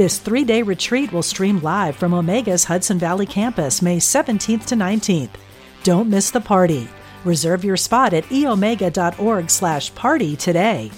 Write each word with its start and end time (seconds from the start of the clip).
This 0.00 0.18
three 0.18 0.44
day 0.44 0.62
retreat 0.62 1.12
will 1.12 1.22
stream 1.22 1.60
live 1.60 1.94
from 1.94 2.14
Omega's 2.14 2.64
Hudson 2.64 2.98
Valley 2.98 3.26
campus 3.26 3.82
May 3.82 3.98
17th 3.98 4.64
to 4.64 4.74
19th. 4.74 5.28
Don't 5.82 6.08
miss 6.08 6.30
the 6.30 6.40
party. 6.40 6.88
Reserve 7.26 7.64
your 7.64 7.76
spot 7.76 8.14
at 8.14 8.24
eomega.org 8.30 9.50
slash 9.50 9.94
party 9.94 10.36
today. 10.36 10.90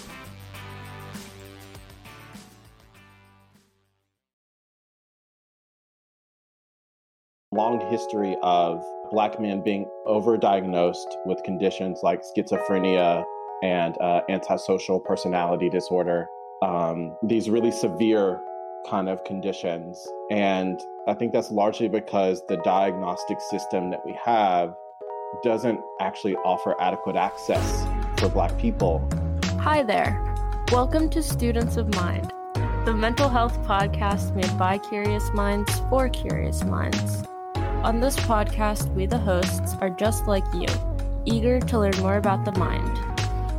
long 7.51 7.81
history 7.91 8.37
of 8.41 8.81
black 9.11 9.37
men 9.37 9.61
being 9.61 9.85
overdiagnosed 10.07 11.17
with 11.25 11.43
conditions 11.43 11.99
like 12.03 12.21
schizophrenia 12.21 13.25
and 13.63 13.97
uh, 13.99 14.21
antisocial 14.29 15.01
personality 15.01 15.69
disorder. 15.69 16.25
Um, 16.63 17.17
these 17.21 17.49
really 17.49 17.71
severe 17.71 18.39
kind 18.89 19.07
of 19.07 19.23
conditions. 19.23 20.07
And 20.29 20.79
I 21.07 21.13
think 21.13 21.31
that's 21.31 21.51
largely 21.51 21.87
because 21.87 22.45
the 22.47 22.57
diagnostic 22.57 23.39
system 23.39 23.89
that 23.91 24.05
we 24.05 24.17
have 24.23 24.75
doesn't 25.43 25.79
actually 26.01 26.35
offer 26.37 26.75
adequate 26.81 27.15
access 27.15 27.85
for 28.17 28.29
Black 28.29 28.57
people. 28.57 29.07
Hi 29.59 29.83
there. 29.83 30.21
Welcome 30.71 31.09
to 31.11 31.23
Students 31.23 31.77
of 31.77 31.93
Mind, 31.95 32.31
the 32.85 32.93
mental 32.93 33.29
health 33.29 33.57
podcast 33.63 34.35
made 34.35 34.57
by 34.57 34.77
curious 34.77 35.31
minds 35.33 35.71
for 35.89 36.09
curious 36.09 36.63
minds. 36.63 37.23
On 37.83 37.99
this 37.99 38.15
podcast, 38.17 38.93
we, 38.93 39.05
the 39.05 39.17
hosts, 39.17 39.75
are 39.81 39.89
just 39.89 40.25
like 40.27 40.45
you, 40.53 40.67
eager 41.25 41.59
to 41.59 41.79
learn 41.79 41.97
more 41.99 42.17
about 42.17 42.45
the 42.45 42.51
mind. 42.53 43.12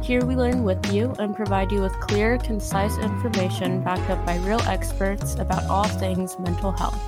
Here 0.05 0.23
we 0.23 0.37
learn 0.37 0.65
with 0.65 0.93
you 0.93 1.15
and 1.19 1.35
provide 1.35 1.73
you 1.73 1.81
with 1.81 1.99
clear, 1.99 2.37
concise 2.37 2.99
information 2.99 3.81
backed 3.81 4.11
up 4.11 4.23
by 4.27 4.37
real 4.37 4.61
experts 4.69 5.35
about 5.37 5.65
all 5.71 5.89
things 5.89 6.39
mental 6.39 6.73
health. 6.73 7.01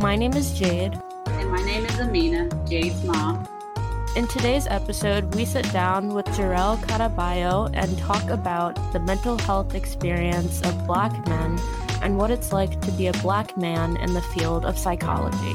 My 0.00 0.16
name 0.16 0.32
is 0.32 0.50
Jayde. 0.50 1.00
And 1.26 1.48
my 1.48 1.62
name 1.62 1.84
is 1.84 1.92
Aminah, 1.92 2.48
Jayde's 2.66 3.04
mom. 3.04 3.46
In 4.16 4.26
today's 4.26 4.66
episode, 4.66 5.32
we 5.36 5.44
sit 5.44 5.72
down 5.72 6.08
with 6.08 6.26
Jor-El 6.34 6.78
Caraballo 6.78 7.70
and 7.72 7.96
talk 7.98 8.28
about 8.28 8.74
the 8.92 8.98
mental 8.98 9.38
health 9.38 9.76
experience 9.76 10.60
of 10.62 10.86
Black 10.88 11.12
men 11.28 11.60
and 12.02 12.18
what 12.18 12.32
it's 12.32 12.52
like 12.52 12.80
to 12.80 12.90
be 12.90 13.06
a 13.06 13.12
Black 13.22 13.56
man 13.56 13.96
in 13.98 14.12
the 14.12 14.22
field 14.22 14.64
of 14.64 14.76
psychology. 14.76 15.54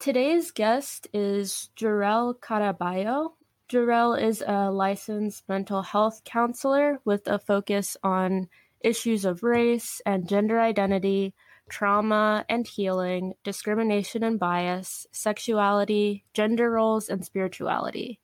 Today's 0.00 0.50
guest 0.50 1.08
is 1.12 1.68
Jor-El 1.76 2.36
Caraballo. 2.36 3.32
Jor-El 3.68 4.14
is 4.14 4.42
a 4.46 4.70
licensed 4.70 5.46
mental 5.46 5.82
health 5.82 6.22
counselor 6.24 7.00
with 7.04 7.26
a 7.26 7.38
focus 7.38 7.98
on 8.02 8.48
issues 8.80 9.26
of 9.26 9.42
race 9.42 10.00
and 10.06 10.26
gender 10.26 10.58
identity, 10.58 11.34
trauma 11.68 12.46
and 12.48 12.66
healing, 12.66 13.34
discrimination 13.44 14.24
and 14.24 14.40
bias, 14.40 15.06
sexuality, 15.12 16.24
gender 16.32 16.70
roles, 16.70 17.10
and 17.10 17.22
spirituality. 17.22 18.18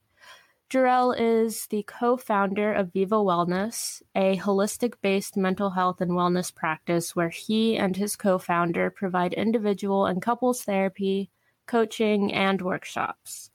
Jor-El 0.70 1.12
is 1.12 1.66
the 1.66 1.82
co 1.82 2.16
founder 2.16 2.72
of 2.72 2.94
Viva 2.94 3.16
Wellness, 3.16 4.00
a 4.14 4.38
holistic 4.38 4.94
based 5.02 5.36
mental 5.36 5.68
health 5.68 6.00
and 6.00 6.12
wellness 6.12 6.54
practice 6.54 7.14
where 7.14 7.28
he 7.28 7.76
and 7.76 7.98
his 7.98 8.16
co 8.16 8.38
founder 8.38 8.88
provide 8.88 9.34
individual 9.34 10.06
and 10.06 10.22
couples 10.22 10.62
therapy, 10.62 11.30
coaching, 11.66 12.32
and 12.32 12.62
workshops. 12.62 13.50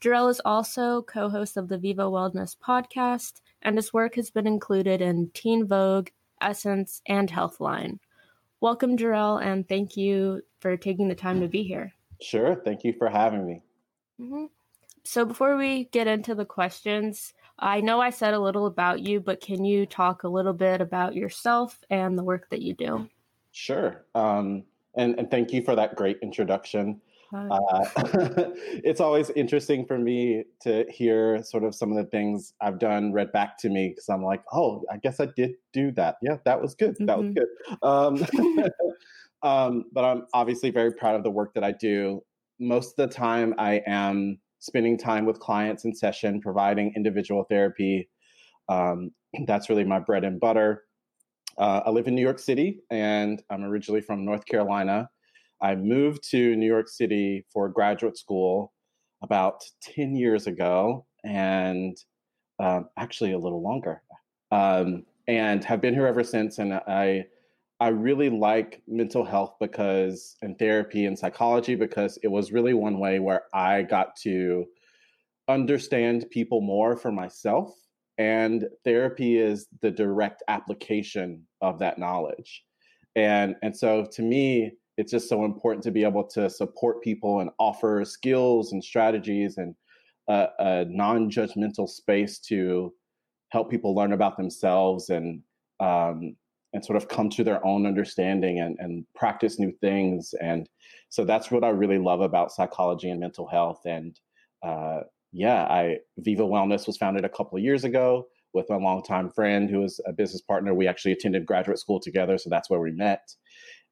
Jor-El 0.00 0.28
is 0.28 0.40
also 0.44 1.02
co 1.02 1.28
host 1.28 1.56
of 1.56 1.68
the 1.68 1.78
Viva 1.78 2.02
Wellness 2.02 2.56
podcast, 2.56 3.40
and 3.62 3.76
his 3.76 3.92
work 3.92 4.16
has 4.16 4.30
been 4.30 4.46
included 4.46 5.00
in 5.00 5.30
Teen 5.32 5.66
Vogue, 5.66 6.08
Essence, 6.40 7.00
and 7.06 7.30
Healthline. 7.30 7.98
Welcome, 8.60 8.96
Jor-El, 8.96 9.38
and 9.38 9.68
thank 9.68 9.96
you 9.96 10.42
for 10.60 10.76
taking 10.76 11.08
the 11.08 11.14
time 11.14 11.40
to 11.40 11.48
be 11.48 11.62
here. 11.62 11.92
Sure. 12.20 12.56
Thank 12.64 12.84
you 12.84 12.94
for 12.98 13.08
having 13.08 13.46
me. 13.46 13.62
Mm-hmm. 14.20 14.44
So, 15.04 15.24
before 15.24 15.56
we 15.56 15.84
get 15.84 16.06
into 16.06 16.34
the 16.34 16.44
questions, 16.44 17.34
I 17.58 17.80
know 17.80 18.00
I 18.00 18.10
said 18.10 18.34
a 18.34 18.40
little 18.40 18.66
about 18.66 19.00
you, 19.00 19.20
but 19.20 19.40
can 19.40 19.64
you 19.64 19.86
talk 19.86 20.22
a 20.22 20.28
little 20.28 20.52
bit 20.52 20.80
about 20.80 21.14
yourself 21.14 21.82
and 21.90 22.16
the 22.16 22.24
work 22.24 22.48
that 22.50 22.62
you 22.62 22.74
do? 22.74 23.08
Sure. 23.52 24.04
Um, 24.14 24.64
and, 24.94 25.18
and 25.18 25.30
thank 25.30 25.52
you 25.52 25.62
for 25.62 25.74
that 25.76 25.96
great 25.96 26.18
introduction. 26.22 27.00
Uh, 27.32 27.84
it's 28.84 29.00
always 29.00 29.30
interesting 29.30 29.86
for 29.86 29.98
me 29.98 30.44
to 30.60 30.84
hear 30.90 31.42
sort 31.42 31.64
of 31.64 31.74
some 31.74 31.90
of 31.90 31.96
the 31.96 32.10
things 32.10 32.52
I've 32.60 32.78
done 32.78 33.12
read 33.12 33.32
back 33.32 33.58
to 33.58 33.70
me 33.70 33.90
because 33.90 34.08
I'm 34.08 34.22
like, 34.22 34.42
oh, 34.52 34.82
I 34.90 34.98
guess 34.98 35.20
I 35.20 35.26
did 35.36 35.54
do 35.72 35.92
that. 35.92 36.16
Yeah, 36.22 36.36
that 36.44 36.60
was 36.60 36.74
good. 36.74 36.96
That 37.00 37.18
mm-hmm. 37.18 37.34
was 37.82 38.26
good. 38.26 38.62
Um, 38.62 38.70
um, 39.42 39.84
but 39.92 40.04
I'm 40.04 40.26
obviously 40.34 40.70
very 40.70 40.92
proud 40.92 41.16
of 41.16 41.22
the 41.22 41.30
work 41.30 41.54
that 41.54 41.64
I 41.64 41.72
do. 41.72 42.22
Most 42.60 42.98
of 42.98 43.08
the 43.08 43.14
time, 43.14 43.54
I 43.58 43.82
am 43.86 44.38
spending 44.58 44.98
time 44.98 45.24
with 45.24 45.40
clients 45.40 45.84
in 45.84 45.94
session, 45.94 46.40
providing 46.40 46.92
individual 46.94 47.44
therapy. 47.44 48.08
Um, 48.68 49.10
that's 49.46 49.70
really 49.70 49.84
my 49.84 49.98
bread 49.98 50.24
and 50.24 50.38
butter. 50.38 50.84
Uh, 51.58 51.80
I 51.84 51.90
live 51.90 52.08
in 52.08 52.14
New 52.14 52.22
York 52.22 52.38
City, 52.38 52.80
and 52.90 53.42
I'm 53.50 53.62
originally 53.64 54.00
from 54.00 54.24
North 54.24 54.46
Carolina. 54.46 55.08
I 55.62 55.76
moved 55.76 56.28
to 56.30 56.56
New 56.56 56.66
York 56.66 56.88
City 56.88 57.46
for 57.52 57.68
graduate 57.68 58.18
school 58.18 58.72
about 59.22 59.62
10 59.82 60.16
years 60.16 60.48
ago, 60.48 61.06
and 61.22 61.96
um, 62.58 62.88
actually 62.98 63.32
a 63.32 63.38
little 63.38 63.62
longer, 63.62 64.02
um, 64.50 65.04
and 65.28 65.64
have 65.64 65.80
been 65.80 65.94
here 65.94 66.08
ever 66.08 66.24
since. 66.24 66.58
And 66.58 66.74
I, 66.74 67.26
I 67.78 67.88
really 67.88 68.28
like 68.28 68.82
mental 68.88 69.24
health 69.24 69.54
because, 69.60 70.36
and 70.42 70.58
therapy 70.58 71.06
and 71.06 71.16
psychology 71.16 71.76
because 71.76 72.18
it 72.24 72.28
was 72.28 72.50
really 72.50 72.74
one 72.74 72.98
way 72.98 73.20
where 73.20 73.42
I 73.54 73.82
got 73.82 74.16
to 74.22 74.66
understand 75.48 76.26
people 76.30 76.60
more 76.60 76.96
for 76.96 77.12
myself. 77.12 77.72
And 78.18 78.66
therapy 78.84 79.38
is 79.38 79.68
the 79.80 79.90
direct 79.92 80.42
application 80.48 81.46
of 81.60 81.78
that 81.78 81.98
knowledge. 81.98 82.64
And, 83.14 83.56
and 83.62 83.76
so 83.76 84.06
to 84.12 84.22
me, 84.22 84.72
it's 85.02 85.10
just 85.10 85.28
so 85.28 85.44
important 85.44 85.82
to 85.82 85.90
be 85.90 86.04
able 86.04 86.22
to 86.22 86.48
support 86.48 87.02
people 87.02 87.40
and 87.40 87.50
offer 87.58 88.04
skills 88.04 88.70
and 88.70 88.82
strategies 88.84 89.58
and 89.58 89.74
a, 90.28 90.46
a 90.60 90.84
non-judgmental 90.88 91.88
space 91.88 92.38
to 92.38 92.94
help 93.48 93.68
people 93.68 93.96
learn 93.96 94.12
about 94.12 94.36
themselves 94.36 95.10
and 95.10 95.42
um, 95.80 96.36
and 96.72 96.84
sort 96.84 96.96
of 96.96 97.08
come 97.08 97.28
to 97.30 97.42
their 97.42 97.64
own 97.66 97.84
understanding 97.84 98.60
and, 98.60 98.76
and 98.78 99.04
practice 99.16 99.58
new 99.58 99.72
things. 99.80 100.34
And 100.40 100.68
so 101.10 101.24
that's 101.24 101.50
what 101.50 101.64
i 101.64 101.68
really 101.68 101.98
love 101.98 102.20
about 102.20 102.52
psychology 102.52 103.10
and 103.10 103.18
mental 103.18 103.48
health. 103.48 103.80
And 103.84 104.18
uh, 104.62 105.00
yeah 105.32 105.64
i 105.64 105.96
viva 106.18 106.44
wellness 106.44 106.86
was 106.86 106.96
founded 106.96 107.24
a 107.24 107.28
couple 107.36 107.58
of 107.58 107.64
years 107.64 107.82
ago 107.82 108.26
with 108.54 108.70
a 108.70 108.76
longtime 108.76 109.30
friend 109.30 109.68
who 109.68 109.82
is 109.82 109.98
a 110.06 110.12
business 110.12 110.42
partner. 110.42 110.74
We 110.74 110.86
actually 110.86 111.12
attended 111.12 111.44
graduate 111.44 111.80
school 111.80 111.98
together 111.98 112.38
so 112.38 112.48
that's 112.50 112.70
where 112.70 112.80
we 112.80 112.92
met 112.92 113.34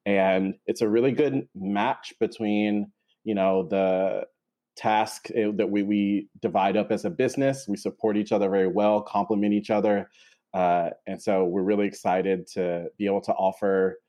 and 0.05 0.55
it's 0.65 0.81
a 0.81 0.89
really 0.89 1.11
good 1.11 1.47
match 1.55 2.13
between 2.19 2.91
you 3.23 3.35
know 3.35 3.67
the 3.69 4.25
task 4.77 5.27
eh, 5.35 5.51
that 5.55 5.69
we, 5.69 5.83
we 5.83 6.29
divide 6.41 6.77
up 6.77 6.91
as 6.91 7.05
a 7.05 7.09
business. 7.09 7.67
We 7.67 7.77
support 7.77 8.17
each 8.17 8.31
other 8.31 8.49
very 8.49 8.67
well 8.67 9.01
complement 9.01 9.53
each 9.53 9.69
other 9.69 10.09
uh, 10.53 10.89
and 11.07 11.21
so 11.21 11.45
we're 11.45 11.63
really 11.63 11.87
excited 11.87 12.45
to 12.45 12.87
be 12.97 13.05
able 13.05 13.21
to 13.21 13.33
offer 13.33 13.99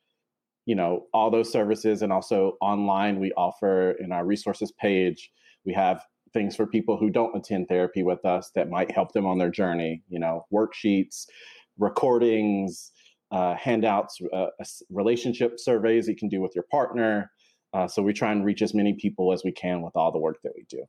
you 0.67 0.75
know 0.75 1.07
all 1.13 1.31
those 1.31 1.51
services 1.51 2.03
and 2.03 2.13
also 2.13 2.57
online 2.61 3.19
we 3.19 3.33
offer 3.33 3.93
in 3.93 4.13
our 4.13 4.25
resources 4.25 4.73
page. 4.73 5.31
We 5.65 5.73
have 5.75 6.05
things 6.33 6.57
for 6.57 6.67
people 6.67 6.97
who 6.97 7.11
don't 7.11 7.37
attend 7.37 7.69
therapy 7.69 8.03
with 8.03 8.25
us 8.25 8.51
that 8.55 8.71
might 8.71 8.91
help 8.91 9.13
them 9.13 9.27
on 9.27 9.39
their 9.39 9.51
journey 9.51 10.03
you 10.09 10.19
know 10.19 10.47
worksheets 10.53 11.27
recordings 11.79 12.93
uh, 13.33 13.55
handouts, 13.57 14.21
uh, 14.33 14.47
relationship 14.91 15.59
surveys 15.59 16.07
you 16.07 16.15
can 16.15 16.29
do 16.29 16.41
with 16.41 16.55
your 16.55 16.65
partner. 16.71 17.31
Uh, 17.73 17.89
so 17.89 18.03
we 18.03 18.13
try 18.13 18.31
and 18.31 18.45
reach 18.45 18.63
as 18.63 18.75
many 18.75 18.93
people 18.93 19.33
as 19.33 19.43
we 19.43 19.51
can 19.51 19.83
with 19.83 19.97
all 19.97 20.13
the 20.13 20.19
work 20.19 20.37
that 20.45 20.53
we 20.55 20.65
do. 20.69 20.85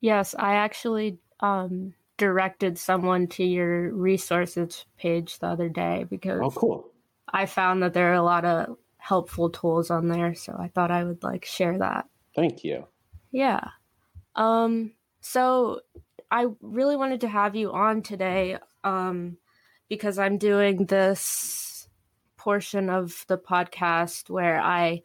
Yes, 0.00 0.34
I 0.38 0.54
actually 0.54 1.18
um, 1.40 1.94
directed 2.16 2.78
someone 2.78 3.26
to 3.26 3.44
your 3.44 3.92
resources 3.92 4.86
page 4.96 5.38
the 5.38 5.46
other 5.46 5.68
day 5.68 6.04
because 6.08 6.40
oh 6.42 6.50
cool 6.50 6.90
i 7.32 7.44
found 7.44 7.82
that 7.82 7.92
there 7.92 8.10
are 8.10 8.14
a 8.14 8.22
lot 8.22 8.44
of 8.44 8.76
helpful 8.98 9.50
tools 9.50 9.90
on 9.90 10.08
there 10.08 10.34
so 10.34 10.56
i 10.58 10.68
thought 10.68 10.90
i 10.90 11.02
would 11.02 11.22
like 11.22 11.44
share 11.44 11.78
that 11.78 12.06
thank 12.36 12.62
you 12.62 12.86
yeah 13.32 13.60
um 14.36 14.92
so 15.20 15.80
i 16.30 16.46
really 16.60 16.96
wanted 16.96 17.20
to 17.20 17.28
have 17.28 17.56
you 17.56 17.72
on 17.72 18.00
today 18.00 18.56
um 18.84 19.36
because 19.88 20.18
i'm 20.18 20.38
doing 20.38 20.86
this 20.86 21.88
portion 22.36 22.90
of 22.90 23.24
the 23.28 23.38
podcast 23.38 24.28
where 24.28 24.60
i 24.60 25.00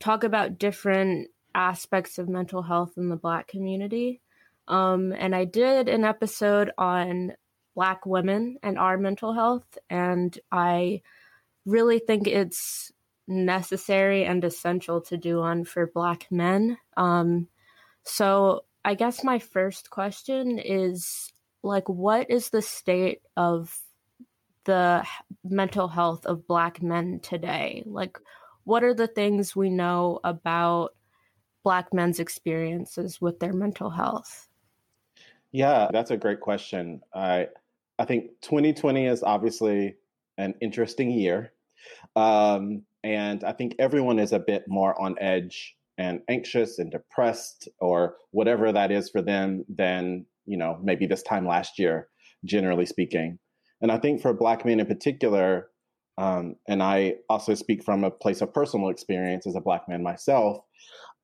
talk 0.00 0.24
about 0.24 0.58
different 0.58 1.28
aspects 1.54 2.18
of 2.18 2.28
mental 2.28 2.62
health 2.62 2.92
in 2.96 3.08
the 3.08 3.16
black 3.16 3.46
community 3.46 4.20
um, 4.68 5.12
and 5.12 5.34
I 5.34 5.44
did 5.44 5.88
an 5.88 6.04
episode 6.04 6.70
on 6.78 7.34
Black 7.74 8.06
women 8.06 8.58
and 8.62 8.78
our 8.78 8.96
mental 8.96 9.32
health. 9.32 9.78
And 9.90 10.36
I 10.50 11.02
really 11.66 11.98
think 11.98 12.26
it's 12.26 12.92
necessary 13.26 14.24
and 14.24 14.44
essential 14.44 15.00
to 15.02 15.16
do 15.16 15.38
one 15.38 15.64
for 15.64 15.86
Black 15.86 16.26
men. 16.30 16.78
Um, 16.96 17.48
so 18.04 18.64
I 18.84 18.94
guess 18.94 19.24
my 19.24 19.38
first 19.38 19.90
question 19.90 20.58
is 20.58 21.32
like, 21.62 21.88
what 21.88 22.30
is 22.30 22.50
the 22.50 22.62
state 22.62 23.22
of 23.36 23.76
the 24.64 25.04
mental 25.44 25.88
health 25.88 26.26
of 26.26 26.46
Black 26.46 26.82
men 26.82 27.20
today? 27.20 27.82
Like, 27.86 28.18
what 28.64 28.82
are 28.82 28.94
the 28.94 29.06
things 29.06 29.54
we 29.54 29.70
know 29.70 30.20
about 30.24 30.94
Black 31.62 31.92
men's 31.92 32.20
experiences 32.20 33.20
with 33.20 33.40
their 33.40 33.52
mental 33.52 33.90
health? 33.90 34.48
Yeah, 35.52 35.88
that's 35.92 36.10
a 36.10 36.16
great 36.16 36.40
question. 36.40 37.00
I 37.14 37.48
I 37.98 38.04
think 38.04 38.30
2020 38.42 39.06
is 39.06 39.22
obviously 39.22 39.94
an 40.36 40.54
interesting 40.60 41.10
year. 41.10 41.52
Um, 42.16 42.82
and 43.04 43.44
I 43.44 43.52
think 43.52 43.76
everyone 43.78 44.18
is 44.18 44.32
a 44.32 44.38
bit 44.38 44.64
more 44.66 45.00
on 45.00 45.16
edge 45.20 45.76
and 45.98 46.20
anxious 46.28 46.78
and 46.78 46.90
depressed 46.90 47.68
or 47.78 48.16
whatever 48.32 48.72
that 48.72 48.90
is 48.90 49.10
for 49.10 49.22
them 49.22 49.64
than, 49.68 50.26
you 50.46 50.56
know, 50.56 50.78
maybe 50.82 51.06
this 51.06 51.22
time 51.22 51.46
last 51.46 51.78
year, 51.78 52.08
generally 52.44 52.86
speaking. 52.86 53.38
And 53.80 53.92
I 53.92 53.98
think 53.98 54.22
for 54.22 54.32
Black 54.32 54.64
men 54.64 54.80
in 54.80 54.86
particular, 54.86 55.68
um, 56.16 56.56
and 56.68 56.82
I 56.82 57.16
also 57.28 57.54
speak 57.54 57.82
from 57.82 58.04
a 58.04 58.10
place 58.10 58.40
of 58.40 58.54
personal 58.54 58.88
experience 58.88 59.46
as 59.46 59.56
a 59.56 59.60
Black 59.60 59.88
man 59.88 60.02
myself, 60.02 60.58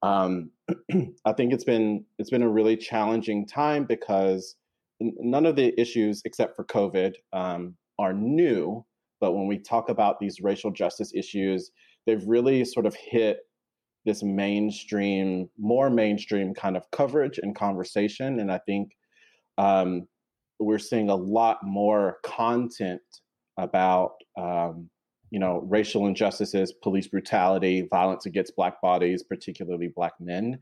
um, 0.03 0.51
I 1.25 1.33
think 1.33 1.53
it's 1.53 1.65
been 1.65 2.05
it's 2.19 2.31
been 2.31 2.43
a 2.43 2.49
really 2.49 2.77
challenging 2.77 3.47
time 3.47 3.85
because 3.85 4.57
none 5.01 5.47
of 5.47 5.57
the 5.57 5.79
issues 5.81 6.23
except 6.25 6.57
for 6.57 6.65
COVID 6.65 7.15
um, 7.33 7.77
are 7.99 8.13
new. 8.13 8.85
But 9.21 9.33
when 9.33 9.47
we 9.47 9.59
talk 9.59 9.89
about 9.89 10.19
these 10.19 10.41
racial 10.41 10.71
justice 10.71 11.13
issues, 11.15 11.71
they've 12.07 12.25
really 12.27 12.65
sort 12.65 12.87
of 12.87 12.95
hit 12.95 13.41
this 14.07 14.23
mainstream, 14.23 15.51
more 15.59 15.91
mainstream 15.91 16.55
kind 16.55 16.77
of 16.77 16.91
coverage 16.91 17.39
and 17.43 17.55
conversation. 17.55 18.41
And 18.41 18.51
I 18.51 18.59
think 18.59 18.93
um, 19.59 20.09
we're 20.61 20.79
seeing 20.79 21.11
a 21.11 21.15
lot 21.15 21.59
more 21.63 22.19
content 22.23 23.01
about 23.57 24.13
um, 24.39 24.91
you 25.31 25.39
know, 25.39 25.65
racial 25.69 26.07
injustices, 26.07 26.73
police 26.83 27.07
brutality, 27.07 27.87
violence 27.89 28.27
against 28.27 28.57
black 28.57 28.81
bodies, 28.83 29.23
particularly 29.23 29.89
black 29.89 30.13
men. 30.21 30.59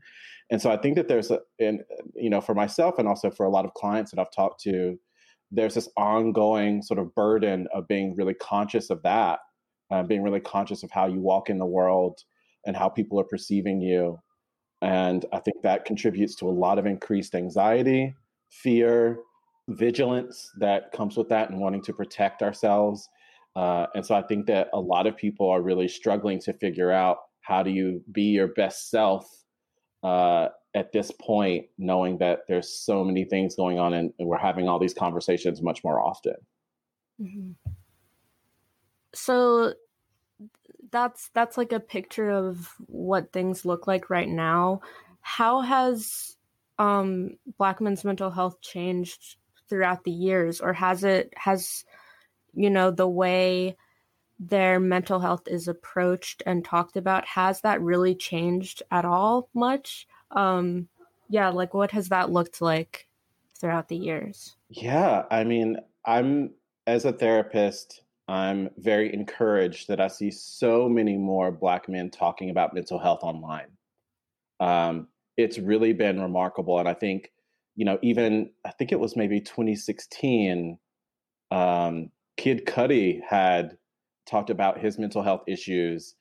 And 0.51 0.61
so 0.61 0.71
I 0.71 0.77
think 0.77 0.95
that 0.95 1.07
there's 1.07 1.31
a, 1.31 1.39
and 1.59 1.81
you 2.15 2.29
know, 2.29 2.39
for 2.39 2.53
myself 2.53 2.99
and 2.99 3.07
also 3.07 3.31
for 3.31 3.45
a 3.45 3.49
lot 3.49 3.65
of 3.65 3.73
clients 3.73 4.11
that 4.11 4.19
I've 4.19 4.31
talked 4.31 4.61
to, 4.63 4.99
there's 5.51 5.73
this 5.73 5.89
ongoing 5.97 6.83
sort 6.83 6.99
of 6.99 7.13
burden 7.15 7.67
of 7.73 7.87
being 7.87 8.15
really 8.15 8.35
conscious 8.35 8.91
of 8.91 9.01
that, 9.01 9.39
uh, 9.89 10.03
being 10.03 10.21
really 10.21 10.39
conscious 10.39 10.83
of 10.83 10.91
how 10.91 11.07
you 11.07 11.19
walk 11.19 11.49
in 11.49 11.57
the 11.57 11.65
world 11.65 12.19
and 12.65 12.77
how 12.77 12.89
people 12.89 13.19
are 13.19 13.25
perceiving 13.25 13.81
you. 13.81 14.19
And 14.81 15.25
I 15.33 15.39
think 15.39 15.63
that 15.63 15.85
contributes 15.85 16.35
to 16.35 16.47
a 16.47 16.51
lot 16.51 16.77
of 16.77 16.85
increased 16.85 17.33
anxiety, 17.33 18.13
fear, 18.51 19.17
vigilance 19.69 20.51
that 20.57 20.91
comes 20.91 21.15
with 21.15 21.29
that 21.29 21.49
and 21.49 21.59
wanting 21.59 21.81
to 21.81 21.93
protect 21.93 22.41
ourselves 22.41 23.09
uh, 23.55 23.87
and 23.95 24.05
so 24.05 24.15
I 24.15 24.21
think 24.21 24.45
that 24.47 24.69
a 24.73 24.79
lot 24.79 25.07
of 25.07 25.17
people 25.17 25.49
are 25.49 25.61
really 25.61 25.87
struggling 25.87 26.39
to 26.41 26.53
figure 26.53 26.91
out 26.91 27.17
how 27.41 27.63
do 27.63 27.71
you 27.71 28.01
be 28.11 28.23
your 28.23 28.47
best 28.47 28.89
self 28.89 29.25
uh, 30.03 30.49
at 30.75 30.91
this 30.91 31.11
point, 31.19 31.65
knowing 31.77 32.19
that 32.19 32.41
there's 32.47 32.69
so 32.69 33.03
many 33.03 33.25
things 33.25 33.55
going 33.55 33.79
on 33.79 33.93
and, 33.93 34.13
we're 34.19 34.37
having 34.37 34.67
all 34.67 34.79
these 34.79 34.93
conversations 34.93 35.61
much 35.61 35.83
more 35.83 35.99
often. 35.99 36.35
Mm-hmm. 37.21 37.71
So 39.13 39.73
that's 40.91 41.29
that's 41.33 41.57
like 41.57 41.71
a 41.71 41.79
picture 41.79 42.29
of 42.29 42.73
what 42.85 43.33
things 43.33 43.65
look 43.65 43.87
like 43.87 44.09
right 44.09 44.29
now. 44.29 44.81
How 45.21 45.61
has 45.61 46.37
um, 46.77 47.31
Black 47.57 47.81
men's 47.81 48.05
mental 48.05 48.29
health 48.29 48.61
changed 48.61 49.35
throughout 49.69 50.03
the 50.03 50.11
years, 50.11 50.61
or 50.61 50.73
has 50.73 51.03
it 51.03 51.33
has 51.37 51.85
you 52.53 52.69
know, 52.69 52.91
the 52.91 53.07
way 53.07 53.75
their 54.39 54.79
mental 54.79 55.19
health 55.19 55.47
is 55.47 55.67
approached 55.67 56.41
and 56.45 56.63
talked 56.63 56.95
about, 56.95 57.25
has 57.25 57.61
that 57.61 57.81
really 57.81 58.15
changed 58.15 58.81
at 58.91 59.05
all 59.05 59.49
much? 59.53 60.07
Um, 60.31 60.87
yeah, 61.29 61.49
like 61.49 61.73
what 61.73 61.91
has 61.91 62.09
that 62.09 62.31
looked 62.31 62.61
like 62.61 63.07
throughout 63.59 63.89
the 63.89 63.97
years? 63.97 64.55
Yeah, 64.69 65.23
I 65.29 65.43
mean, 65.43 65.77
I'm 66.05 66.51
as 66.87 67.05
a 67.05 67.13
therapist, 67.13 68.01
I'm 68.27 68.69
very 68.77 69.13
encouraged 69.13 69.87
that 69.89 69.99
I 69.99 70.07
see 70.07 70.31
so 70.31 70.87
many 70.87 71.17
more 71.17 71.51
Black 71.51 71.89
men 71.89 72.09
talking 72.09 72.49
about 72.49 72.73
mental 72.73 72.99
health 72.99 73.19
online. 73.23 73.67
Um, 74.59 75.07
it's 75.35 75.57
really 75.57 75.93
been 75.93 76.21
remarkable. 76.21 76.79
And 76.79 76.87
I 76.87 76.93
think, 76.93 77.31
you 77.79 77.85
know, 77.85 77.97
even 78.01 78.49
I 78.65 78.71
think 78.71 78.91
it 78.91 78.99
was 78.99 79.15
maybe 79.15 79.39
2016, 79.39 80.77
um, 81.49 82.09
Kid 82.35 82.65
Cudi 82.65 83.21
had 83.25 83.77
talked 84.29 84.49
about 84.49 84.81
his 84.81 84.99
mental 84.99 85.23
health 85.23 85.43
issues. 85.47 86.13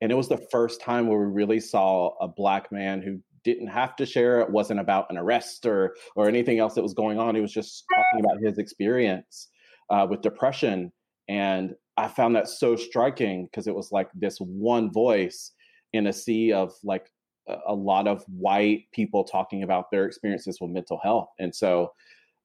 And 0.00 0.10
it 0.10 0.16
was 0.16 0.28
the 0.28 0.44
first 0.50 0.80
time 0.80 1.06
where 1.06 1.20
we 1.20 1.26
really 1.26 1.60
saw 1.60 2.16
a 2.20 2.26
black 2.26 2.72
man 2.72 3.00
who 3.00 3.20
didn't 3.44 3.68
have 3.68 3.94
to 3.94 4.06
share. 4.06 4.40
It 4.40 4.50
wasn't 4.50 4.80
about 4.80 5.06
an 5.08 5.16
arrest 5.16 5.66
or 5.66 5.94
or 6.16 6.26
anything 6.26 6.58
else 6.58 6.74
that 6.74 6.82
was 6.82 6.94
going 6.94 7.20
on. 7.20 7.36
He 7.36 7.40
was 7.40 7.52
just 7.52 7.84
talking 7.94 8.24
about 8.24 8.42
his 8.42 8.58
experience 8.58 9.50
uh, 9.90 10.08
with 10.10 10.20
depression. 10.20 10.90
And 11.28 11.74
I 11.96 12.08
found 12.08 12.34
that 12.34 12.48
so 12.48 12.74
striking 12.74 13.46
because 13.46 13.68
it 13.68 13.74
was 13.76 13.92
like 13.92 14.08
this 14.16 14.38
one 14.38 14.92
voice 14.92 15.52
in 15.92 16.08
a 16.08 16.12
sea 16.12 16.52
of 16.52 16.72
like 16.82 17.06
a, 17.46 17.74
lot 17.74 18.06
of 18.08 18.24
white 18.28 18.84
people 18.92 19.24
talking 19.24 19.62
about 19.62 19.90
their 19.90 20.04
experiences 20.06 20.58
with 20.60 20.70
mental 20.70 20.98
health. 21.02 21.28
And 21.38 21.54
so 21.54 21.92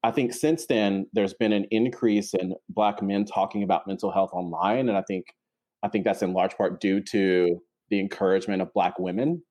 I 0.02 0.10
think 0.10 0.32
since 0.32 0.66
then 0.66 1.06
there's 1.12 1.34
been 1.34 1.52
an 1.52 1.66
increase 1.70 2.34
in 2.34 2.54
black 2.68 3.02
men 3.02 3.24
talking 3.24 3.62
about 3.62 3.86
mental 3.86 4.10
health 4.10 4.30
online, 4.32 4.88
and 4.88 4.96
I 4.96 5.02
think 5.02 5.26
I 5.82 5.88
think 5.88 6.04
that's 6.04 6.22
in 6.22 6.32
large 6.32 6.56
part 6.56 6.80
due 6.80 7.00
to 7.00 7.58
the 7.88 8.00
encouragement 8.00 8.62
of 8.62 8.72
black 8.74 8.98
women 8.98 9.42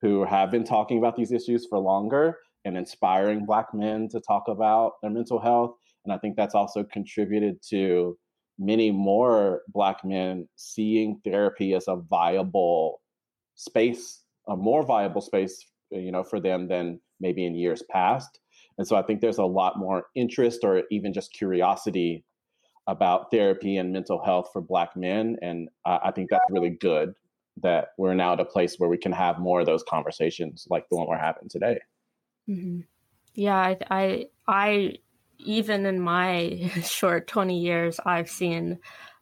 who 0.00 0.24
have 0.24 0.50
been 0.50 0.64
talking 0.64 0.98
about 0.98 1.16
these 1.16 1.32
issues 1.32 1.66
for 1.66 1.78
longer 1.78 2.38
and 2.64 2.76
inspiring 2.76 3.46
black 3.46 3.72
men 3.74 4.08
to 4.10 4.20
talk 4.20 4.44
about 4.48 4.92
their 5.02 5.10
mental 5.10 5.40
health. 5.40 5.74
And 6.04 6.12
I 6.12 6.18
think 6.18 6.36
that's 6.36 6.54
also 6.54 6.84
contributed 6.84 7.60
to 7.70 8.16
many 8.58 8.90
more 8.90 9.62
black 9.68 10.04
men 10.04 10.48
seeing 10.56 11.20
therapy 11.24 11.74
as 11.74 11.88
a 11.88 11.96
viable 11.96 13.00
space, 13.54 14.22
a 14.48 14.56
more 14.56 14.84
viable 14.84 15.20
space, 15.20 15.66
you 15.90 16.12
know, 16.12 16.22
for 16.22 16.40
them 16.40 16.68
than 16.68 17.00
maybe 17.20 17.44
in 17.44 17.54
years 17.54 17.82
past. 17.90 18.40
And 18.78 18.86
so 18.86 18.96
I 18.96 19.02
think 19.02 19.20
there's 19.20 19.38
a 19.38 19.44
lot 19.44 19.78
more 19.78 20.06
interest 20.14 20.60
or 20.62 20.84
even 20.90 21.12
just 21.12 21.32
curiosity 21.32 22.24
about 22.86 23.30
therapy 23.30 23.76
and 23.76 23.92
mental 23.92 24.24
health 24.24 24.48
for 24.52 24.62
Black 24.62 24.96
men. 24.96 25.36
And 25.42 25.68
I 25.84 26.10
think 26.10 26.30
that's 26.30 26.44
really 26.50 26.70
good 26.70 27.14
that 27.62 27.88
we're 27.98 28.14
now 28.14 28.34
at 28.34 28.40
a 28.40 28.44
place 28.44 28.76
where 28.78 28.88
we 28.88 28.96
can 28.96 29.12
have 29.12 29.38
more 29.38 29.60
of 29.60 29.66
those 29.66 29.82
conversations 29.82 30.66
like 30.70 30.88
the 30.88 30.96
one 30.96 31.08
we're 31.08 31.18
having 31.18 31.48
today. 31.48 31.80
Mm-hmm. 32.48 32.80
Yeah, 33.34 33.56
I, 33.56 33.78
I, 33.90 34.26
I, 34.46 34.94
even 35.38 35.86
in 35.86 36.00
my 36.00 36.70
short 36.82 37.26
20 37.26 37.58
years, 37.58 38.00
I've 38.04 38.30
seen 38.30 38.78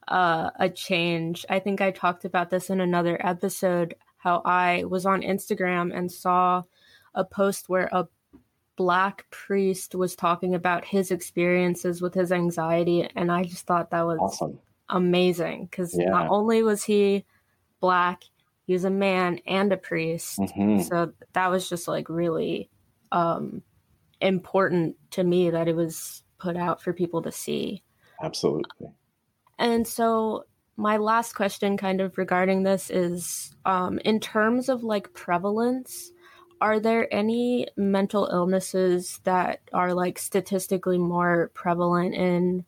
uh, 0.07 0.51
a 0.59 0.69
change. 0.69 1.45
I 1.49 1.59
think 1.59 1.81
I 1.81 1.91
talked 1.91 2.25
about 2.25 2.51
this 2.51 2.71
in 2.71 2.81
another 2.81 3.19
episode 3.25 3.95
how 4.27 4.43
I 4.45 4.85
was 4.85 5.07
on 5.07 5.23
Instagram 5.23 5.97
and 5.97 6.11
saw 6.11 6.65
a 7.15 7.25
post 7.25 7.69
where 7.69 7.89
a 7.93 8.09
black 8.77 9.25
priest 9.31 9.95
was 9.95 10.15
talking 10.15 10.55
about 10.55 10.85
his 10.85 11.11
experiences 11.11 12.03
with 12.03 12.13
his 12.13 12.31
anxiety 12.31 13.09
and 13.17 13.33
i 13.33 13.43
just 13.43 13.65
thought 13.65 13.91
that 13.91 14.05
was 14.05 14.19
awesome. 14.21 14.59
amazing 14.91 15.65
because 15.65 15.97
yeah. 15.99 16.11
not 16.11 16.29
only 16.29 16.63
was 16.63 16.85
he 16.85 17.25
black 17.81 18.25
he 18.67 18.75
was 18.75 18.85
a 18.85 18.91
man 18.91 19.41
and 19.47 19.73
a 19.73 19.79
priest 19.79 20.39
mm-hmm. 20.39 20.83
so 20.83 21.11
that 21.33 21.51
was 21.51 21.71
just 21.71 21.89
like 21.89 22.11
really 22.11 22.69
um 23.13 23.63
important 24.21 24.97
to 25.11 25.25
me 25.25 25.51
that 25.51 25.69
it 25.69 25.77
was 25.77 26.23
put 26.39 26.57
out 26.57 26.83
for 26.83 26.93
people 26.93 27.23
to 27.23 27.33
see. 27.33 27.83
Absolutely. 28.23 28.89
And 29.59 29.87
so 29.87 30.45
my 30.77 30.97
last 30.97 31.35
question 31.35 31.77
kind 31.77 32.01
of 32.01 32.19
regarding 32.19 32.63
this 32.63 32.91
is 32.91 33.55
um, 33.65 33.99
in 34.01 34.21
terms 34.21 34.69
of 34.69 34.85
like 34.85 35.13
prevalence 35.15 36.13
are 36.61 36.81
there 36.81 37.13
any 37.13 37.69
mental 37.77 38.29
illnesses 38.33 39.21
that 39.25 39.61
are 39.75 39.93
like 39.93 40.19
statistically 40.19 40.97
more 40.97 41.51
prevalent 41.55 42.15
in 42.15 42.65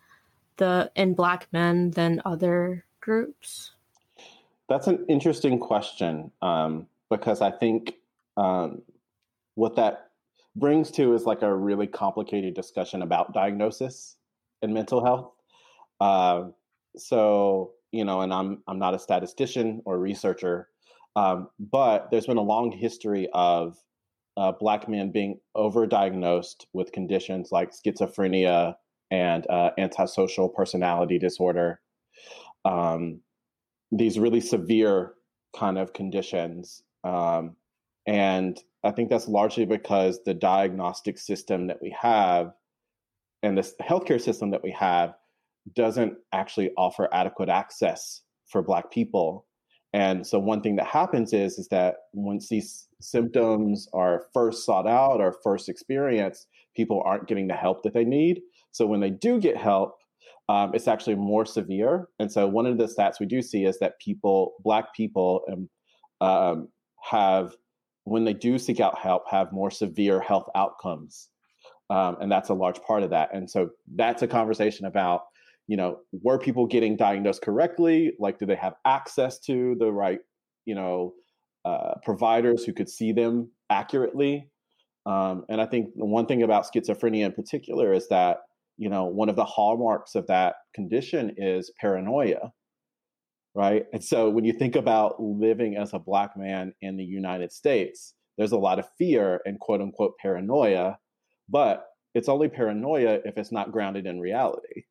the 0.59 0.91
in 0.95 1.15
black 1.15 1.49
men 1.53 1.91
than 1.93 2.21
other 2.25 2.85
groups? 3.01 3.73
That's 4.69 4.87
an 4.87 5.07
interesting 5.09 5.59
question 5.59 6.31
um, 6.43 6.87
because 7.09 7.41
i 7.41 7.51
think 7.51 7.95
um, 8.37 8.83
what 9.55 9.77
that 9.77 10.11
brings 10.55 10.91
to 10.93 11.15
is 11.15 11.25
like 11.25 11.43
a 11.43 11.55
really 11.55 11.87
complicated 11.87 12.55
discussion 12.55 13.03
about 13.03 13.33
diagnosis 13.33 14.17
and 14.63 14.75
mental 14.75 15.05
health. 15.05 15.33
Uh, 16.01 16.49
so 16.97 17.73
you 17.93 18.05
know 18.05 18.21
and 18.21 18.33
i'm 18.33 18.63
i'm 18.69 18.79
not 18.79 18.95
a 18.95 18.99
statistician 18.99 19.83
or 19.85 19.99
researcher 19.99 20.69
um, 21.17 21.49
but 21.59 22.11
there's 22.11 22.27
been 22.27 22.37
a 22.37 22.43
long 22.43 22.71
history 22.71 23.29
of 23.33 23.77
uh, 24.37 24.53
Black 24.53 24.89
men 24.89 25.11
being 25.11 25.41
overdiagnosed 25.57 26.67
with 26.73 26.93
conditions 26.93 27.51
like 27.51 27.73
schizophrenia 27.73 28.77
and 29.11 29.45
uh, 29.51 29.71
antisocial 29.79 30.49
personality 30.49 31.19
disorder. 31.19 31.81
Um, 32.65 33.21
these 33.91 34.17
really 34.17 34.41
severe 34.41 35.15
kind 35.57 35.77
of 35.77 35.93
conditions. 35.93 36.83
Um, 37.03 37.57
and 38.07 38.63
I 38.85 38.93
think 38.93 39.11
that's 39.11 39.27
largely 39.27 39.65
because 39.65 40.21
the 40.25 40.35
diagnostic 40.35 41.19
system 41.19 41.67
that 41.67 41.83
we 41.83 41.97
have 42.01 42.53
and 43.43 43.59
this 43.59 43.75
healthcare 43.83 44.21
system 44.21 44.51
that 44.51 44.63
we 44.63 44.71
have 44.71 45.15
doesn't 45.75 46.15
actually 46.33 46.71
offer 46.77 47.09
adequate 47.13 47.49
access 47.49 48.23
for 48.51 48.63
Black 48.63 48.91
people 48.91 49.47
and 49.93 50.27
so 50.27 50.39
one 50.39 50.61
thing 50.61 50.77
that 50.77 50.87
happens 50.87 51.33
is 51.33 51.59
is 51.59 51.69
that 51.69 51.97
once 52.13 52.49
these 52.49 52.89
symptoms 53.01 53.89
are 53.95 54.27
first 54.35 54.67
sought 54.67 54.87
out 54.87 55.21
or 55.21 55.37
first 55.43 55.69
experienced, 55.69 56.47
people 56.77 57.03
aren't 57.05 57.27
getting 57.27 57.49
the 57.49 57.55
help 57.55 57.83
that 57.83 57.95
they 57.95 58.05
need. 58.05 58.43
So 58.71 58.87
when 58.87 59.01
they 59.01 59.11
do 59.11 59.41
get 59.41 59.57
help, 59.57 59.97
um, 60.51 60.75
it's 60.75 60.89
actually 60.89 61.17
more 61.17 61.47
severe. 61.47 62.09
And 62.19 62.31
so 62.31 62.47
one 62.47 62.67
of 62.67 62.79
the 62.79 62.85
stats 62.85 63.21
we 63.21 63.27
do 63.27 63.41
see 63.41 63.65
is 63.65 63.79
that 63.79 63.99
people, 63.99 64.55
Black 64.63 64.95
people, 64.95 65.43
um, 65.51 65.69
um, 66.21 66.69
have 67.03 67.55
when 68.05 68.25
they 68.25 68.35
do 68.35 68.59
seek 68.59 68.81
out 68.81 68.99
help, 68.99 69.29
have 69.31 69.53
more 69.53 69.71
severe 69.71 70.21
health 70.21 70.49
outcomes. 70.55 71.29
Um, 71.91 72.17
and 72.21 72.31
that's 72.31 72.49
a 72.49 72.55
large 72.55 72.81
part 72.83 73.03
of 73.03 73.11
that. 73.11 73.31
And 73.35 73.51
so 73.51 73.71
that's 73.95 74.23
a 74.23 74.27
conversation 74.27 74.87
about 74.87 75.23
you 75.69 75.77
know, 75.77 75.99
were 76.13 76.39
people 76.39 76.67
getting 76.67 76.97
diagnosed 76.97 77.43
correctly? 77.43 78.13
Like, 78.19 78.39
do 78.39 78.47
they 78.47 78.57
have 78.57 78.75
access 78.87 79.39
to 79.41 79.77
the 79.79 79.93
right, 79.93 80.19
you 80.65 80.75
know, 80.75 81.13
uh, 81.65 81.95
providers 82.03 82.65
who 82.65 82.73
could 82.73 82.89
see 82.89 83.13
them 83.13 83.53
accurately? 83.71 84.49
Um, 85.05 85.45
and 85.49 85.61
I 85.61 85.67
think 85.67 85.91
the 85.95 86.07
one 86.07 86.27
thing 86.27 86.43
about 86.43 86.67
schizophrenia 86.67 87.27
in 87.27 87.33
particular 87.33 87.93
is 87.93 88.09
that, 88.09 88.39
you 88.79 88.89
know, 88.89 89.05
one 89.05 89.29
of 89.29 89.37
the 89.37 89.45
hallmarks 89.45 90.15
of 90.15 90.27
that 90.29 90.55
condition 90.75 91.35
is 91.37 91.71
paranoia, 91.79 92.51
right? 93.55 93.85
And 93.93 94.03
so 94.03 94.31
when 94.31 94.47
you 94.47 94.55
think 94.55 94.75
about 94.75 95.21
living 95.21 95.77
as 95.77 95.93
a 95.93 95.99
Black 95.99 96.31
man 96.35 96.73
in 96.81 96.97
the 96.97 97.05
United 97.05 97.53
States, 97.53 98.15
there's 98.39 98.53
a 98.53 98.59
lot 98.59 98.79
of 98.79 98.89
fear 98.97 99.43
and 99.45 99.61
quote 99.61 99.83
unquote 99.83 100.15
paranoia, 100.19 100.97
but 101.47 101.85
it's 102.15 102.29
only 102.29 102.49
paranoia 102.49 103.19
if 103.27 103.37
it's 103.37 103.53
not 103.53 103.71
grounded 103.71 104.07
in 104.07 104.19
reality 104.19 104.85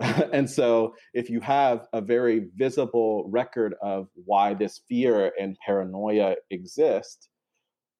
and 0.32 0.48
so, 0.48 0.94
if 1.14 1.28
you 1.28 1.40
have 1.40 1.86
a 1.92 2.00
very 2.00 2.48
visible 2.56 3.28
record 3.30 3.74
of 3.82 4.08
why 4.24 4.54
this 4.54 4.80
fear 4.88 5.32
and 5.38 5.56
paranoia 5.64 6.36
exist, 6.50 7.28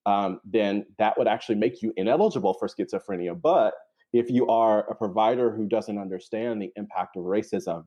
um, 0.06 0.40
then 0.44 0.86
that 0.98 1.16
would 1.18 1.28
actually 1.28 1.56
make 1.56 1.82
you 1.82 1.92
ineligible 1.96 2.54
for 2.54 2.68
schizophrenia. 2.68 3.40
But 3.40 3.74
if 4.12 4.30
you 4.30 4.46
are 4.48 4.90
a 4.90 4.94
provider 4.94 5.54
who 5.54 5.66
doesn't 5.66 5.98
understand 5.98 6.60
the 6.60 6.72
impact 6.76 7.16
of 7.16 7.24
racism, 7.24 7.84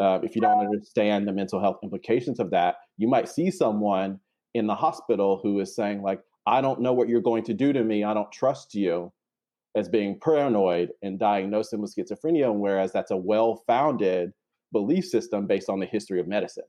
uh, 0.00 0.20
if 0.22 0.34
you 0.34 0.40
don't 0.40 0.64
understand 0.64 1.26
the 1.26 1.32
mental 1.32 1.60
health 1.60 1.78
implications 1.82 2.38
of 2.40 2.50
that, 2.50 2.76
you 2.96 3.08
might 3.08 3.28
see 3.28 3.50
someone 3.50 4.20
in 4.54 4.66
the 4.66 4.74
hospital 4.74 5.40
who 5.42 5.60
is 5.60 5.74
saying, 5.74 6.02
like, 6.02 6.20
I 6.46 6.60
don't 6.60 6.80
know 6.80 6.92
what 6.92 7.08
you're 7.08 7.20
going 7.20 7.44
to 7.44 7.54
do 7.54 7.72
to 7.72 7.84
me. 7.84 8.04
I 8.04 8.14
don't 8.14 8.30
trust 8.32 8.74
you 8.74 9.12
as 9.76 9.88
being 9.88 10.18
paranoid 10.20 10.90
and 11.02 11.18
diagnose 11.18 11.70
them 11.70 11.82
with 11.82 11.94
schizophrenia, 11.94 12.54
whereas 12.54 12.92
that's 12.92 13.10
a 13.10 13.16
well 13.16 13.62
founded 13.66 14.32
belief 14.72 15.04
system 15.04 15.46
based 15.46 15.68
on 15.68 15.80
the 15.80 15.86
history 15.86 16.20
of 16.20 16.26
medicine 16.26 16.64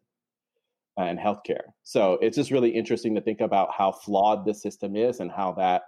and 0.98 1.18
healthcare. 1.18 1.64
So 1.84 2.18
it's 2.22 2.36
just 2.36 2.52
really 2.52 2.70
interesting 2.70 3.16
to 3.16 3.22
think 3.22 3.42
about 3.42 3.70
how 3.76 3.92
flawed 3.92 4.46
the 4.46 4.54
system 4.54 4.96
is 4.96 5.20
and 5.20 5.32
how 5.32 5.54
that 5.54 5.84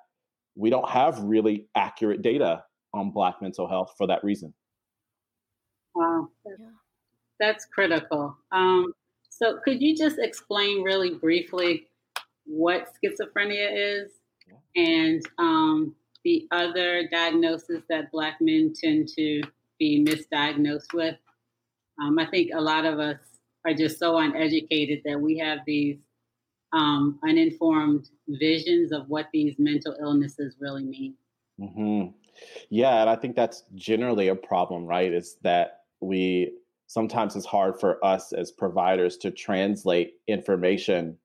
we 0.56 0.70
don't 0.70 0.90
have 0.90 1.20
really 1.20 1.68
accurate 1.76 2.22
data 2.22 2.64
on 2.94 3.12
Black 3.12 3.42
mental 3.42 3.68
health 3.68 3.94
for 3.98 4.08
that 4.08 4.24
reason. 4.24 4.54
Wow. 5.96 6.30
That's 7.40 7.66
critical. 7.66 8.38
Um, 8.52 8.94
so, 9.30 9.60
could 9.64 9.82
you 9.82 9.96
just 9.96 10.20
explain 10.20 10.84
really 10.84 11.16
briefly 11.16 11.88
what 12.46 12.90
schizophrenia 12.94 13.70
is 13.72 14.12
and 14.76 15.22
um, 15.38 15.96
the 16.24 16.48
other 16.52 17.08
diagnosis 17.12 17.82
that 17.90 18.12
Black 18.12 18.38
men 18.42 18.74
tend 18.74 19.08
to 19.16 19.42
be 19.80 20.04
misdiagnosed 20.04 20.94
with. 20.94 21.16
Um, 22.02 22.20
I 22.20 22.26
think 22.26 22.52
a 22.54 22.62
lot 22.62 22.86
of 22.86 23.00
us 23.00 23.18
are 23.66 23.74
just 23.74 24.00
so 24.00 24.18
uneducated 24.18 25.02
that 25.06 25.20
we 25.20 25.38
have 25.38 25.60
these 25.66 25.98
um, 26.74 27.20
uninformed 27.24 28.10
visions 28.28 28.92
of 28.92 29.08
what 29.10 29.28
these 29.34 29.56
mental 29.60 29.96
illnesses 30.00 30.56
really 30.60 30.84
mean. 30.84 31.16
Mm-hmm. 31.60 32.08
Yeah, 32.70 33.02
and 33.02 33.10
I 33.10 33.16
think 33.16 33.36
that's 33.36 33.64
generally 33.76 34.30
a 34.30 34.36
problem, 34.36 34.86
right? 34.86 35.12
Is 35.12 35.38
that 35.42 35.82
we 36.00 36.54
sometimes 36.88 37.36
it's 37.36 37.46
hard 37.46 37.80
for 37.80 38.04
us 38.04 38.34
as 38.34 38.52
providers 38.52 39.18
to 39.18 39.32
translate 39.32 40.16
information 40.28 41.18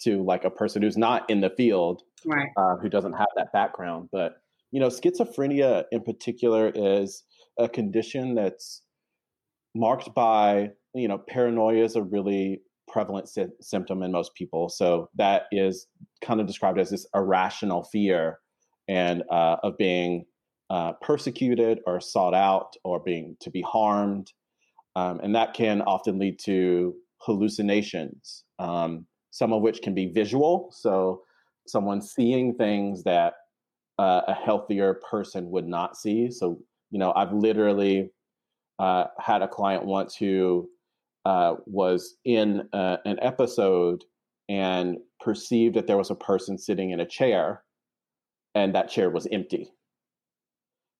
to 0.00 0.22
like 0.22 0.44
a 0.44 0.50
person 0.50 0.82
who's 0.82 0.96
not 0.96 1.28
in 1.30 1.40
the 1.40 1.50
field, 1.50 2.02
right? 2.24 2.50
Uh, 2.56 2.76
who 2.76 2.88
doesn't 2.88 3.12
have 3.12 3.28
that 3.36 3.52
background. 3.52 4.08
But 4.12 4.41
you 4.72 4.80
know, 4.80 4.88
schizophrenia 4.88 5.84
in 5.92 6.02
particular 6.02 6.72
is 6.74 7.22
a 7.58 7.68
condition 7.68 8.34
that's 8.34 8.82
marked 9.74 10.12
by, 10.14 10.70
you 10.94 11.06
know, 11.06 11.18
paranoia 11.28 11.84
is 11.84 11.94
a 11.94 12.02
really 12.02 12.62
prevalent 12.88 13.28
sy- 13.28 13.46
symptom 13.60 14.02
in 14.02 14.10
most 14.10 14.34
people. 14.34 14.68
So 14.68 15.08
that 15.14 15.44
is 15.52 15.86
kind 16.22 16.40
of 16.40 16.46
described 16.46 16.80
as 16.80 16.90
this 16.90 17.06
irrational 17.14 17.84
fear 17.84 18.38
and 18.88 19.22
uh, 19.30 19.56
of 19.62 19.76
being 19.78 20.24
uh, 20.70 20.92
persecuted 21.02 21.80
or 21.86 22.00
sought 22.00 22.34
out 22.34 22.74
or 22.82 22.98
being 22.98 23.36
to 23.40 23.50
be 23.50 23.62
harmed. 23.62 24.32
Um, 24.96 25.20
and 25.22 25.34
that 25.34 25.54
can 25.54 25.82
often 25.82 26.18
lead 26.18 26.38
to 26.44 26.94
hallucinations, 27.18 28.44
um, 28.58 29.06
some 29.30 29.52
of 29.52 29.62
which 29.62 29.82
can 29.82 29.94
be 29.94 30.06
visual. 30.06 30.70
So 30.72 31.22
someone 31.66 32.00
seeing 32.02 32.54
things 32.54 33.04
that 33.04 33.34
uh, 33.98 34.22
a 34.28 34.34
healthier 34.34 34.94
person 34.94 35.50
would 35.50 35.68
not 35.68 35.96
see. 35.96 36.30
So, 36.30 36.58
you 36.90 36.98
know, 36.98 37.12
I've 37.14 37.32
literally 37.32 38.10
uh, 38.78 39.04
had 39.18 39.42
a 39.42 39.48
client 39.48 39.84
once 39.84 40.16
who 40.16 40.68
uh, 41.24 41.56
was 41.66 42.16
in 42.24 42.68
uh, 42.72 42.96
an 43.04 43.18
episode 43.22 44.04
and 44.48 44.98
perceived 45.20 45.76
that 45.76 45.86
there 45.86 45.96
was 45.96 46.10
a 46.10 46.16
person 46.16 46.58
sitting 46.58 46.90
in 46.90 47.00
a 47.00 47.06
chair 47.06 47.62
and 48.54 48.74
that 48.74 48.88
chair 48.90 49.08
was 49.10 49.28
empty. 49.30 49.70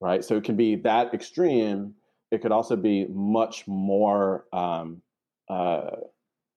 Right. 0.01 0.25
So 0.25 0.37
it 0.37 0.45
can 0.45 0.57
be 0.57 0.77
that 0.77 1.15
extreme. 1.15 1.95
It 2.31 2.43
could 2.43 2.53
also 2.53 2.77
be 2.77 3.07
much 3.09 3.67
more 3.69 4.47
um, 4.53 5.03
uh, 5.49 5.91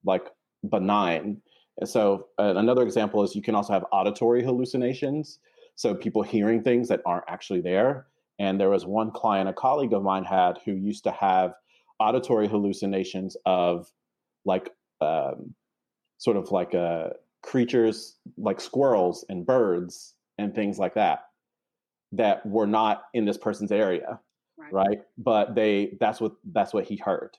like 0.03 0.27
benign. 0.67 1.41
And 1.77 1.89
so 1.89 2.27
uh, 2.39 2.53
another 2.55 2.81
example 2.81 3.23
is 3.23 3.35
you 3.35 3.41
can 3.41 3.55
also 3.55 3.73
have 3.73 3.85
auditory 3.91 4.43
hallucinations. 4.43 5.39
So 5.75 5.93
people 5.93 6.23
hearing 6.23 6.63
things 6.63 6.87
that 6.87 7.01
aren't 7.05 7.25
actually 7.27 7.61
there. 7.61 8.07
And 8.39 8.59
there 8.59 8.69
was 8.69 8.85
one 8.85 9.11
client, 9.11 9.49
a 9.49 9.53
colleague 9.53 9.93
of 9.93 10.03
mine 10.03 10.23
had, 10.23 10.59
who 10.65 10.73
used 10.73 11.03
to 11.05 11.11
have 11.11 11.53
auditory 11.99 12.47
hallucinations 12.47 13.37
of 13.45 13.89
like 14.45 14.69
um, 15.01 15.53
sort 16.17 16.37
of 16.37 16.51
like 16.51 16.75
uh, 16.75 17.09
creatures 17.45 18.17
like 18.37 18.59
squirrels 18.59 19.23
and 19.29 19.45
birds 19.45 20.15
and 20.37 20.53
things 20.53 20.79
like 20.79 20.95
that 20.95 21.25
that 22.11 22.45
were 22.45 22.67
not 22.67 23.03
in 23.13 23.25
this 23.25 23.37
person's 23.37 23.71
area 23.71 24.19
right, 24.57 24.73
right? 24.73 25.01
but 25.17 25.53
they 25.53 25.95
that's 25.99 26.19
what 26.19 26.33
that's 26.53 26.73
what 26.73 26.85
he 26.85 26.95
heard 26.97 27.37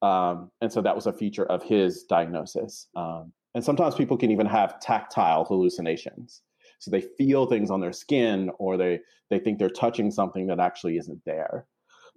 um, 0.00 0.50
and 0.62 0.72
so 0.72 0.80
that 0.80 0.96
was 0.96 1.06
a 1.06 1.12
feature 1.12 1.44
of 1.46 1.62
his 1.62 2.04
diagnosis 2.04 2.88
um, 2.96 3.30
and 3.54 3.62
sometimes 3.62 3.94
people 3.94 4.16
can 4.16 4.30
even 4.30 4.46
have 4.46 4.80
tactile 4.80 5.44
hallucinations 5.44 6.40
so 6.82 6.90
they 6.90 7.00
feel 7.00 7.46
things 7.46 7.70
on 7.70 7.80
their 7.80 7.92
skin 7.92 8.50
or 8.58 8.76
they 8.76 9.00
they 9.30 9.38
think 9.38 9.58
they're 9.58 9.70
touching 9.70 10.10
something 10.10 10.46
that 10.46 10.60
actually 10.60 10.96
isn't 10.96 11.20
there. 11.24 11.66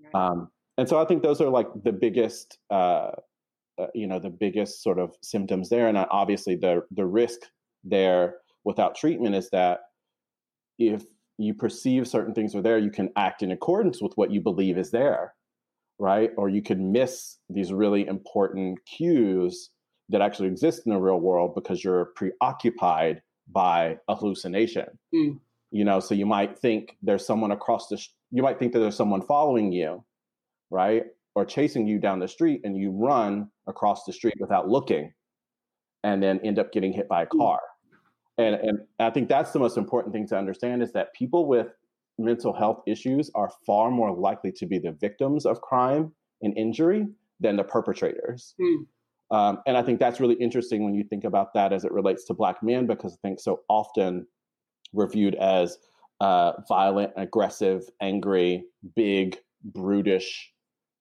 Right. 0.03 0.15
um, 0.15 0.49
and 0.77 0.89
so 0.89 0.99
i 0.99 1.05
think 1.05 1.23
those 1.23 1.39
are 1.39 1.49
like 1.49 1.67
the 1.83 1.93
biggest 1.93 2.57
uh, 2.69 3.11
uh, 3.77 3.87
you 3.93 4.07
know 4.07 4.19
the 4.19 4.29
biggest 4.29 4.83
sort 4.83 4.99
of 4.99 5.15
symptoms 5.21 5.69
there. 5.69 5.87
And 5.87 5.97
obviously 5.97 6.55
the 6.55 6.83
the 6.91 7.05
risk 7.05 7.39
there 7.83 8.35
without 8.63 8.95
treatment 8.95 9.35
is 9.35 9.49
that 9.51 9.81
if 10.79 11.03
you 11.37 11.53
perceive 11.53 12.07
certain 12.07 12.33
things 12.33 12.55
are 12.55 12.61
there 12.61 12.77
you 12.77 12.89
can 12.89 13.09
act 13.15 13.43
in 13.43 13.51
accordance 13.51 14.01
with 14.01 14.13
what 14.15 14.31
you 14.31 14.41
believe 14.41 14.77
is 14.77 14.91
there 14.91 15.33
right? 15.99 16.31
Or 16.37 16.49
you 16.49 16.61
could 16.61 16.79
miss 16.79 17.37
these 17.49 17.71
really 17.71 18.05
important 18.07 18.79
cues 18.85 19.69
that 20.09 20.21
actually 20.21 20.49
exist 20.49 20.83
in 20.85 20.91
the 20.91 20.99
real 20.99 21.19
world 21.19 21.55
because 21.55 21.83
you're 21.83 22.11
preoccupied 22.15 23.21
by 23.51 23.97
a 24.07 24.15
hallucination 24.15 24.85
mm. 25.13 25.37
you 25.71 25.83
know 25.83 25.99
so 25.99 26.15
you 26.15 26.25
might 26.25 26.57
think 26.57 26.97
there's 27.01 27.25
someone 27.25 27.51
across 27.51 27.87
the 27.87 27.97
sh- 27.97 28.09
you 28.31 28.41
might 28.41 28.59
think 28.59 28.73
that 28.73 28.79
there's 28.79 28.95
someone 28.95 29.21
following 29.21 29.71
you 29.71 30.03
right 30.71 31.03
or 31.35 31.45
chasing 31.45 31.87
you 31.87 31.99
down 31.99 32.19
the 32.19 32.27
street 32.27 32.61
and 32.63 32.77
you 32.77 32.91
run 32.91 33.49
across 33.67 34.05
the 34.05 34.13
street 34.13 34.35
without 34.39 34.67
looking 34.67 35.13
and 36.03 36.21
then 36.23 36.39
end 36.43 36.59
up 36.59 36.71
getting 36.71 36.93
hit 36.93 37.07
by 37.07 37.23
a 37.23 37.27
mm. 37.27 37.37
car 37.37 37.59
and, 38.37 38.55
and 38.55 38.79
i 38.99 39.09
think 39.09 39.29
that's 39.29 39.51
the 39.51 39.59
most 39.59 39.77
important 39.77 40.13
thing 40.13 40.27
to 40.27 40.37
understand 40.37 40.81
is 40.81 40.91
that 40.93 41.13
people 41.13 41.47
with 41.47 41.67
mental 42.17 42.53
health 42.53 42.81
issues 42.87 43.29
are 43.35 43.51
far 43.65 43.91
more 43.91 44.15
likely 44.15 44.51
to 44.51 44.65
be 44.65 44.79
the 44.79 44.91
victims 44.91 45.45
of 45.45 45.61
crime 45.61 46.13
and 46.41 46.57
injury 46.57 47.05
than 47.39 47.57
the 47.57 47.63
perpetrators 47.63 48.55
mm. 48.59 48.85
Um, 49.31 49.59
and 49.65 49.75
I 49.75 49.81
think 49.81 49.99
that's 49.99 50.19
really 50.19 50.35
interesting 50.35 50.83
when 50.83 50.93
you 50.93 51.03
think 51.03 51.23
about 51.23 51.53
that 51.53 51.73
as 51.73 51.83
it 51.83 51.91
relates 51.91 52.25
to 52.25 52.33
Black 52.33 52.61
men, 52.61 52.85
because 52.85 53.13
I 53.13 53.27
think 53.27 53.39
so 53.39 53.61
often 53.69 54.27
we're 54.93 55.09
viewed 55.09 55.35
as 55.35 55.77
uh, 56.21 56.53
violent, 56.67 57.11
aggressive, 57.17 57.83
angry, 58.01 58.65
big, 58.95 59.37
brutish 59.63 60.51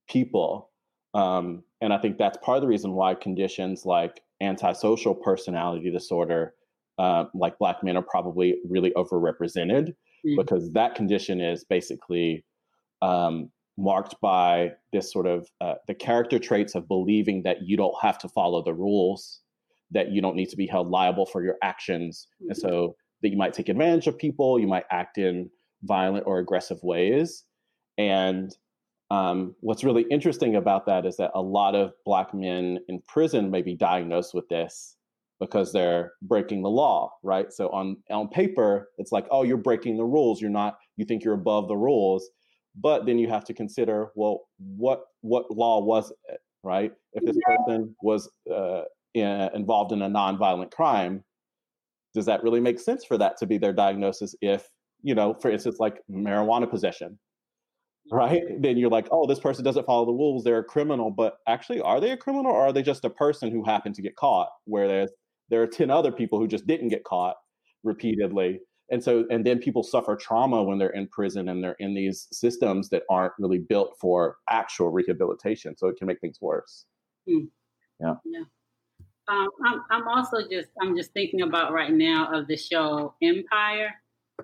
people. 0.09 0.71
Um, 1.13 1.63
and 1.81 1.93
I 1.93 1.99
think 1.99 2.19
that's 2.19 2.39
part 2.39 2.57
of 2.57 2.63
the 2.63 2.69
reason 2.69 2.93
why 2.93 3.15
conditions 3.15 3.85
like 3.85 4.23
antisocial 4.41 5.15
personality 5.15 5.91
disorder, 5.91 6.55
uh, 6.99 7.25
like 7.35 7.59
Black 7.59 7.85
men, 7.85 7.97
are 7.97 8.03
probably 8.03 8.57
really 8.69 8.91
overrepresented 8.93 9.89
mm-hmm. 9.89 10.37
because 10.37 10.73
that 10.73 10.95
condition 10.95 11.41
is 11.41 11.65
basically 11.65 12.45
um, 13.03 13.51
marked 13.77 14.15
by 14.21 14.71
this 14.93 15.13
sort 15.13 15.27
of 15.27 15.49
uh, 15.61 15.75
the 15.87 15.95
character 15.95 16.39
traits 16.39 16.75
of 16.75 16.89
believing 16.89 17.43
that 17.43 17.59
you 17.63 17.77
don't 17.77 17.95
have 18.01 18.19
to 18.19 18.29
follow 18.29 18.63
the 18.63 18.75
rules, 18.75 19.41
that 19.91 20.11
you 20.11 20.21
don't 20.21 20.37
need 20.37 20.49
to 20.49 20.57
be 20.57 20.67
held 20.67 20.89
liable 20.89 21.27
for 21.27 21.45
your 21.45 21.57
actions, 21.63 22.29
mm-hmm. 22.41 22.51
and 22.51 22.57
so 22.57 22.95
that 23.23 23.31
you 23.31 23.37
might 23.37 23.55
take 23.55 23.69
advantage 23.69 24.07
of 24.07 24.19
people, 24.19 24.59
you 24.59 24.67
might 24.67 24.85
act 24.91 25.19
in 25.19 25.51
violent 25.83 26.25
or 26.27 26.39
aggressive 26.39 26.79
ways, 26.83 27.45
and 27.99 28.55
um, 29.11 29.55
what's 29.61 29.85
really 29.85 30.07
interesting 30.11 30.57
about 30.57 30.87
that 30.87 31.07
is 31.07 31.17
that 31.19 31.31
a 31.35 31.43
lot 31.43 31.75
of 31.75 31.93
black 32.05 32.35
men 32.35 32.79
in 32.89 33.01
prison 33.07 33.51
may 33.51 33.63
be 33.63 33.77
diagnosed 33.77 34.35
with 34.35 34.49
this 34.49 34.97
because 35.41 35.73
they're 35.73 36.13
breaking 36.23 36.63
the 36.63 36.71
law, 36.71 37.11
right? 37.23 37.53
So 37.53 37.69
on 37.69 37.97
on 38.11 38.29
paper, 38.29 38.89
it's 38.99 39.13
like, 39.13 39.27
oh, 39.31 39.43
you're 39.43 39.57
breaking 39.57 39.99
the 39.99 40.05
rules. 40.05 40.41
You're 40.41 40.51
not. 40.51 40.79
You 40.97 41.05
think 41.05 41.23
you're 41.23 41.35
above 41.35 41.69
the 41.69 41.77
rules, 41.77 42.29
but 42.75 43.07
then 43.07 43.19
you 43.19 43.29
have 43.29 43.45
to 43.45 43.55
consider, 43.55 44.09
well, 44.15 44.43
what 44.59 45.05
what 45.21 45.51
law 45.51 45.81
was 45.83 46.13
it, 46.29 46.41
right? 46.63 46.93
If 47.13 47.25
this 47.25 47.37
person 47.47 47.95
was 48.03 48.31
uh, 48.53 48.83
in, 49.15 49.27
involved 49.55 49.93
in 49.93 50.03
a 50.03 50.09
nonviolent 50.09 50.73
crime, 50.73 51.23
does 52.15 52.27
that 52.27 52.43
really 52.43 52.61
make 52.61 52.81
sense 52.81 53.05
for 53.05 53.17
that 53.19 53.37
to 53.39 53.47
be 53.47 53.59
their 53.59 53.73
diagnosis? 53.73 54.35
If 54.41 54.69
you 55.03 55.15
know, 55.15 55.35
for 55.35 55.51
instance, 55.51 55.77
like 55.79 56.01
marijuana 56.11 56.69
possession, 56.69 57.19
right? 58.11 58.43
Then 58.59 58.77
you're 58.77 58.91
like, 58.91 59.07
oh, 59.13 59.27
this 59.27 59.41
person 59.41 59.65
doesn't 59.65 59.87
follow 59.87 60.07
the 60.07 60.13
rules; 60.13 60.43
they're 60.45 60.59
a 60.59 60.65
criminal. 60.65 61.11
But 61.11 61.35
actually, 61.47 61.81
are 61.81 62.01
they 62.01 62.11
a 62.11 62.17
criminal, 62.17 62.53
or 62.53 62.67
are 62.67 62.73
they 62.73 62.83
just 62.83 63.05
a 63.05 63.11
person 63.11 63.51
who 63.53 63.65
happened 63.65 63.95
to 63.97 64.03
get 64.03 64.17
caught? 64.17 64.49
Whereas 64.65 65.13
there 65.49 65.63
are 65.63 65.67
ten 65.67 65.91
other 65.91 66.11
people 66.11 66.39
who 66.41 66.49
just 66.49 66.67
didn't 66.67 66.89
get 66.89 67.05
caught 67.05 67.37
repeatedly 67.85 68.61
and 68.91 69.03
so 69.03 69.25
and 69.31 69.45
then 69.45 69.59
people 69.59 69.83
suffer 69.83 70.15
trauma 70.17 70.63
when 70.63 70.79
they're 70.79 70.91
in 70.91 71.07
prison 71.09 71.49
and 71.49 71.63
they're 71.63 71.77
in 71.79 71.95
these 71.95 72.29
systems 72.33 72.91
that 72.91 73.03
aren't 73.11 73.33
really 73.39 73.59
built 73.59 73.97
for 74.01 74.37
actual 74.51 74.91
rehabilitation 74.91 75.77
so 75.77 75.89
it 75.89 75.97
can 75.97 76.07
make 76.07 76.21
things 76.21 76.39
worse. 76.41 76.85
Mm. 77.29 77.49
yeah. 78.01 78.15
Yeah. 78.25 78.45
Um, 79.29 79.49
I'm, 79.65 79.83
I'm 79.91 80.09
also 80.09 80.47
just 80.51 80.69
i'm 80.83 80.95
just 80.95 81.13
thinking 81.13 81.43
about 81.43 81.73
right 81.73 81.93
now 81.93 82.29
of 82.33 82.47
the 82.47 82.57
show 82.57 83.15
empire. 83.23 83.95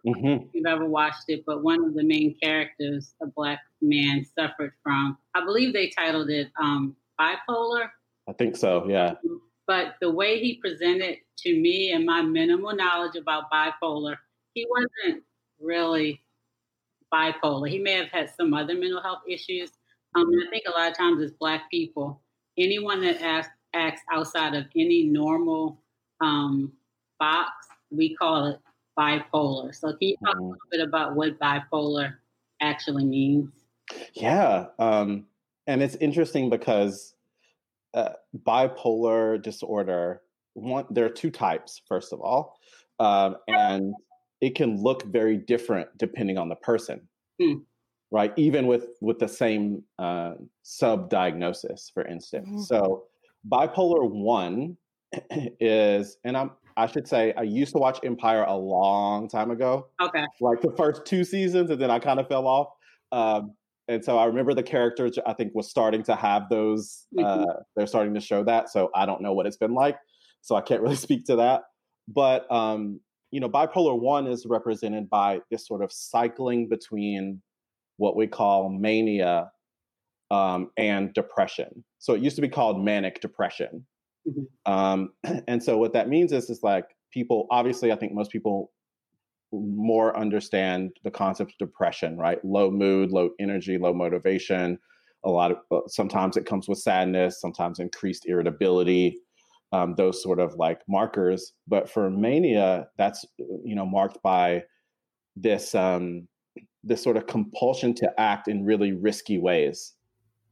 Mm-hmm. 0.06 0.44
if 0.44 0.54
you've 0.54 0.66
ever 0.66 0.86
watched 0.88 1.24
it 1.26 1.42
but 1.44 1.64
one 1.64 1.84
of 1.84 1.94
the 1.94 2.04
main 2.04 2.36
characters 2.40 3.12
a 3.20 3.26
black 3.26 3.58
man 3.82 4.24
suffered 4.38 4.72
from 4.84 5.18
i 5.34 5.44
believe 5.44 5.72
they 5.72 5.88
titled 5.88 6.30
it 6.30 6.48
um, 6.62 6.94
bipolar. 7.20 7.88
I 8.28 8.32
think 8.32 8.56
so 8.56 8.86
yeah. 8.88 9.14
But 9.66 9.94
the 10.00 10.10
way 10.10 10.40
he 10.40 10.56
presented 10.56 11.18
to 11.38 11.60
me 11.60 11.92
and 11.92 12.04
my 12.04 12.22
minimal 12.22 12.74
knowledge 12.74 13.14
about 13.16 13.44
bipolar 13.52 14.16
he 14.54 14.66
wasn't 14.68 15.22
really 15.60 16.22
bipolar. 17.12 17.68
He 17.68 17.78
may 17.78 17.94
have 17.94 18.08
had 18.08 18.30
some 18.34 18.54
other 18.54 18.74
mental 18.74 19.02
health 19.02 19.22
issues. 19.28 19.70
Um, 20.14 20.26
I 20.46 20.50
think 20.50 20.64
a 20.66 20.70
lot 20.70 20.90
of 20.90 20.96
times 20.96 21.22
as 21.22 21.32
Black 21.32 21.70
people, 21.70 22.20
anyone 22.58 23.00
that 23.02 23.20
acts, 23.22 23.48
acts 23.74 24.02
outside 24.12 24.54
of 24.54 24.66
any 24.76 25.04
normal 25.04 25.82
um, 26.20 26.72
box, 27.18 27.50
we 27.90 28.14
call 28.14 28.46
it 28.46 28.58
bipolar. 28.98 29.74
So 29.74 29.88
can 29.88 30.08
you 30.08 30.16
talk 30.24 30.36
mm. 30.36 30.40
a 30.40 30.42
little 30.42 30.58
bit 30.70 30.80
about 30.80 31.14
what 31.14 31.38
bipolar 31.38 32.14
actually 32.60 33.04
means? 33.04 33.50
Yeah, 34.14 34.66
um, 34.78 35.26
and 35.66 35.82
it's 35.82 35.96
interesting 35.96 36.50
because 36.50 37.14
uh, 37.94 38.10
bipolar 38.46 39.40
disorder. 39.40 40.22
One, 40.54 40.86
there 40.90 41.06
are 41.06 41.10
two 41.10 41.30
types. 41.30 41.80
First 41.86 42.12
of 42.12 42.20
all, 42.20 42.58
um, 42.98 43.36
and 43.48 43.94
it 44.40 44.54
can 44.54 44.82
look 44.82 45.04
very 45.04 45.36
different 45.36 45.88
depending 45.98 46.38
on 46.38 46.48
the 46.48 46.56
person 46.56 47.00
mm. 47.40 47.60
right 48.10 48.32
even 48.36 48.66
with 48.66 48.86
with 49.00 49.18
the 49.18 49.28
same 49.28 49.82
uh, 49.98 50.32
sub 50.62 51.10
diagnosis 51.10 51.90
for 51.92 52.06
instance 52.06 52.48
mm-hmm. 52.48 52.60
so 52.60 53.04
bipolar 53.50 54.08
1 54.08 54.76
is 55.60 56.18
and 56.24 56.36
i'm 56.36 56.50
i 56.76 56.86
should 56.86 57.06
say 57.06 57.32
i 57.36 57.42
used 57.42 57.72
to 57.72 57.78
watch 57.78 57.98
empire 58.04 58.44
a 58.44 58.56
long 58.56 59.28
time 59.28 59.50
ago 59.50 59.88
okay 60.00 60.24
like 60.40 60.60
the 60.60 60.72
first 60.76 61.04
two 61.04 61.24
seasons 61.24 61.70
and 61.70 61.80
then 61.80 61.90
i 61.90 61.98
kind 61.98 62.20
of 62.20 62.28
fell 62.28 62.46
off 62.46 62.68
um, 63.12 63.52
and 63.88 64.04
so 64.04 64.18
i 64.18 64.24
remember 64.24 64.54
the 64.54 64.62
characters 64.62 65.18
i 65.26 65.32
think 65.32 65.52
was 65.54 65.68
starting 65.68 66.02
to 66.02 66.14
have 66.14 66.48
those 66.48 67.06
mm-hmm. 67.16 67.42
uh, 67.42 67.54
they're 67.74 67.86
starting 67.86 68.14
to 68.14 68.20
show 68.20 68.44
that 68.44 68.68
so 68.68 68.90
i 68.94 69.04
don't 69.04 69.20
know 69.20 69.32
what 69.32 69.46
it's 69.46 69.56
been 69.56 69.74
like 69.74 69.96
so 70.42 70.54
i 70.54 70.60
can't 70.60 70.82
really 70.82 70.96
speak 71.08 71.24
to 71.24 71.36
that 71.36 71.62
but 72.12 72.50
um, 72.50 73.00
you 73.30 73.40
know, 73.40 73.48
bipolar 73.48 73.98
one 73.98 74.26
is 74.26 74.46
represented 74.46 75.08
by 75.08 75.40
this 75.50 75.66
sort 75.66 75.82
of 75.82 75.92
cycling 75.92 76.68
between 76.68 77.40
what 77.96 78.16
we 78.16 78.26
call 78.26 78.68
mania 78.68 79.50
um, 80.30 80.70
and 80.76 81.12
depression. 81.14 81.84
So 81.98 82.14
it 82.14 82.22
used 82.22 82.36
to 82.36 82.42
be 82.42 82.48
called 82.48 82.82
manic 82.82 83.20
depression. 83.20 83.86
Mm-hmm. 84.28 84.72
Um, 84.72 85.12
and 85.48 85.62
so 85.62 85.76
what 85.76 85.92
that 85.92 86.08
means 86.08 86.32
is, 86.32 86.50
is 86.50 86.62
like 86.62 86.86
people, 87.12 87.46
obviously, 87.50 87.92
I 87.92 87.96
think 87.96 88.12
most 88.12 88.30
people 88.30 88.72
more 89.52 90.16
understand 90.16 90.92
the 91.02 91.10
concept 91.10 91.52
of 91.52 91.58
depression, 91.58 92.16
right? 92.16 92.44
Low 92.44 92.70
mood, 92.70 93.10
low 93.10 93.30
energy, 93.40 93.78
low 93.78 93.92
motivation. 93.92 94.78
A 95.24 95.30
lot 95.30 95.50
of 95.50 95.58
uh, 95.70 95.80
sometimes 95.88 96.36
it 96.36 96.46
comes 96.46 96.68
with 96.68 96.78
sadness, 96.78 97.40
sometimes 97.40 97.78
increased 97.78 98.26
irritability 98.26 99.18
um, 99.72 99.94
those 99.96 100.22
sort 100.22 100.40
of 100.40 100.54
like 100.54 100.80
markers. 100.88 101.52
But 101.68 101.88
for 101.88 102.10
mania, 102.10 102.88
that's 102.98 103.24
you 103.38 103.74
know 103.74 103.86
marked 103.86 104.22
by 104.22 104.64
this 105.36 105.74
um, 105.74 106.28
this 106.82 107.02
sort 107.02 107.16
of 107.16 107.26
compulsion 107.26 107.94
to 107.94 108.10
act 108.18 108.48
in 108.48 108.64
really 108.64 108.92
risky 108.92 109.38
ways. 109.38 109.94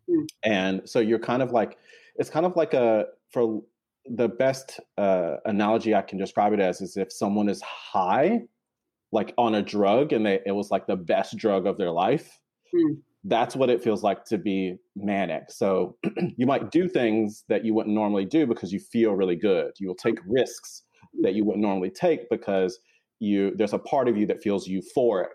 Mm. 0.08 0.26
And 0.44 0.82
so 0.84 1.00
you're 1.00 1.18
kind 1.18 1.42
of 1.42 1.52
like 1.52 1.78
it's 2.16 2.30
kind 2.30 2.46
of 2.46 2.56
like 2.56 2.74
a 2.74 3.06
for 3.32 3.62
the 4.06 4.28
best 4.28 4.80
uh, 4.96 5.36
analogy 5.44 5.94
I 5.94 6.02
can 6.02 6.18
describe 6.18 6.52
it 6.52 6.60
as 6.60 6.80
is 6.80 6.96
if 6.96 7.12
someone 7.12 7.48
is 7.48 7.60
high, 7.62 8.40
like 9.12 9.34
on 9.36 9.54
a 9.54 9.62
drug, 9.62 10.12
and 10.12 10.24
they 10.24 10.40
it 10.46 10.52
was 10.52 10.70
like 10.70 10.86
the 10.86 10.96
best 10.96 11.36
drug 11.36 11.66
of 11.66 11.76
their 11.76 11.90
life. 11.90 12.40
Mm 12.74 12.98
that's 13.24 13.56
what 13.56 13.70
it 13.70 13.82
feels 13.82 14.02
like 14.02 14.24
to 14.26 14.38
be 14.38 14.76
manic. 14.96 15.50
So 15.50 15.96
you 16.36 16.46
might 16.46 16.70
do 16.70 16.88
things 16.88 17.44
that 17.48 17.64
you 17.64 17.74
wouldn't 17.74 17.94
normally 17.94 18.24
do 18.24 18.46
because 18.46 18.72
you 18.72 18.80
feel 18.80 19.14
really 19.14 19.36
good. 19.36 19.72
You 19.78 19.88
will 19.88 19.94
take 19.94 20.18
risks 20.26 20.82
that 21.22 21.34
you 21.34 21.44
wouldn't 21.44 21.62
normally 21.62 21.90
take 21.90 22.28
because 22.30 22.78
you 23.20 23.54
there's 23.56 23.72
a 23.72 23.78
part 23.78 24.08
of 24.08 24.16
you 24.16 24.26
that 24.26 24.42
feels 24.42 24.68
euphoric. 24.68 25.26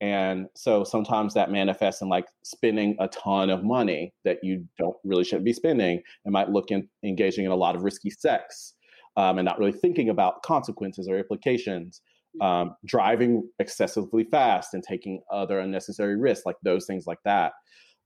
And 0.00 0.46
so 0.56 0.82
sometimes 0.82 1.34
that 1.34 1.52
manifests 1.52 2.02
in 2.02 2.08
like 2.08 2.26
spending 2.42 2.96
a 2.98 3.06
ton 3.08 3.50
of 3.50 3.62
money 3.62 4.12
that 4.24 4.38
you 4.42 4.66
don't 4.76 4.96
really 5.04 5.22
shouldn't 5.22 5.44
be 5.44 5.52
spending. 5.52 6.02
It 6.24 6.32
might 6.32 6.50
look 6.50 6.70
in 6.70 6.88
engaging 7.04 7.44
in 7.44 7.52
a 7.52 7.56
lot 7.56 7.76
of 7.76 7.82
risky 7.82 8.10
sex 8.10 8.74
um, 9.16 9.38
and 9.38 9.44
not 9.44 9.58
really 9.58 9.72
thinking 9.72 10.08
about 10.08 10.42
consequences 10.42 11.08
or 11.08 11.18
implications. 11.18 12.00
Mm-hmm. 12.40 12.46
um, 12.46 12.76
driving 12.84 13.48
excessively 13.58 14.24
fast 14.24 14.74
and 14.74 14.82
taking 14.82 15.20
other 15.30 15.58
unnecessary 15.58 16.16
risks, 16.16 16.46
like 16.46 16.56
those 16.62 16.86
things 16.86 17.04
like 17.06 17.20
that. 17.24 17.52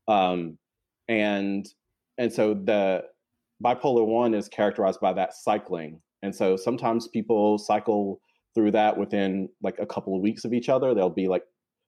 Um, 0.08 0.58
and 1.08 1.66
and 2.18 2.32
so 2.32 2.54
the 2.54 3.02
bipolar 3.64 4.06
one 4.06 4.34
is 4.34 4.48
characterized 4.48 5.00
by 5.00 5.12
that 5.14 5.34
cycling. 5.34 6.00
And 6.22 6.34
so 6.34 6.56
sometimes 6.56 7.08
people 7.08 7.58
cycle 7.58 8.20
through 8.54 8.72
that 8.72 8.96
within 8.96 9.48
like 9.62 9.78
a 9.78 9.86
couple 9.86 10.16
of 10.16 10.22
weeks 10.22 10.44
of 10.44 10.52
each 10.52 10.68
other. 10.68 10.94
They'll 10.94 11.10
be 11.10 11.28
like 11.28 11.42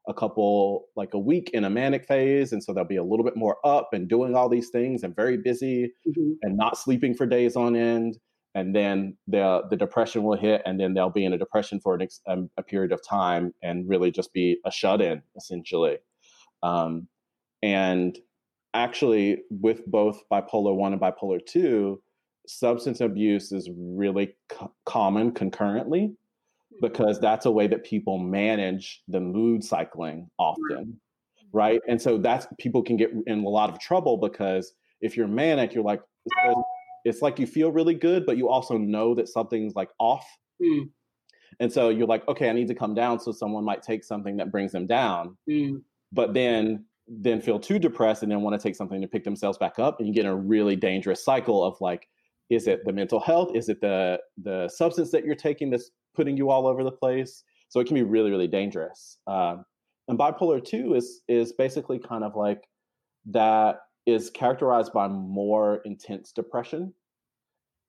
a 0.08 0.14
couple 0.14 0.86
like 0.96 1.12
a 1.12 1.18
week 1.18 1.50
in 1.52 1.64
a 1.64 1.70
manic 1.70 2.06
phase 2.06 2.52
and 2.52 2.64
so 2.64 2.72
they'll 2.72 2.84
be 2.84 2.96
a 2.96 3.04
little 3.04 3.24
bit 3.24 3.36
more 3.36 3.58
up 3.64 3.90
and 3.92 4.08
doing 4.08 4.34
all 4.34 4.48
these 4.48 4.70
things 4.70 5.02
and 5.02 5.14
very 5.14 5.36
busy 5.36 5.92
mm-hmm. 6.08 6.32
and 6.42 6.56
not 6.56 6.78
sleeping 6.78 7.14
for 7.14 7.26
days 7.26 7.56
on 7.56 7.76
end 7.76 8.16
and 8.54 8.74
then 8.74 9.16
the 9.26 9.62
the 9.70 9.76
depression 9.76 10.22
will 10.22 10.36
hit 10.36 10.62
and 10.64 10.80
then 10.80 10.94
they'll 10.94 11.10
be 11.10 11.24
in 11.24 11.32
a 11.32 11.38
depression 11.38 11.80
for 11.80 11.94
an 11.94 12.02
ex, 12.02 12.20
um, 12.26 12.50
a 12.56 12.62
period 12.62 12.92
of 12.92 13.06
time 13.06 13.54
and 13.62 13.88
really 13.88 14.10
just 14.10 14.32
be 14.32 14.58
a 14.64 14.70
shut 14.70 15.00
in 15.00 15.22
essentially. 15.36 15.98
Um, 16.62 17.08
and 17.62 18.18
actually 18.74 19.42
with 19.50 19.84
both 19.86 20.22
bipolar 20.30 20.74
1 20.74 20.92
and 20.92 21.02
bipolar 21.02 21.44
2 21.44 22.00
substance 22.46 23.00
abuse 23.00 23.52
is 23.52 23.68
really 23.76 24.34
co- 24.48 24.72
common 24.86 25.32
concurrently 25.32 26.12
because 26.80 27.18
that's 27.20 27.46
a 27.46 27.50
way 27.50 27.66
that 27.66 27.84
people 27.84 28.18
manage 28.18 29.02
the 29.08 29.20
mood 29.20 29.64
cycling 29.64 30.28
often 30.38 30.98
right. 31.52 31.80
and 31.88 32.00
so 32.00 32.18
that's 32.18 32.46
people 32.58 32.82
can 32.82 32.96
get 32.96 33.10
in 33.26 33.44
a 33.44 33.48
lot 33.48 33.68
of 33.68 33.78
trouble 33.78 34.16
because 34.16 34.72
if 35.00 35.16
you're 35.16 35.28
manic 35.28 35.74
you're 35.74 35.84
like 35.84 36.00
it's 37.08 37.22
like 37.22 37.38
you 37.38 37.46
feel 37.46 37.70
really 37.72 37.94
good 37.94 38.26
but 38.26 38.36
you 38.36 38.48
also 38.48 38.76
know 38.76 39.14
that 39.14 39.28
something's 39.28 39.74
like 39.74 39.90
off 39.98 40.26
mm. 40.62 40.88
and 41.60 41.72
so 41.72 41.88
you're 41.88 42.06
like 42.06 42.26
okay 42.28 42.48
i 42.48 42.52
need 42.52 42.68
to 42.68 42.74
come 42.74 42.94
down 42.94 43.18
so 43.18 43.32
someone 43.32 43.64
might 43.64 43.82
take 43.82 44.04
something 44.04 44.36
that 44.36 44.50
brings 44.50 44.72
them 44.72 44.86
down 44.86 45.36
mm. 45.48 45.80
but 46.12 46.34
then 46.34 46.84
then 47.06 47.40
feel 47.40 47.58
too 47.58 47.78
depressed 47.78 48.22
and 48.22 48.30
then 48.30 48.42
want 48.42 48.58
to 48.58 48.62
take 48.62 48.76
something 48.76 49.00
to 49.00 49.08
pick 49.08 49.24
themselves 49.24 49.56
back 49.56 49.78
up 49.78 49.98
and 49.98 50.06
you 50.06 50.14
get 50.14 50.26
in 50.26 50.30
a 50.30 50.36
really 50.36 50.76
dangerous 50.76 51.24
cycle 51.24 51.64
of 51.64 51.74
like 51.80 52.06
is 52.50 52.66
it 52.66 52.80
the 52.84 52.92
mental 52.92 53.20
health 53.20 53.50
is 53.54 53.68
it 53.68 53.80
the 53.80 54.18
the 54.42 54.68
substance 54.68 55.10
that 55.10 55.24
you're 55.24 55.34
taking 55.34 55.70
that's 55.70 55.90
putting 56.18 56.36
you 56.36 56.50
all 56.50 56.66
over 56.66 56.82
the 56.82 56.90
place. 56.90 57.44
So 57.68 57.78
it 57.78 57.86
can 57.86 57.94
be 57.94 58.02
really, 58.02 58.30
really 58.30 58.48
dangerous. 58.48 59.18
Um, 59.28 59.64
and 60.08 60.18
bipolar 60.18 60.62
two 60.62 60.94
is 60.94 61.22
is 61.28 61.52
basically 61.52 61.98
kind 61.98 62.24
of 62.24 62.34
like 62.34 62.62
that 63.26 63.76
is 64.08 64.30
characterized 64.30 64.92
by 64.92 65.06
more 65.08 65.82
intense 65.84 66.32
depression. 66.32 66.94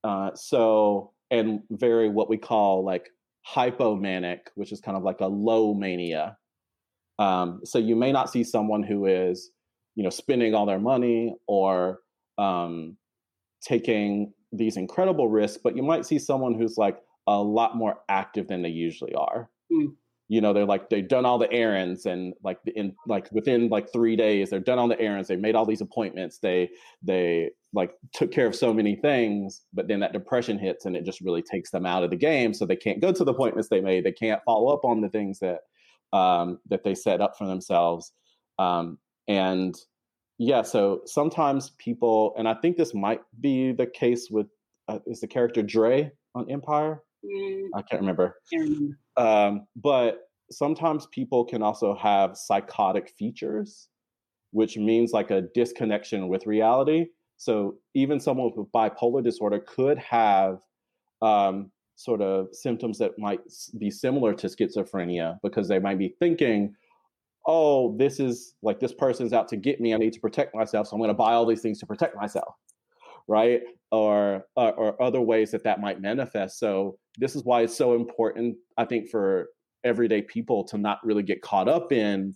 Uh, 0.03 0.31
so 0.35 1.13
and 1.31 1.61
very 1.71 2.09
what 2.09 2.29
we 2.29 2.37
call 2.37 2.83
like 2.83 3.09
hypomanic, 3.47 4.39
which 4.55 4.71
is 4.71 4.81
kind 4.81 4.97
of 4.97 5.03
like 5.03 5.21
a 5.21 5.27
low 5.27 5.73
mania. 5.73 6.37
Um, 7.17 7.61
so 7.63 7.77
you 7.79 7.95
may 7.95 8.11
not 8.11 8.29
see 8.29 8.43
someone 8.43 8.83
who 8.83 9.05
is, 9.05 9.51
you 9.95 10.03
know, 10.03 10.09
spending 10.09 10.53
all 10.53 10.65
their 10.65 10.79
money 10.79 11.35
or 11.47 11.99
um, 12.37 12.97
taking 13.61 14.33
these 14.51 14.77
incredible 14.77 15.27
risks, 15.27 15.59
but 15.61 15.75
you 15.75 15.83
might 15.83 16.05
see 16.05 16.19
someone 16.19 16.53
who's 16.53 16.77
like 16.77 16.97
a 17.27 17.37
lot 17.41 17.75
more 17.75 17.99
active 18.09 18.47
than 18.47 18.61
they 18.61 18.69
usually 18.69 19.13
are. 19.13 19.49
Mm. 19.71 19.93
You 20.29 20.41
know, 20.41 20.53
they're 20.53 20.65
like 20.65 20.89
they've 20.89 21.07
done 21.07 21.25
all 21.25 21.39
the 21.39 21.51
errands 21.51 22.05
and 22.05 22.33
like 22.43 22.59
in 22.75 22.95
like 23.07 23.29
within 23.31 23.67
like 23.67 23.91
three 23.91 24.15
days 24.15 24.49
they're 24.49 24.59
done 24.59 24.79
all 24.79 24.87
the 24.87 24.99
errands. 25.01 25.27
They 25.27 25.35
made 25.35 25.55
all 25.55 25.65
these 25.65 25.81
appointments. 25.81 26.37
They 26.37 26.69
they 27.01 27.49
like 27.73 27.91
took 28.13 28.31
care 28.31 28.47
of 28.47 28.55
so 28.55 28.73
many 28.73 28.95
things, 28.95 29.63
but 29.73 29.87
then 29.87 29.99
that 29.99 30.13
depression 30.13 30.57
hits 30.57 30.85
and 30.85 30.95
it 30.95 31.03
just 31.03 31.19
really 31.21 31.41
takes 31.41 31.71
them 31.71 31.85
out 31.85 32.03
of 32.03 32.11
the 32.11 32.15
game. 32.15 32.53
So 32.53 32.65
they 32.65 32.75
can't 32.75 33.01
go 33.01 33.11
to 33.11 33.23
the 33.23 33.33
appointments 33.33 33.69
they 33.69 33.81
made. 33.81 34.05
They 34.05 34.11
can't 34.11 34.41
follow 34.45 34.73
up 34.73 34.85
on 34.85 35.01
the 35.01 35.09
things 35.09 35.39
that 35.39 35.61
um, 36.13 36.59
that 36.69 36.83
they 36.83 36.95
set 36.95 37.21
up 37.21 37.37
for 37.37 37.47
themselves. 37.47 38.13
Um, 38.57 38.99
and 39.27 39.75
yeah, 40.37 40.61
so 40.61 41.01
sometimes 41.05 41.71
people, 41.77 42.33
and 42.37 42.47
I 42.47 42.53
think 42.55 42.77
this 42.77 42.93
might 42.93 43.21
be 43.39 43.73
the 43.73 43.85
case 43.85 44.29
with 44.31 44.47
uh, 44.87 44.99
is 45.05 45.21
the 45.21 45.27
character 45.27 45.61
Dre 45.61 46.11
on 46.33 46.49
Empire. 46.49 47.03
Mm. 47.25 47.67
I 47.75 47.81
can't 47.81 48.01
remember. 48.01 48.35
Um, 49.17 49.67
but 49.75 50.29
sometimes 50.51 51.07
people 51.07 51.45
can 51.45 51.61
also 51.61 51.95
have 51.95 52.37
psychotic 52.37 53.09
features, 53.17 53.87
which 54.51 54.77
means 54.77 55.11
like 55.11 55.31
a 55.31 55.43
disconnection 55.53 56.27
with 56.27 56.47
reality. 56.47 57.07
So 57.37 57.75
even 57.93 58.19
someone 58.19 58.51
with 58.55 58.71
bipolar 58.71 59.23
disorder 59.23 59.59
could 59.59 59.97
have 59.99 60.59
um, 61.21 61.71
sort 61.95 62.21
of 62.21 62.47
symptoms 62.53 62.97
that 62.97 63.17
might 63.17 63.39
be 63.77 63.91
similar 63.91 64.33
to 64.33 64.47
schizophrenia 64.47 65.37
because 65.43 65.67
they 65.67 65.79
might 65.79 65.97
be 65.97 66.15
thinking, 66.19 66.73
oh, 67.45 67.95
this 67.97 68.19
is 68.19 68.55
like 68.61 68.79
this 68.79 68.93
person's 68.93 69.33
out 69.33 69.47
to 69.49 69.57
get 69.57 69.79
me. 69.79 69.93
I 69.93 69.97
need 69.97 70.13
to 70.13 70.19
protect 70.19 70.55
myself. 70.55 70.87
So 70.87 70.95
I'm 70.95 70.99
going 70.99 71.09
to 71.09 71.13
buy 71.13 71.33
all 71.33 71.45
these 71.45 71.61
things 71.61 71.79
to 71.79 71.85
protect 71.85 72.15
myself. 72.15 72.55
Right. 73.29 73.61
Or, 73.91 74.43
or, 74.55 74.73
or 74.73 75.01
other 75.01 75.21
ways 75.21 75.51
that 75.51 75.63
that 75.63 75.79
might 75.79 76.01
manifest. 76.01 76.59
So 76.59 76.97
this 77.17 77.35
is 77.35 77.43
why 77.43 77.61
it's 77.61 77.77
so 77.77 77.95
important, 77.95 78.55
I 78.77 78.85
think, 78.85 79.09
for 79.09 79.49
everyday 79.83 80.23
people 80.23 80.63
to 80.65 80.77
not 80.77 80.99
really 81.03 81.23
get 81.23 81.41
caught 81.41 81.69
up 81.69 81.91
in, 81.91 82.35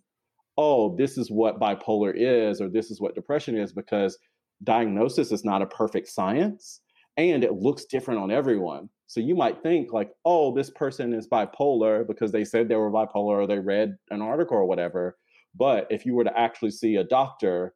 oh, 0.58 0.95
this 0.95 1.17
is 1.17 1.32
what 1.32 1.60
bipolar 1.60 2.13
is 2.15 2.62
or 2.62 2.69
this 2.69 2.91
is 2.91 3.01
what 3.01 3.15
depression 3.15 3.58
is, 3.58 3.73
because 3.73 4.17
diagnosis 4.63 5.32
is 5.32 5.43
not 5.43 5.63
a 5.63 5.67
perfect 5.67 6.08
science 6.08 6.82
and 7.17 7.43
it 7.43 7.53
looks 7.53 7.86
different 7.86 8.19
on 8.19 8.32
everyone. 8.32 8.89
So 9.08 9.19
you 9.19 9.36
might 9.36 9.62
think 9.62 9.93
like, 9.93 10.12
oh, 10.25 10.56
this 10.56 10.69
person 10.71 11.13
is 11.13 11.27
bipolar 11.27 12.08
because 12.08 12.32
they 12.32 12.45
said 12.45 12.67
they 12.67 12.75
were 12.75 12.91
bipolar 12.91 13.43
or 13.43 13.47
they 13.47 13.60
read 13.60 13.95
an 14.10 14.21
article 14.21 14.58
or 14.58 14.65
whatever. 14.65 15.17
But 15.56 15.88
if 15.89 16.06
you 16.06 16.15
were 16.15 16.23
to 16.23 16.39
actually 16.39 16.71
see 16.71 16.95
a 16.95 17.03
doctor 17.03 17.73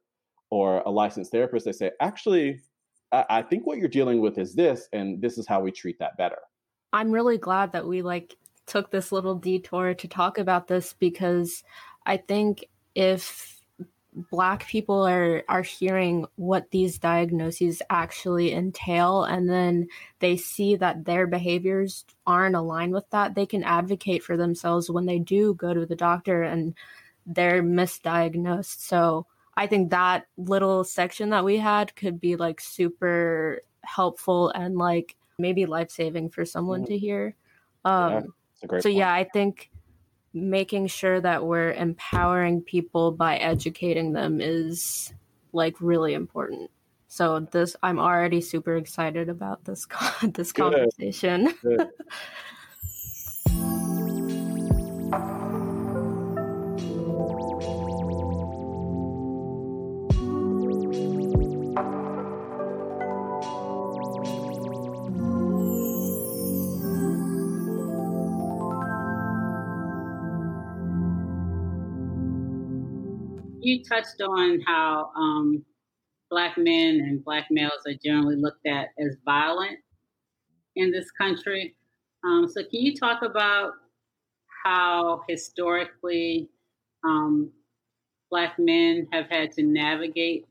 or 0.50 0.80
a 0.80 0.90
licensed 0.90 1.30
therapist, 1.30 1.66
they 1.66 1.72
say, 1.72 1.90
actually, 2.00 2.60
I, 3.12 3.42
think 3.42 3.66
what 3.66 3.78
you're 3.78 3.88
dealing 3.88 4.20
with 4.20 4.38
is 4.38 4.54
this, 4.54 4.88
and 4.92 5.20
this 5.20 5.38
is 5.38 5.46
how 5.46 5.60
we 5.60 5.72
treat 5.72 5.98
that 5.98 6.16
better. 6.16 6.38
I'm 6.92 7.10
really 7.10 7.38
glad 7.38 7.72
that 7.72 7.86
we 7.86 8.02
like 8.02 8.36
took 8.66 8.90
this 8.90 9.12
little 9.12 9.34
detour 9.34 9.94
to 9.94 10.08
talk 10.08 10.38
about 10.38 10.68
this 10.68 10.92
because 10.92 11.64
I 12.04 12.18
think 12.18 12.66
if 12.94 13.58
black 14.30 14.66
people 14.66 15.06
are 15.06 15.44
are 15.48 15.62
hearing 15.62 16.26
what 16.36 16.70
these 16.70 16.98
diagnoses 16.98 17.82
actually 17.88 18.52
entail 18.52 19.22
and 19.24 19.48
then 19.48 19.86
they 20.18 20.36
see 20.36 20.74
that 20.76 21.04
their 21.04 21.26
behaviors 21.26 22.04
aren't 22.26 22.56
aligned 22.56 22.92
with 22.92 23.08
that 23.10 23.34
they 23.34 23.46
can 23.46 23.62
advocate 23.62 24.22
for 24.22 24.36
themselves 24.36 24.90
when 24.90 25.06
they 25.06 25.18
do 25.18 25.54
go 25.54 25.72
to 25.72 25.86
the 25.86 25.94
doctor 25.94 26.42
and 26.42 26.74
they're 27.26 27.62
misdiagnosed 27.62 28.80
so 28.80 29.26
i 29.58 29.66
think 29.66 29.90
that 29.90 30.26
little 30.38 30.84
section 30.84 31.30
that 31.30 31.44
we 31.44 31.58
had 31.58 31.94
could 31.94 32.18
be 32.18 32.36
like 32.36 32.60
super 32.60 33.60
helpful 33.84 34.50
and 34.50 34.76
like 34.76 35.16
maybe 35.38 35.66
life 35.66 35.90
saving 35.90 36.30
for 36.30 36.44
someone 36.44 36.80
mm-hmm. 36.80 36.92
to 36.92 36.98
hear. 36.98 37.34
Um, 37.84 38.12
yeah, 38.12 38.20
so 38.62 38.68
point. 38.68 38.94
yeah, 38.94 39.12
I 39.12 39.24
think 39.24 39.70
making 40.34 40.88
sure 40.88 41.20
that 41.20 41.44
we're 41.44 41.72
empowering 41.72 42.60
people 42.60 43.12
by 43.12 43.36
educating 43.36 44.12
them 44.12 44.40
is 44.40 45.12
like 45.52 45.80
really 45.80 46.14
important. 46.14 46.70
So 47.08 47.40
this, 47.40 47.74
I'm 47.82 47.98
already 47.98 48.40
super 48.40 48.76
excited 48.76 49.28
about 49.28 49.64
this 49.64 49.86
this 50.22 50.52
Good. 50.52 50.72
conversation. 50.72 51.54
you 73.68 73.84
touched 73.84 74.20
on 74.22 74.60
how 74.66 75.10
um, 75.14 75.64
black 76.30 76.56
men 76.56 77.00
and 77.00 77.24
black 77.24 77.46
males 77.50 77.86
are 77.86 77.94
generally 78.02 78.36
looked 78.36 78.66
at 78.66 78.88
as 78.98 79.16
violent 79.24 79.78
in 80.76 80.90
this 80.90 81.10
country. 81.10 81.74
Um, 82.24 82.48
so, 82.48 82.62
can 82.62 82.80
you 82.80 82.96
talk 82.96 83.22
about 83.22 83.72
how 84.64 85.22
historically 85.28 86.48
um, 87.04 87.50
black 88.30 88.58
men 88.58 89.06
have 89.12 89.28
had 89.28 89.52
to 89.52 89.62
navigate 89.62 90.46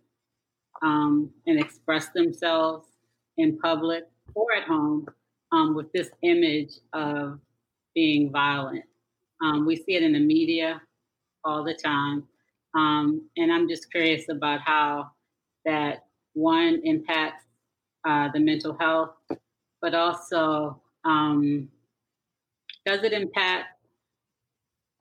um, 0.82 1.32
and 1.48 1.60
express 1.60 2.10
themselves 2.10 2.88
in 3.38 3.58
public 3.58 4.04
or 4.36 4.54
at 4.56 4.68
home 4.68 5.08
um, 5.52 5.76
with 5.76 5.92
this 5.92 6.10
image 6.22 6.74
of 6.94 7.40
being 7.96 8.32
violent? 8.32 8.84
Um, 9.44 9.66
we 9.66 9.76
see 9.76 9.96
it 9.96 10.04
in 10.04 10.14
the 10.14 10.20
media 10.20 10.82
all 11.44 11.64
the 11.64 11.74
time. 11.74 12.24
Um, 12.78 13.28
and 13.38 13.52
I'm 13.52 13.68
just 13.68 13.92
curious 13.92 14.30
about 14.30 14.62
how 14.62 15.10
that 15.66 16.06
one 16.34 16.80
impacts 16.84 17.44
uh, 18.08 18.30
the 18.32 18.40
mental 18.40 18.78
health, 18.80 19.16
but 19.82 19.96
also 19.96 20.80
um, 21.04 21.68
does 22.86 23.04
it 23.04 23.14
impact 23.14 23.66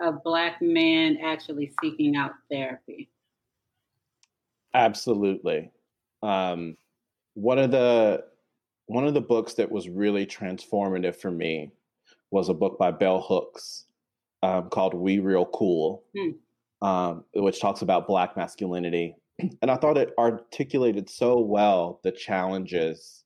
a 0.01 0.11
black 0.11 0.63
man 0.63 1.19
actually 1.23 1.73
seeking 1.83 2.17
out 2.17 2.33
therapy? 2.51 3.11
Absolutely. 4.73 5.71
Um, 6.23 6.77
one 7.35 7.59
of 7.59 7.71
the 7.71 8.25
one 8.87 9.07
of 9.07 9.15
the 9.15 9.21
books 9.21 9.55
that 9.55 9.71
was 9.71 9.89
really 9.89 10.25
transformative 10.25 11.17
for 11.17 11.31
me 11.31 11.73
was 12.31 12.49
a 12.49 12.55
book 12.55 12.79
by 12.79 12.91
Bell 12.91 13.21
Hooks 13.21 13.85
um, 14.43 14.71
called 14.71 14.95
"We 14.95 15.19
Real 15.19 15.47
Cool," 15.47 16.05
hmm. 16.17 16.31
Um, 16.83 17.25
which 17.35 17.61
talks 17.61 17.83
about 17.83 18.07
Black 18.07 18.37
masculinity, 18.37 19.17
and 19.39 19.71
I 19.71 19.77
thought 19.77 19.99
it 19.99 20.13
articulated 20.19 21.09
so 21.09 21.41
well 21.41 22.01
the 22.03 22.13
challenges 22.13 23.25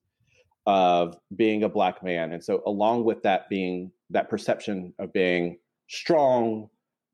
of 0.65 1.17
being 1.35 1.63
a 1.63 1.69
Black 1.69 2.03
man, 2.03 2.33
and 2.33 2.43
so 2.43 2.61
along 2.65 3.03
with 3.05 3.23
that 3.23 3.49
being 3.49 3.91
that 4.09 4.29
perception 4.29 4.93
of 4.99 5.11
being 5.13 5.57
strong, 5.87 6.67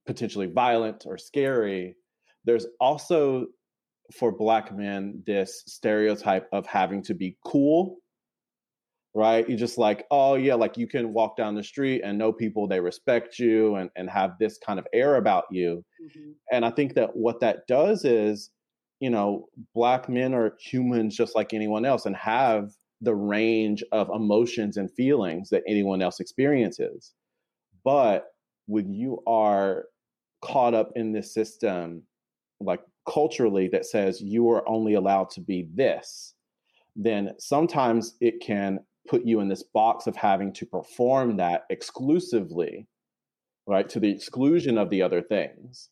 potentially 0.06 0.48
violent 0.48 1.06
or 1.06 1.18
scary, 1.18 1.96
there's 2.46 2.66
also 2.80 3.48
for 4.14 4.32
black 4.32 4.76
men 4.76 5.22
this 5.26 5.64
stereotype 5.68 6.48
of 6.54 6.66
having 6.66 7.04
to 7.04 7.14
be 7.14 7.38
cool 7.46 7.98
right? 9.18 9.50
You 9.50 9.58
just 9.58 9.80
like 9.80 10.06
oh 10.12 10.36
yeah 10.36 10.54
like 10.54 10.78
you 10.78 10.88
can 10.88 11.12
walk 11.12 11.36
down 11.38 11.56
the 11.56 11.64
street 11.64 12.02
and 12.04 12.18
know 12.18 12.32
people 12.32 12.68
they 12.68 12.80
respect 12.80 13.40
you 13.40 13.76
and, 13.76 13.90
and 13.96 14.10
have 14.10 14.38
this 14.40 14.60
kind 14.60 14.78
of 14.78 14.88
air 14.94 15.16
about 15.16 15.46
you. 15.52 15.84
Mm-hmm. 16.02 16.32
and 16.52 16.64
i 16.64 16.70
think 16.70 16.94
that 16.94 17.16
what 17.16 17.40
that 17.40 17.66
does 17.68 18.06
is 18.06 18.52
you 19.00 19.10
know 19.10 19.48
black 19.74 20.08
men 20.08 20.36
are 20.36 20.54
humans 20.60 21.18
just 21.18 21.36
like 21.36 21.54
anyone 21.54 21.86
else 21.86 22.06
and 22.06 22.16
have 22.16 22.70
the 23.02 23.16
range 23.16 23.84
of 23.92 24.10
emotions 24.14 24.78
and 24.78 24.92
feelings 24.92 25.50
that 25.50 25.64
anyone 25.68 26.02
else 26.02 26.20
experiences. 26.20 27.14
But 27.84 28.26
when 28.66 28.94
you 28.94 29.22
are 29.28 29.86
caught 30.44 30.74
up 30.74 30.92
in 30.96 31.14
this 31.14 31.34
system 31.34 32.04
like 32.60 32.82
culturally 33.08 33.68
that 33.70 33.86
says 33.86 34.22
you 34.22 34.50
are 34.50 34.68
only 34.68 34.96
allowed 34.96 35.30
to 35.32 35.42
be 35.42 35.68
this, 35.74 36.34
then 36.96 37.34
sometimes 37.40 38.16
it 38.20 38.42
can 38.42 38.80
put 39.08 39.26
you 39.26 39.40
in 39.40 39.48
this 39.48 39.64
box 39.64 40.08
of 40.08 40.16
having 40.16 40.54
to 40.54 40.66
perform 40.66 41.38
that 41.38 41.66
exclusively, 41.70 42.88
right, 43.68 43.88
to 43.90 44.00
the 44.00 44.10
exclusion 44.10 44.78
of 44.78 44.90
the 44.90 45.02
other 45.02 45.22
things. 45.22 45.90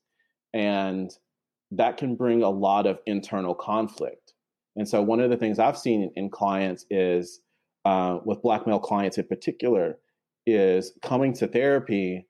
And 0.54 1.12
that 1.72 1.98
can 1.98 2.16
bring 2.16 2.44
a 2.44 2.50
lot 2.50 2.86
of 2.86 3.00
internal 3.06 3.56
conflict. 3.56 4.34
And 4.76 4.88
so, 4.88 5.02
one 5.02 5.20
of 5.20 5.30
the 5.30 5.38
things 5.38 5.60
I've 5.60 5.78
seen 5.78 6.12
in, 6.16 6.30
clients 6.30 6.86
is 6.90 7.42
uh, 7.86 8.20
with 8.26 8.42
Black 8.42 8.68
male 8.68 8.80
clients 8.80 9.18
in 9.18 9.26
particular, 9.26 9.98
is 10.46 10.94
coming 11.02 11.34
to 11.34 11.48
therapy 11.48 12.28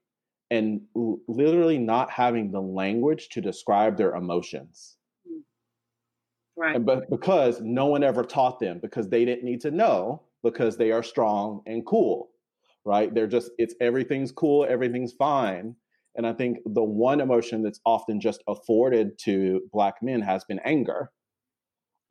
and 0.51 0.81
literally 1.27 1.77
not 1.77 2.11
having 2.11 2.51
the 2.51 2.61
language 2.61 3.29
to 3.29 3.41
describe 3.41 3.97
their 3.97 4.13
emotions. 4.13 4.97
Mm. 5.27 5.41
Right. 6.55 6.75
And, 6.75 6.85
but 6.85 7.09
because 7.09 7.61
no 7.61 7.87
one 7.87 8.03
ever 8.03 8.23
taught 8.23 8.59
them, 8.59 8.79
because 8.79 9.09
they 9.09 9.25
didn't 9.25 9.43
need 9.43 9.61
to 9.61 9.71
know, 9.71 10.21
because 10.45 10.77
they 10.77 10.91
are 10.91 11.01
strong 11.01 11.61
and 11.65 11.83
cool, 11.87 12.29
right? 12.85 13.13
They're 13.13 13.27
just, 13.27 13.49
it's 13.57 13.73
everything's 13.81 14.31
cool, 14.31 14.63
everything's 14.69 15.11
fine. 15.11 15.75
And 16.15 16.25
I 16.25 16.33
think 16.33 16.59
the 16.65 16.83
one 16.83 17.19
emotion 17.19 17.63
that's 17.63 17.81
often 17.83 18.21
just 18.21 18.43
afforded 18.47 19.17
to 19.23 19.61
Black 19.73 19.95
men 20.03 20.21
has 20.21 20.45
been 20.45 20.59
anger, 20.63 21.09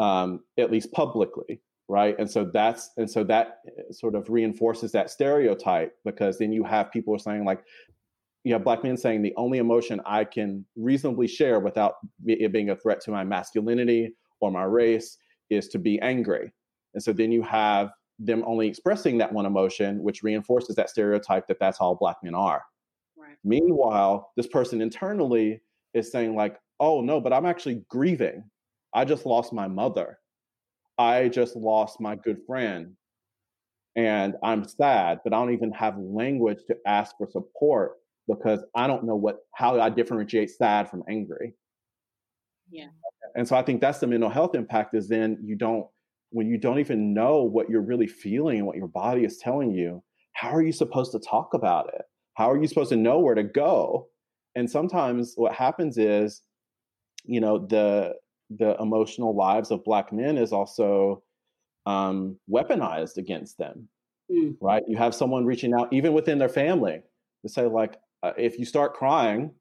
um, 0.01 0.41
at 0.59 0.73
least 0.73 0.93
publicly, 0.93 1.63
right? 1.89 2.17
And 2.19 2.29
so 2.29 2.51
that's, 2.53 2.91
and 2.97 3.09
so 3.09 3.23
that 3.25 3.61
eh, 3.69 3.93
sort 3.93 4.17
of 4.17 4.29
reinforces 4.29 4.91
that 4.93 5.11
stereotype 5.11 5.93
because 6.05 6.37
then 6.37 6.53
you 6.53 6.65
have 6.65 6.91
people 6.91 7.17
saying, 7.19 7.45
like, 7.45 7.63
you 8.43 8.53
have 8.53 8.63
black 8.65 8.85
men 8.85 8.99
saying 8.99 9.23
the 9.23 9.33
only 9.39 9.57
emotion 9.57 10.03
I 10.05 10.25
can 10.25 10.67
reasonably 10.77 11.27
share 11.27 11.61
without 11.61 11.95
it 12.27 12.53
being 12.53 12.69
a 12.69 12.77
threat 12.77 13.01
to 13.03 13.11
my 13.11 13.25
masculinity 13.25 14.15
or 14.41 14.51
my 14.51 14.65
race 14.65 15.17
is 15.49 15.69
to 15.69 15.79
be 15.79 15.99
angry. 16.01 16.53
And 16.93 17.03
so 17.03 17.15
then 17.15 17.33
you 17.33 17.41
have 17.41 17.89
them 18.19 18.45
only 18.47 18.69
expressing 18.69 19.19
that 19.19 19.33
one 19.33 19.47
emotion, 19.47 20.03
which 20.03 20.23
reinforces 20.23 20.77
that 20.77 20.91
stereotype 20.91 21.47
that 21.49 21.59
that's 21.59 21.79
all 21.79 21.95
black 21.95 22.17
men 22.23 22.35
are. 22.35 22.63
Right. 23.17 23.37
Meanwhile, 23.45 24.33
this 24.37 24.47
person 24.47 24.81
internally 24.81 25.61
is 25.95 26.11
saying, 26.11 26.35
like, 26.35 26.59
oh 26.81 27.01
no, 27.01 27.21
but 27.21 27.33
I'm 27.33 27.47
actually 27.47 27.85
grieving. 27.89 28.45
I 28.95 29.05
just 29.05 29.27
lost 29.27 29.53
my 29.53 29.69
mother. 29.69 30.19
I 30.99 31.29
just 31.29 31.57
lost 31.57 32.01
my 32.01 32.15
good 32.15 32.39
friend. 32.47 32.95
And 33.97 34.35
I'm 34.43 34.65
sad, 34.65 35.21
but 35.23 35.33
I 35.33 35.37
don't 35.37 35.53
even 35.53 35.73
have 35.73 35.97
language 35.99 36.59
to 36.69 36.77
ask 36.87 37.17
for 37.17 37.29
support 37.31 37.93
because 38.29 38.65
I 38.75 38.87
don't 38.87 39.05
know 39.05 39.17
what 39.17 39.39
how 39.55 39.79
I 39.81 39.91
differentiate 39.91 40.51
sad 40.51 40.89
from 40.89 41.05
angry. 41.09 41.55
Yeah. 42.71 42.89
And 43.37 43.47
so 43.47 43.57
I 43.57 43.63
think 43.63 43.81
that's 43.81 43.99
the 43.99 44.07
mental 44.07 44.31
health 44.31 44.55
impact 44.55 44.95
is 44.95 45.09
then 45.09 45.39
you 45.43 45.57
don't 45.57 45.87
when 46.35 46.49
you 46.49 46.59
don't 46.59 46.81
even 46.81 47.15
know 47.15 47.45
what 47.45 47.71
you're 47.71 47.81
really 47.81 48.09
feeling 48.09 48.59
and 48.59 48.67
what 48.67 48.77
your 48.77 48.89
body 48.89 49.25
is 49.25 49.39
telling 49.39 49.71
you, 49.71 50.03
how 50.33 50.51
are 50.51 50.63
you 50.63 50.73
supposed 50.73 51.13
to 51.13 51.21
talk 51.21 51.55
about 51.55 51.89
it? 51.95 52.03
How 52.35 52.51
are 52.51 52.61
you 52.61 52.67
supposed 52.67 52.91
to 52.91 52.97
know 52.97 53.21
where 53.21 53.37
to 53.37 53.45
go? 53.45 54.09
And 54.57 54.69
sometimes 54.69 55.35
what 55.37 55.55
happens 55.55 55.97
is, 55.97 56.43
you 57.25 57.41
know, 57.41 57.65
the 57.65 58.17
the 58.51 58.77
emotional 58.81 59.35
lives 59.35 59.71
of 59.71 59.85
black 59.85 60.13
men 60.13 60.37
is 60.37 60.53
also 60.53 61.23
um, 61.87 62.37
weaponized 62.51 63.17
against 63.17 63.57
them. 63.57 63.89
Mm. 64.29 64.57
Right? 64.61 64.83
You 64.89 64.97
have 64.97 65.15
someone 65.15 65.47
reaching 65.47 65.73
out, 65.73 65.93
even 65.93 66.13
within 66.13 66.39
their 66.39 66.49
family, 66.49 67.01
to 67.43 67.49
say 67.49 67.67
like, 67.67 67.97
uh, 68.25 68.33
if 68.37 68.59
you 68.59 68.65
start 68.65 68.95
crying, 68.95 69.53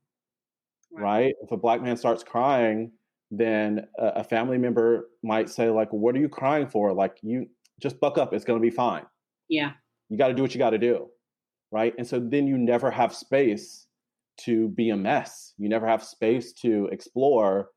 right. 0.92 1.04
right. 1.04 1.36
If 1.44 1.52
a 1.52 1.58
black 1.58 1.84
man 1.84 1.98
starts 1.98 2.24
crying, 2.24 2.92
then 3.38 3.88
a, 3.98 4.24
family 4.24 4.58
member 4.58 5.10
might 5.24 5.50
say, 5.50 5.70
like, 5.70 5.92
"What 5.92 6.16
are 6.16 6.20
you 6.20 6.30
crying 6.30 6.68
for? 6.68 6.94
Like, 6.94 7.18
you 7.22 7.48
just 7.82 8.00
buck 8.00 8.18
up. 8.18 8.34
It's 8.34 8.46
going 8.46 8.60
to 8.60 8.62
be 8.62 8.74
fine." 8.74 9.06
Yeah. 9.50 9.72
You 10.10 10.18
got 10.18 10.28
to 10.28 10.34
do 10.34 10.42
what 10.42 10.54
you 10.54 10.60
got 10.60 10.72
to 10.72 10.78
do, 10.78 11.08
right? 11.72 11.94
And 11.98 12.08
so 12.08 12.20
then 12.20 12.48
you 12.48 12.58
never 12.58 12.92
have 12.92 13.16
space 13.16 13.88
to 14.42 14.70
be 14.70 14.90
a 14.90 14.98
mess. 14.98 15.54
You 15.58 15.70
never 15.70 15.88
have 15.88 16.04
space 16.04 16.54
to 16.62 16.90
explore 16.92 17.70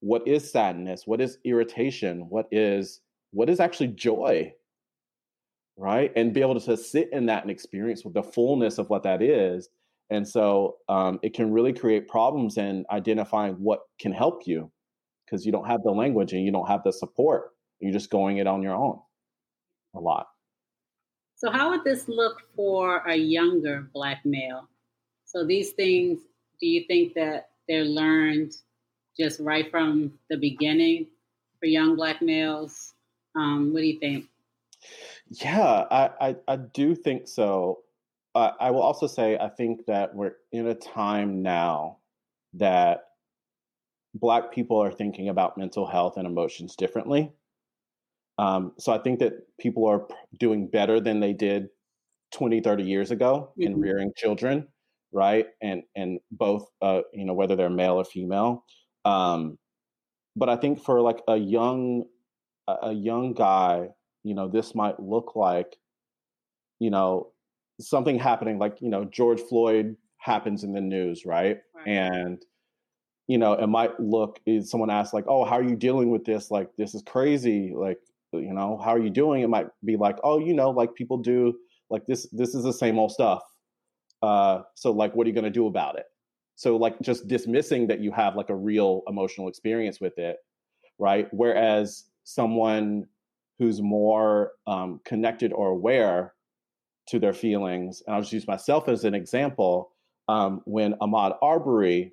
what 0.00 0.26
is 0.26 0.50
sadness, 0.50 1.02
what 1.06 1.20
is 1.20 1.38
irritation, 1.44 2.26
what 2.28 2.46
is 2.50 3.00
what 3.32 3.50
is 3.50 3.60
actually 3.60 3.88
joy, 3.88 4.52
right? 5.76 6.12
And 6.16 6.32
be 6.32 6.40
able 6.40 6.58
to 6.60 6.76
sit 6.76 7.10
in 7.12 7.26
that 7.26 7.42
and 7.42 7.50
experience 7.50 8.04
with 8.04 8.14
the 8.14 8.22
fullness 8.22 8.78
of 8.78 8.88
what 8.88 9.02
that 9.04 9.22
is 9.22 9.68
and 10.10 10.26
so 10.26 10.76
um, 10.88 11.18
it 11.22 11.34
can 11.34 11.52
really 11.52 11.72
create 11.72 12.08
problems 12.08 12.56
in 12.56 12.84
identifying 12.90 13.54
what 13.54 13.80
can 13.98 14.12
help 14.12 14.46
you 14.46 14.70
because 15.26 15.44
you 15.44 15.52
don't 15.52 15.66
have 15.66 15.82
the 15.82 15.90
language 15.90 16.32
and 16.32 16.44
you 16.44 16.52
don't 16.52 16.68
have 16.68 16.82
the 16.84 16.92
support. 16.92 17.52
You're 17.80 17.92
just 17.92 18.10
going 18.10 18.38
it 18.38 18.46
on 18.46 18.62
your 18.62 18.74
own 18.74 19.00
a 19.94 20.00
lot. 20.00 20.28
So, 21.34 21.50
how 21.50 21.70
would 21.70 21.84
this 21.84 22.08
look 22.08 22.42
for 22.54 22.98
a 23.06 23.14
younger 23.14 23.88
Black 23.92 24.24
male? 24.24 24.68
So, 25.24 25.44
these 25.44 25.72
things, 25.72 26.20
do 26.60 26.66
you 26.66 26.84
think 26.86 27.14
that 27.14 27.50
they're 27.68 27.84
learned 27.84 28.54
just 29.18 29.40
right 29.40 29.70
from 29.70 30.12
the 30.30 30.36
beginning 30.36 31.08
for 31.60 31.66
young 31.66 31.96
Black 31.96 32.22
males? 32.22 32.94
Um, 33.34 33.72
what 33.72 33.80
do 33.80 33.86
you 33.86 33.98
think? 33.98 34.26
Yeah, 35.28 35.84
I, 35.90 36.10
I, 36.20 36.36
I 36.48 36.56
do 36.56 36.94
think 36.94 37.28
so. 37.28 37.80
Uh, 38.34 38.52
I 38.60 38.70
will 38.70 38.82
also 38.82 39.06
say 39.06 39.36
I 39.36 39.48
think 39.48 39.86
that 39.86 40.14
we're 40.14 40.36
in 40.52 40.66
a 40.68 40.74
time 40.74 41.42
now 41.42 41.98
that 42.54 43.05
Black 44.18 44.52
people 44.52 44.78
are 44.82 44.92
thinking 44.92 45.28
about 45.28 45.58
mental 45.58 45.86
health 45.86 46.16
and 46.16 46.26
emotions 46.26 46.76
differently. 46.76 47.32
Um, 48.38 48.72
so 48.78 48.92
I 48.92 48.98
think 48.98 49.18
that 49.20 49.32
people 49.58 49.86
are 49.86 50.06
doing 50.38 50.68
better 50.68 51.00
than 51.00 51.20
they 51.20 51.32
did 51.32 51.68
20, 52.32 52.60
30 52.60 52.84
years 52.84 53.10
ago 53.10 53.50
mm-hmm. 53.52 53.62
in 53.62 53.80
rearing 53.80 54.12
children, 54.16 54.68
right? 55.12 55.46
And 55.62 55.82
and 55.94 56.20
both, 56.30 56.66
uh, 56.82 57.02
you 57.12 57.24
know, 57.24 57.34
whether 57.34 57.56
they're 57.56 57.70
male 57.70 57.94
or 57.94 58.04
female. 58.04 58.64
Um, 59.04 59.58
but 60.34 60.48
I 60.48 60.56
think 60.56 60.82
for 60.82 61.00
like 61.00 61.22
a 61.28 61.36
young 61.36 62.04
a 62.68 62.92
young 62.92 63.32
guy, 63.32 63.88
you 64.24 64.34
know, 64.34 64.48
this 64.48 64.74
might 64.74 64.98
look 64.98 65.36
like, 65.36 65.76
you 66.80 66.90
know, 66.90 67.32
something 67.80 68.18
happening 68.18 68.58
like 68.58 68.80
you 68.80 68.88
know 68.88 69.04
george 69.04 69.40
floyd 69.40 69.96
happens 70.18 70.64
in 70.64 70.72
the 70.72 70.80
news 70.80 71.24
right, 71.24 71.58
right. 71.74 71.88
and 71.88 72.44
you 73.26 73.38
know 73.38 73.52
it 73.54 73.66
might 73.66 73.98
look 74.00 74.40
someone 74.62 74.90
asks 74.90 75.14
like 75.14 75.24
oh 75.28 75.44
how 75.44 75.56
are 75.56 75.62
you 75.62 75.76
dealing 75.76 76.10
with 76.10 76.24
this 76.24 76.50
like 76.50 76.68
this 76.76 76.94
is 76.94 77.02
crazy 77.02 77.72
like 77.74 77.98
you 78.32 78.52
know 78.52 78.78
how 78.78 78.90
are 78.90 78.98
you 78.98 79.10
doing 79.10 79.42
it 79.42 79.48
might 79.48 79.68
be 79.84 79.96
like 79.96 80.18
oh 80.24 80.38
you 80.38 80.54
know 80.54 80.70
like 80.70 80.94
people 80.94 81.16
do 81.18 81.54
like 81.90 82.04
this 82.06 82.26
this 82.32 82.54
is 82.54 82.64
the 82.64 82.72
same 82.72 82.98
old 82.98 83.10
stuff 83.10 83.42
uh 84.22 84.62
so 84.74 84.92
like 84.92 85.14
what 85.14 85.26
are 85.26 85.28
you 85.28 85.34
going 85.34 85.44
to 85.44 85.50
do 85.50 85.66
about 85.66 85.98
it 85.98 86.06
so 86.54 86.76
like 86.76 86.98
just 87.00 87.26
dismissing 87.28 87.86
that 87.86 88.00
you 88.00 88.12
have 88.12 88.36
like 88.36 88.50
a 88.50 88.54
real 88.54 89.02
emotional 89.08 89.48
experience 89.48 90.00
with 90.00 90.18
it 90.18 90.36
right 90.98 91.28
whereas 91.32 92.04
someone 92.24 93.06
who's 93.58 93.80
more 93.80 94.52
um, 94.66 95.00
connected 95.04 95.52
or 95.52 95.68
aware 95.68 96.34
to 97.08 97.18
their 97.18 97.32
feelings. 97.32 98.02
And 98.06 98.14
I'll 98.14 98.22
just 98.22 98.32
use 98.32 98.46
myself 98.46 98.88
as 98.88 99.04
an 99.04 99.14
example. 99.14 99.92
um, 100.28 100.60
when 100.64 100.94
Ahmaud 100.94 101.36
Arbery, 101.40 102.12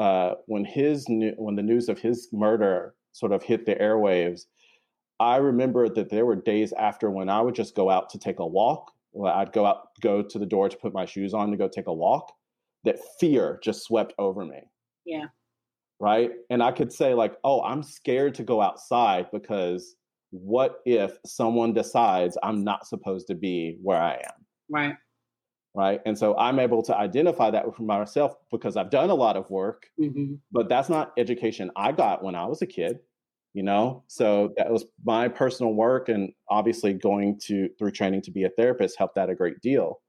uh, 0.00 0.34
when 0.46 0.64
his 0.64 1.04
when 1.08 1.56
the 1.56 1.62
news 1.62 1.90
of 1.90 1.98
his 1.98 2.28
murder 2.32 2.94
sort 3.12 3.32
of 3.32 3.42
hit 3.42 3.66
the 3.66 3.74
airwaves, 3.74 4.46
I 5.20 5.36
remember 5.36 5.90
that 5.90 6.08
there 6.08 6.24
were 6.24 6.36
days 6.36 6.72
after 6.72 7.10
when 7.10 7.28
I 7.28 7.42
would 7.42 7.54
just 7.54 7.74
go 7.74 7.90
out 7.90 8.08
to 8.10 8.18
take 8.18 8.38
a 8.38 8.46
walk. 8.46 8.90
Well, 9.12 9.30
I'd 9.30 9.52
go 9.52 9.66
out, 9.66 9.88
go 10.00 10.22
to 10.22 10.38
the 10.38 10.46
door 10.46 10.70
to 10.70 10.76
put 10.78 10.94
my 10.94 11.04
shoes 11.04 11.34
on 11.34 11.50
to 11.50 11.56
go 11.58 11.68
take 11.68 11.86
a 11.86 11.92
walk. 11.92 12.32
That 12.84 12.98
fear 13.18 13.60
just 13.62 13.82
swept 13.82 14.14
over 14.18 14.46
me. 14.46 14.62
Yeah. 15.04 15.26
Right. 15.98 16.30
And 16.48 16.62
I 16.62 16.72
could 16.72 16.90
say, 16.90 17.12
like, 17.12 17.34
oh, 17.44 17.62
I'm 17.62 17.82
scared 17.82 18.34
to 18.36 18.42
go 18.42 18.62
outside 18.62 19.26
because 19.30 19.96
what 20.30 20.76
if 20.86 21.18
someone 21.26 21.74
decides 21.74 22.38
I'm 22.42 22.64
not 22.64 22.86
supposed 22.86 23.26
to 23.26 23.34
be 23.34 23.76
where 23.82 24.00
I 24.00 24.14
am? 24.14 24.46
Right. 24.70 24.94
Right. 25.72 26.00
And 26.04 26.18
so 26.18 26.36
I'm 26.36 26.58
able 26.58 26.82
to 26.82 26.96
identify 26.96 27.50
that 27.52 27.64
for 27.76 27.82
myself 27.82 28.34
because 28.50 28.76
I've 28.76 28.90
done 28.90 29.08
a 29.08 29.14
lot 29.14 29.36
of 29.36 29.48
work, 29.50 29.86
mm-hmm. 30.00 30.34
but 30.50 30.68
that's 30.68 30.88
not 30.88 31.12
education 31.16 31.70
I 31.76 31.92
got 31.92 32.24
when 32.24 32.34
I 32.34 32.44
was 32.46 32.60
a 32.60 32.66
kid, 32.66 32.98
you 33.54 33.62
know? 33.62 34.02
So 34.08 34.52
that 34.56 34.68
was 34.68 34.84
my 35.04 35.28
personal 35.28 35.72
work. 35.72 36.08
And 36.08 36.32
obviously 36.48 36.92
going 36.92 37.38
to 37.44 37.68
through 37.78 37.92
training 37.92 38.22
to 38.22 38.32
be 38.32 38.42
a 38.42 38.50
therapist 38.50 38.98
helped 38.98 39.14
that 39.14 39.30
a 39.30 39.34
great 39.34 39.60
deal. 39.60 40.00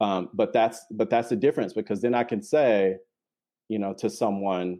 Um, 0.00 0.30
but 0.32 0.52
that's 0.52 0.84
but 0.90 1.10
that's 1.10 1.28
the 1.28 1.36
difference 1.36 1.74
because 1.74 2.00
then 2.00 2.14
I 2.14 2.24
can 2.24 2.42
say, 2.42 2.96
you 3.68 3.78
know, 3.78 3.94
to 3.98 4.08
someone, 4.08 4.78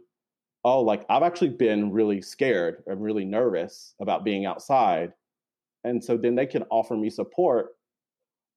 oh, 0.63 0.81
like 0.81 1.05
I've 1.07 1.23
actually 1.23 1.49
been 1.49 1.91
really 1.91 2.21
scared 2.21 2.83
and 2.87 3.01
really 3.01 3.25
nervous 3.25 3.93
about 4.01 4.25
being 4.25 4.45
outside. 4.45 5.13
And 5.83 6.03
so 6.03 6.17
then 6.17 6.33
they 6.35 6.47
can 6.47 6.63
offer 6.71 6.95
me 6.95 7.11
support 7.11 7.69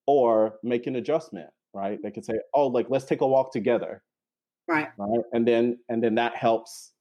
or 0.06 0.54
make 0.62 0.86
an 0.86 0.96
adjustment, 0.96 1.50
right? 1.78 1.98
They 2.02 2.10
could 2.10 2.24
say, 2.24 2.34
oh, 2.54 2.66
like 2.66 2.86
let's 2.90 3.04
take 3.04 3.20
a 3.20 3.26
walk 3.26 3.52
together. 3.52 4.02
Right. 4.66 4.88
Right. 4.98 5.20
And 5.32 5.46
then 5.46 5.78
and 5.88 6.02
then 6.02 6.14
that 6.16 6.36
helps 6.36 6.92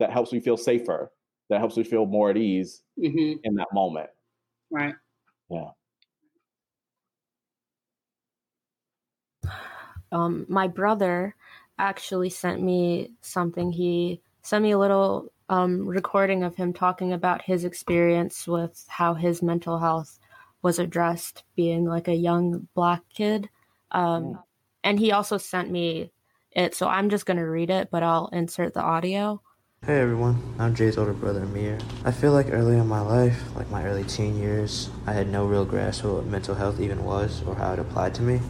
that 0.00 0.10
helps 0.10 0.32
me 0.32 0.40
feel 0.40 0.56
safer. 0.56 1.12
That 1.48 1.60
helps 1.60 1.76
me 1.76 1.84
feel 1.84 2.06
more 2.06 2.30
at 2.30 2.36
ease 2.36 2.82
mm-hmm. 2.98 3.38
in 3.44 3.54
that 3.54 3.68
moment. 3.72 4.10
Right. 4.70 4.94
Yeah. 5.48 5.70
Um, 10.12 10.46
my 10.48 10.68
brother 10.68 11.34
actually 11.78 12.30
sent 12.30 12.62
me 12.62 13.12
something 13.20 13.72
he 13.72 14.20
sent 14.42 14.62
me 14.62 14.70
a 14.70 14.78
little 14.78 15.32
um, 15.48 15.86
recording 15.86 16.42
of 16.42 16.54
him 16.54 16.72
talking 16.72 17.12
about 17.12 17.42
his 17.42 17.64
experience 17.64 18.46
with 18.46 18.84
how 18.88 19.14
his 19.14 19.42
mental 19.42 19.78
health 19.78 20.18
was 20.62 20.78
addressed 20.78 21.44
being 21.54 21.84
like 21.84 22.08
a 22.08 22.14
young 22.14 22.66
black 22.74 23.02
kid. 23.12 23.48
Um, 23.90 24.38
and 24.84 24.98
he 24.98 25.12
also 25.12 25.38
sent 25.38 25.70
me 25.70 26.12
it, 26.52 26.74
so 26.74 26.88
I'm 26.88 27.10
just 27.10 27.26
going 27.26 27.36
to 27.36 27.44
read 27.44 27.70
it, 27.70 27.90
but 27.90 28.02
I'll 28.02 28.28
insert 28.28 28.74
the 28.74 28.80
audio. 28.80 29.42
Hey 29.84 30.00
everyone, 30.00 30.54
I'm 30.58 30.74
Jay's 30.74 30.96
older 30.96 31.12
brother 31.12 31.42
Amir. 31.42 31.78
I 32.04 32.10
feel 32.10 32.32
like 32.32 32.50
early 32.50 32.76
in 32.76 32.88
my 32.88 33.02
life, 33.02 33.40
like 33.54 33.70
my 33.70 33.84
early 33.84 34.04
teen 34.04 34.36
years, 34.36 34.90
I 35.06 35.12
had 35.12 35.28
no 35.28 35.44
real 35.46 35.64
grasp 35.64 36.02
of 36.04 36.14
what 36.14 36.26
mental 36.26 36.54
health 36.54 36.80
even 36.80 37.04
was 37.04 37.42
or 37.46 37.54
how 37.54 37.74
it 37.74 37.78
applied 37.78 38.14
to 38.16 38.22
me. 38.22 38.40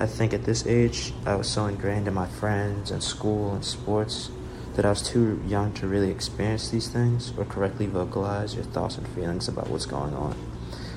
I 0.00 0.06
think 0.06 0.32
at 0.32 0.44
this 0.44 0.66
age, 0.66 1.12
I 1.26 1.34
was 1.36 1.46
so 1.46 1.66
ingrained 1.66 2.08
in 2.08 2.14
my 2.14 2.26
friends 2.26 2.90
and 2.90 3.02
school 3.02 3.52
and 3.52 3.64
sports 3.64 4.30
that 4.74 4.86
I 4.86 4.90
was 4.90 5.02
too 5.02 5.42
young 5.46 5.72
to 5.74 5.86
really 5.86 6.10
experience 6.10 6.70
these 6.70 6.88
things 6.88 7.32
or 7.36 7.44
correctly 7.44 7.86
vocalize 7.86 8.54
your 8.54 8.64
thoughts 8.64 8.96
and 8.96 9.06
feelings 9.08 9.46
about 9.46 9.68
what's 9.68 9.86
going 9.86 10.14
on. 10.14 10.34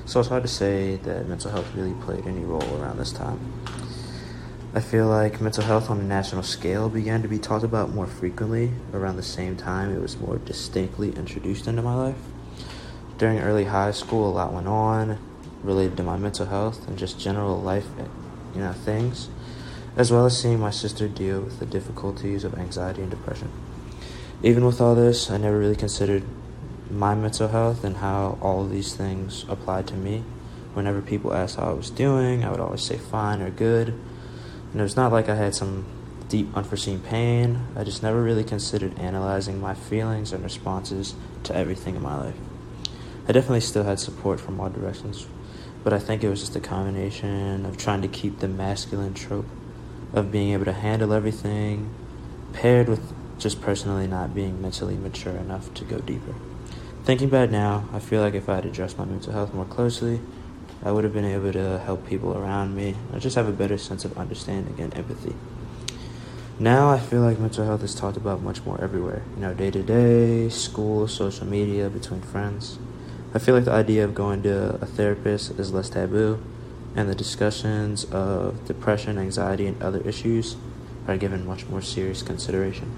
So 0.06 0.20
it's 0.20 0.28
hard 0.28 0.42
to 0.42 0.48
say 0.48 0.96
that 0.96 1.28
mental 1.28 1.50
health 1.50 1.74
really 1.74 1.94
played 2.02 2.26
any 2.26 2.44
role 2.44 2.62
around 2.78 2.98
this 2.98 3.10
time. 3.10 3.40
I 4.74 4.80
feel 4.80 5.06
like 5.06 5.40
mental 5.40 5.64
health 5.64 5.88
on 5.88 5.98
a 6.00 6.02
national 6.02 6.42
scale 6.42 6.88
began 6.88 7.22
to 7.22 7.28
be 7.28 7.38
talked 7.38 7.64
about 7.64 7.90
more 7.90 8.06
frequently 8.06 8.72
around 8.92 9.16
the 9.16 9.22
same 9.22 9.56
time 9.56 9.94
it 9.94 10.00
was 10.00 10.18
more 10.18 10.38
distinctly 10.38 11.10
introduced 11.16 11.66
into 11.66 11.80
my 11.80 11.94
life. 11.94 12.18
During 13.16 13.38
early 13.38 13.64
high 13.64 13.92
school, 13.92 14.28
a 14.28 14.34
lot 14.34 14.52
went 14.52 14.66
on 14.66 15.18
related 15.62 15.96
to 15.96 16.02
my 16.02 16.18
mental 16.18 16.46
health 16.46 16.86
and 16.86 16.98
just 16.98 17.18
general 17.18 17.60
life, 17.60 17.86
eh, 17.98 18.04
you 18.54 18.60
know, 18.60 18.72
things 18.72 19.28
as 19.96 20.10
well 20.10 20.26
as 20.26 20.38
seeing 20.38 20.58
my 20.58 20.70
sister 20.70 21.08
deal 21.08 21.40
with 21.40 21.60
the 21.60 21.66
difficulties 21.66 22.44
of 22.44 22.58
anxiety 22.58 23.00
and 23.00 23.10
depression. 23.10 23.50
Even 24.42 24.64
with 24.64 24.80
all 24.80 24.94
this, 24.94 25.30
I 25.30 25.36
never 25.36 25.58
really 25.58 25.76
considered 25.76 26.24
my 26.90 27.14
mental 27.14 27.48
health 27.48 27.84
and 27.84 27.96
how 27.96 28.38
all 28.40 28.66
these 28.66 28.94
things 28.94 29.44
applied 29.48 29.86
to 29.88 29.94
me. 29.94 30.22
Whenever 30.74 31.00
people 31.00 31.32
asked 31.32 31.56
how 31.56 31.70
I 31.70 31.72
was 31.72 31.90
doing, 31.90 32.44
I 32.44 32.50
would 32.50 32.60
always 32.60 32.82
say 32.82 32.98
fine 32.98 33.40
or 33.40 33.50
good. 33.50 33.88
And 33.88 34.80
it 34.80 34.82
was 34.82 34.96
not 34.96 35.12
like 35.12 35.28
I 35.28 35.36
had 35.36 35.54
some 35.54 35.86
deep 36.28 36.48
unforeseen 36.56 37.00
pain. 37.00 37.60
I 37.76 37.84
just 37.84 38.02
never 38.02 38.22
really 38.22 38.44
considered 38.44 38.98
analyzing 38.98 39.60
my 39.60 39.74
feelings 39.74 40.32
and 40.32 40.42
responses 40.42 41.14
to 41.44 41.54
everything 41.54 41.96
in 41.96 42.02
my 42.02 42.16
life. 42.16 42.36
I 43.28 43.32
definitely 43.32 43.60
still 43.60 43.84
had 43.84 44.00
support 44.00 44.40
from 44.40 44.60
all 44.60 44.68
directions, 44.68 45.26
but 45.82 45.92
I 45.92 45.98
think 45.98 46.22
it 46.22 46.28
was 46.28 46.40
just 46.40 46.56
a 46.56 46.60
combination 46.60 47.64
of 47.64 47.76
trying 47.76 48.02
to 48.02 48.08
keep 48.08 48.40
the 48.40 48.48
masculine 48.48 49.14
trope 49.14 49.46
of 50.12 50.30
being 50.30 50.52
able 50.52 50.64
to 50.66 50.72
handle 50.72 51.12
everything, 51.12 51.94
paired 52.52 52.88
with 52.88 53.12
just 53.38 53.60
personally 53.60 54.06
not 54.06 54.34
being 54.34 54.60
mentally 54.60 54.96
mature 54.96 55.36
enough 55.36 55.72
to 55.74 55.84
go 55.84 55.98
deeper. 55.98 56.34
Thinking 57.04 57.28
back 57.28 57.50
now, 57.50 57.86
I 57.92 57.98
feel 57.98 58.22
like 58.22 58.32
if 58.32 58.48
I 58.48 58.54
had 58.54 58.64
addressed 58.64 58.96
my 58.96 59.04
mental 59.04 59.30
health 59.34 59.52
more 59.52 59.66
closely, 59.66 60.20
I 60.82 60.90
would 60.90 61.04
have 61.04 61.12
been 61.12 61.26
able 61.26 61.52
to 61.52 61.78
help 61.80 62.06
people 62.06 62.34
around 62.34 62.74
me. 62.74 62.96
I 63.12 63.18
just 63.18 63.36
have 63.36 63.46
a 63.46 63.52
better 63.52 63.76
sense 63.76 64.06
of 64.06 64.16
understanding 64.16 64.80
and 64.80 64.96
empathy. 64.96 65.34
Now 66.58 66.88
I 66.88 66.98
feel 66.98 67.20
like 67.20 67.38
mental 67.38 67.66
health 67.66 67.82
is 67.82 67.94
talked 67.94 68.16
about 68.16 68.40
much 68.40 68.64
more 68.64 68.80
everywhere. 68.80 69.20
You 69.34 69.42
know, 69.42 69.52
day 69.52 69.70
to 69.72 69.82
day, 69.82 70.48
school, 70.48 71.06
social 71.06 71.46
media, 71.46 71.90
between 71.90 72.22
friends. 72.22 72.78
I 73.34 73.38
feel 73.38 73.54
like 73.54 73.66
the 73.66 73.72
idea 73.72 74.02
of 74.02 74.14
going 74.14 74.42
to 74.44 74.76
a 74.76 74.86
therapist 74.86 75.58
is 75.58 75.74
less 75.74 75.90
taboo 75.90 76.42
and 76.96 77.06
the 77.06 77.14
discussions 77.14 78.04
of 78.06 78.64
depression, 78.64 79.18
anxiety, 79.18 79.66
and 79.66 79.82
other 79.82 80.00
issues 80.08 80.56
are 81.06 81.18
given 81.18 81.46
much 81.46 81.66
more 81.66 81.82
serious 81.82 82.22
consideration. 82.22 82.90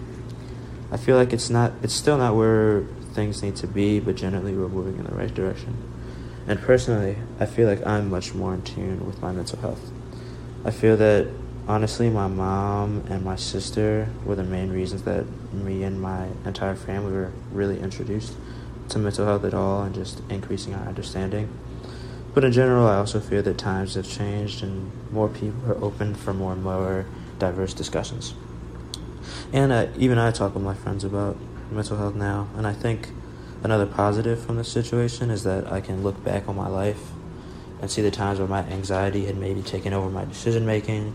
I 0.93 0.97
feel 0.97 1.17
like 1.17 1.33
it's 1.33 1.51
not 1.51 1.73
it's 1.83 1.95
still 1.95 2.19
not 2.19 2.37
where 2.37 2.85
things 3.17 3.43
need 3.43 3.57
to 3.57 3.67
be, 3.67 3.99
but 3.99 4.15
generally 4.15 4.55
we're 4.55 4.69
moving 4.69 4.99
in 4.99 5.05
the 5.05 5.15
right 5.15 5.35
direction. 5.35 5.77
And 6.47 6.61
personally, 6.61 7.17
I 7.41 7.47
feel 7.47 7.67
like 7.67 7.85
I'm 7.85 8.09
much 8.09 8.35
more 8.35 8.55
in 8.55 8.63
tune 8.63 9.05
with 9.05 9.21
my 9.21 9.33
mental 9.33 9.59
health. 9.59 9.91
I 10.65 10.71
feel 10.71 10.97
that 10.99 11.27
honestly 11.67 12.09
my 12.09 12.29
mom 12.29 13.03
and 13.09 13.25
my 13.25 13.35
sister 13.35 14.09
were 14.25 14.37
the 14.37 14.45
main 14.45 14.71
reasons 14.71 15.03
that 15.03 15.25
me 15.53 15.83
and 15.83 16.01
my 16.01 16.29
entire 16.45 16.77
family 16.77 17.11
were 17.11 17.33
really 17.51 17.81
introduced 17.81 18.37
to 18.91 18.99
mental 19.01 19.27
health 19.27 19.45
at 19.45 19.55
all 19.55 19.83
and 19.83 19.93
just 19.95 20.23
increasing 20.31 20.75
our 20.75 20.87
understanding. 20.87 21.49
But 22.35 22.45
in 22.45 22.53
general, 22.53 22.87
I 22.87 22.97
also 22.97 23.19
feel 23.19 23.43
that 23.43 23.59
times 23.59 23.95
have 23.95 24.09
changed 24.09 24.63
and 24.63 24.93
more 25.11 25.29
people 25.29 25.73
are 25.73 25.83
open 25.83 26.15
for 26.15 26.33
more 26.33 26.53
and 26.53 26.63
more 26.63 27.07
diverse 27.39 27.75
discussions. 27.75 28.35
And 29.53 29.73
even 29.97 30.19
I 30.19 30.31
talk 30.31 30.55
with 30.55 30.63
my 30.63 30.75
friends 30.75 31.03
about 31.03 31.37
mental 31.71 31.97
health 31.97 32.15
now, 32.15 32.49
and 32.57 32.67
I 32.67 32.73
think 32.73 33.09
another 33.63 33.87
positive 33.87 34.45
from 34.45 34.57
this 34.57 34.71
situation 34.71 35.31
is 35.31 35.43
that 35.45 35.71
I 35.73 35.81
can 35.81 36.03
look 36.03 36.23
back 36.23 36.49
on 36.49 36.57
my 36.57 36.69
life 36.69 37.01
and 37.81 37.91
see 37.91 38.03
the 38.03 38.11
times 38.11 38.39
where 38.39 38.49
my 38.49 38.61
anxiety 38.61 39.27
had 39.27 39.37
maybe 39.37 39.63
taken 39.63 39.93
over 39.93 40.09
my 40.09 40.25
decision 40.25 40.65
making 40.65 41.15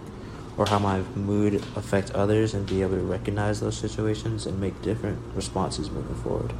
or 0.58 0.66
how 0.68 0.80
my 0.80 1.00
mood 1.16 1.56
affects 1.76 2.12
others 2.14 2.54
and 2.54 2.68
be 2.68 2.82
able 2.82 2.96
to 2.96 3.04
recognize 3.04 3.62
those 3.62 3.78
situations 3.78 4.46
and 4.46 4.60
make 4.60 4.80
different 4.82 5.20
responses 5.34 5.90
moving 5.90 6.16
forward. 6.16 6.54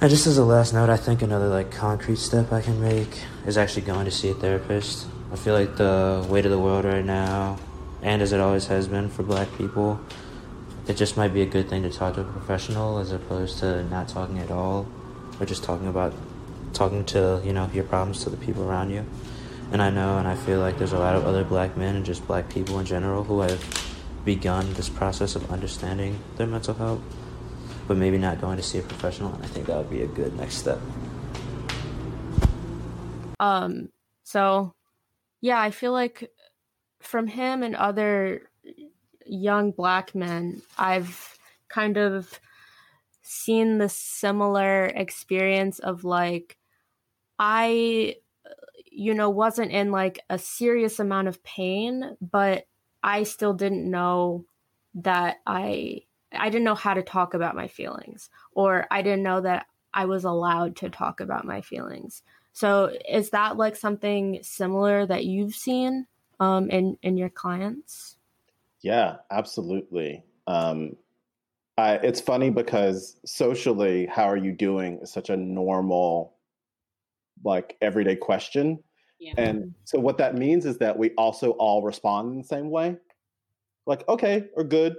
And 0.00 0.08
just 0.08 0.26
as 0.26 0.38
a 0.38 0.44
last 0.44 0.72
note, 0.72 0.88
I 0.88 0.96
think 0.96 1.22
another 1.22 1.48
like 1.48 1.70
concrete 1.70 2.16
step 2.16 2.52
I 2.52 2.62
can 2.62 2.80
make 2.80 3.20
is 3.46 3.58
actually 3.58 3.82
going 3.82 4.04
to 4.04 4.10
see 4.10 4.30
a 4.30 4.34
therapist. 4.34 5.06
I 5.32 5.36
feel 5.36 5.54
like 5.54 5.76
the 5.76 6.26
weight 6.28 6.44
of 6.44 6.50
the 6.50 6.58
world 6.58 6.84
right 6.84 7.04
now, 7.04 7.58
and 8.02 8.22
as 8.22 8.32
it 8.32 8.40
always 8.40 8.66
has 8.66 8.88
been 8.88 9.08
for 9.08 9.22
black 9.22 9.48
people, 9.58 10.00
it 10.90 10.96
just 10.96 11.16
might 11.16 11.32
be 11.32 11.42
a 11.42 11.46
good 11.46 11.68
thing 11.68 11.84
to 11.84 11.90
talk 11.90 12.14
to 12.16 12.22
a 12.22 12.24
professional 12.24 12.98
as 12.98 13.12
opposed 13.12 13.58
to 13.60 13.84
not 13.84 14.08
talking 14.08 14.40
at 14.40 14.50
all 14.50 14.88
or 15.38 15.46
just 15.46 15.62
talking 15.62 15.86
about 15.86 16.12
talking 16.72 17.04
to, 17.04 17.40
you 17.44 17.52
know, 17.52 17.70
your 17.72 17.84
problems 17.84 18.24
to 18.24 18.30
the 18.30 18.36
people 18.36 18.68
around 18.68 18.90
you. 18.90 19.06
And 19.70 19.80
I 19.80 19.90
know 19.90 20.18
and 20.18 20.26
I 20.26 20.34
feel 20.34 20.58
like 20.58 20.78
there's 20.78 20.92
a 20.92 20.98
lot 20.98 21.14
of 21.14 21.24
other 21.24 21.44
black 21.44 21.76
men 21.76 21.94
and 21.94 22.04
just 22.04 22.26
black 22.26 22.48
people 22.48 22.80
in 22.80 22.86
general 22.86 23.22
who 23.22 23.40
have 23.40 23.62
begun 24.24 24.72
this 24.74 24.88
process 24.88 25.36
of 25.36 25.48
understanding 25.52 26.18
their 26.36 26.48
mental 26.48 26.74
health 26.74 27.00
but 27.86 27.96
maybe 27.96 28.18
not 28.18 28.40
going 28.40 28.56
to 28.56 28.62
see 28.62 28.78
a 28.78 28.82
professional. 28.82 29.32
And 29.34 29.44
I 29.44 29.46
think 29.48 29.66
that 29.66 29.76
would 29.76 29.90
be 29.90 30.02
a 30.02 30.06
good 30.06 30.36
next 30.36 30.56
step. 30.56 30.80
Um, 33.38 33.90
so 34.24 34.74
yeah, 35.40 35.60
I 35.60 35.70
feel 35.70 35.92
like 35.92 36.30
from 37.00 37.28
him 37.28 37.62
and 37.62 37.76
other 37.76 38.49
young 39.30 39.70
black 39.70 40.14
men, 40.14 40.62
I've 40.76 41.38
kind 41.68 41.96
of 41.96 42.40
seen 43.22 43.78
the 43.78 43.88
similar 43.88 44.86
experience 44.86 45.78
of 45.78 46.04
like, 46.04 46.58
I, 47.38 48.16
you 48.90 49.14
know, 49.14 49.30
wasn't 49.30 49.70
in 49.70 49.92
like 49.92 50.20
a 50.28 50.38
serious 50.38 50.98
amount 50.98 51.28
of 51.28 51.42
pain, 51.44 52.16
but 52.20 52.66
I 53.02 53.22
still 53.22 53.54
didn't 53.54 53.88
know 53.88 54.44
that 54.94 55.36
I 55.46 56.02
I 56.32 56.48
didn't 56.48 56.64
know 56.64 56.74
how 56.74 56.94
to 56.94 57.02
talk 57.02 57.34
about 57.34 57.56
my 57.56 57.66
feelings 57.68 58.30
or 58.52 58.86
I 58.90 59.02
didn't 59.02 59.22
know 59.22 59.40
that 59.40 59.66
I 59.92 60.04
was 60.04 60.24
allowed 60.24 60.76
to 60.76 60.90
talk 60.90 61.20
about 61.20 61.44
my 61.44 61.60
feelings. 61.60 62.22
So 62.52 62.92
is 63.08 63.30
that 63.30 63.56
like 63.56 63.74
something 63.74 64.40
similar 64.42 65.06
that 65.06 65.24
you've 65.24 65.54
seen 65.54 66.06
um, 66.38 66.70
in 66.70 66.98
in 67.02 67.16
your 67.16 67.30
clients? 67.30 68.16
Yeah, 68.82 69.16
absolutely. 69.30 70.24
Um, 70.46 70.96
I, 71.76 71.94
it's 71.94 72.20
funny 72.20 72.50
because 72.50 73.16
socially, 73.24 74.06
how 74.06 74.24
are 74.24 74.36
you 74.36 74.52
doing 74.52 74.98
is 75.02 75.12
such 75.12 75.30
a 75.30 75.36
normal, 75.36 76.34
like 77.44 77.76
everyday 77.80 78.16
question. 78.16 78.82
Yeah. 79.18 79.34
And 79.36 79.74
so 79.84 79.98
what 79.98 80.18
that 80.18 80.34
means 80.34 80.64
is 80.64 80.78
that 80.78 80.98
we 80.98 81.10
also 81.10 81.50
all 81.52 81.82
respond 81.82 82.32
in 82.32 82.38
the 82.38 82.44
same 82.44 82.70
way. 82.70 82.96
Like, 83.86 84.06
okay, 84.08 84.48
or 84.54 84.64
good, 84.64 84.96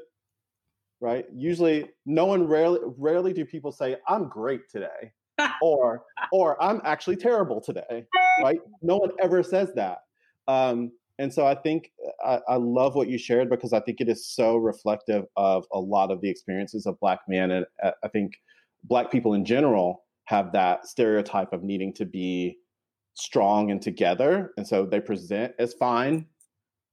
right? 1.00 1.26
Usually 1.34 1.90
no 2.06 2.26
one 2.26 2.48
rarely 2.48 2.80
rarely 2.98 3.34
do 3.34 3.46
people 3.46 3.72
say, 3.72 3.98
I'm 4.08 4.28
great 4.28 4.70
today. 4.70 5.12
or 5.62 6.04
or 6.32 6.62
I'm 6.62 6.82
actually 6.84 7.16
terrible 7.16 7.62
today. 7.62 8.06
Right? 8.42 8.60
No 8.82 8.98
one 8.98 9.12
ever 9.20 9.44
says 9.44 9.74
that. 9.76 10.04
Um, 10.48 10.92
and 11.22 11.32
so 11.32 11.46
I 11.46 11.54
think 11.54 11.92
uh, 12.26 12.40
I, 12.48 12.54
I, 12.54 12.56
love 12.56 12.96
what 12.96 13.08
you 13.08 13.20
shared 13.20 13.48
because 13.48 13.74
I 13.74 13.80
think 13.80 14.02
it 14.02 14.10
is 14.10 14.28
so 14.28 14.58
reflective 14.58 15.26
of 15.38 15.66
a 15.72 15.80
lot 15.80 16.10
of 16.10 16.20
the 16.20 16.30
experiences 16.30 16.88
of 16.88 17.00
Black 17.00 17.20
men. 17.28 17.52
And 17.52 17.66
uh, 17.84 17.92
I 18.04 18.08
think 18.08 18.34
Black 18.84 19.12
people 19.12 19.36
in 19.36 19.46
general 19.46 20.04
have 20.26 20.52
that 20.54 20.88
stereotype 20.88 21.54
of 21.54 21.62
needing 21.62 21.94
to 21.94 22.06
be 22.06 22.58
strong 23.14 23.70
and 23.70 23.80
together. 23.80 24.52
And 24.58 24.68
so 24.68 24.84
they 24.84 25.00
present 25.00 25.54
as 25.60 25.76
fine 25.76 26.26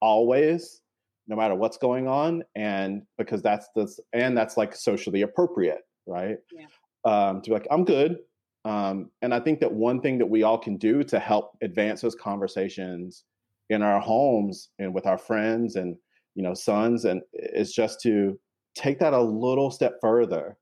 always, 0.03 0.83
no 1.27 1.35
matter 1.35 1.55
what's 1.55 1.79
going 1.79 2.07
on. 2.07 2.43
And 2.55 3.05
because 3.17 3.41
that's 3.41 3.69
the, 3.75 3.91
and 4.13 4.37
that's 4.37 4.59
like 4.59 4.77
socially 4.77 5.23
appropriate, 5.23 5.81
right? 6.07 6.37
Yeah. 6.53 6.67
Um, 7.07 7.41
to 7.41 7.49
be 7.49 7.55
like, 7.55 7.67
I'm 7.71 7.87
good. 7.87 8.19
Um, 8.67 9.11
and 9.23 9.33
I 9.33 9.41
think 9.41 9.61
that 9.61 9.73
one 9.73 10.03
thing 10.03 10.19
that 10.19 10.27
we 10.27 10.43
all 10.43 10.59
can 10.59 10.77
do 10.77 11.03
to 11.05 11.19
help 11.19 11.53
advance 11.63 12.03
those 12.03 12.15
conversations 12.15 13.25
in 13.71 13.83
our 13.83 14.01
homes 14.01 14.71
and 14.79 14.95
with 14.95 15.07
our 15.07 15.19
friends 15.19 15.77
and 15.77 15.97
you 16.35 16.43
know 16.43 16.55
sons 16.55 17.05
and 17.05 17.21
it's 17.33 17.75
just 17.75 18.01
to 18.01 18.39
take 18.75 18.99
that 18.99 19.13
a 19.13 19.21
little 19.21 19.71
step 19.71 19.95
further 20.01 20.57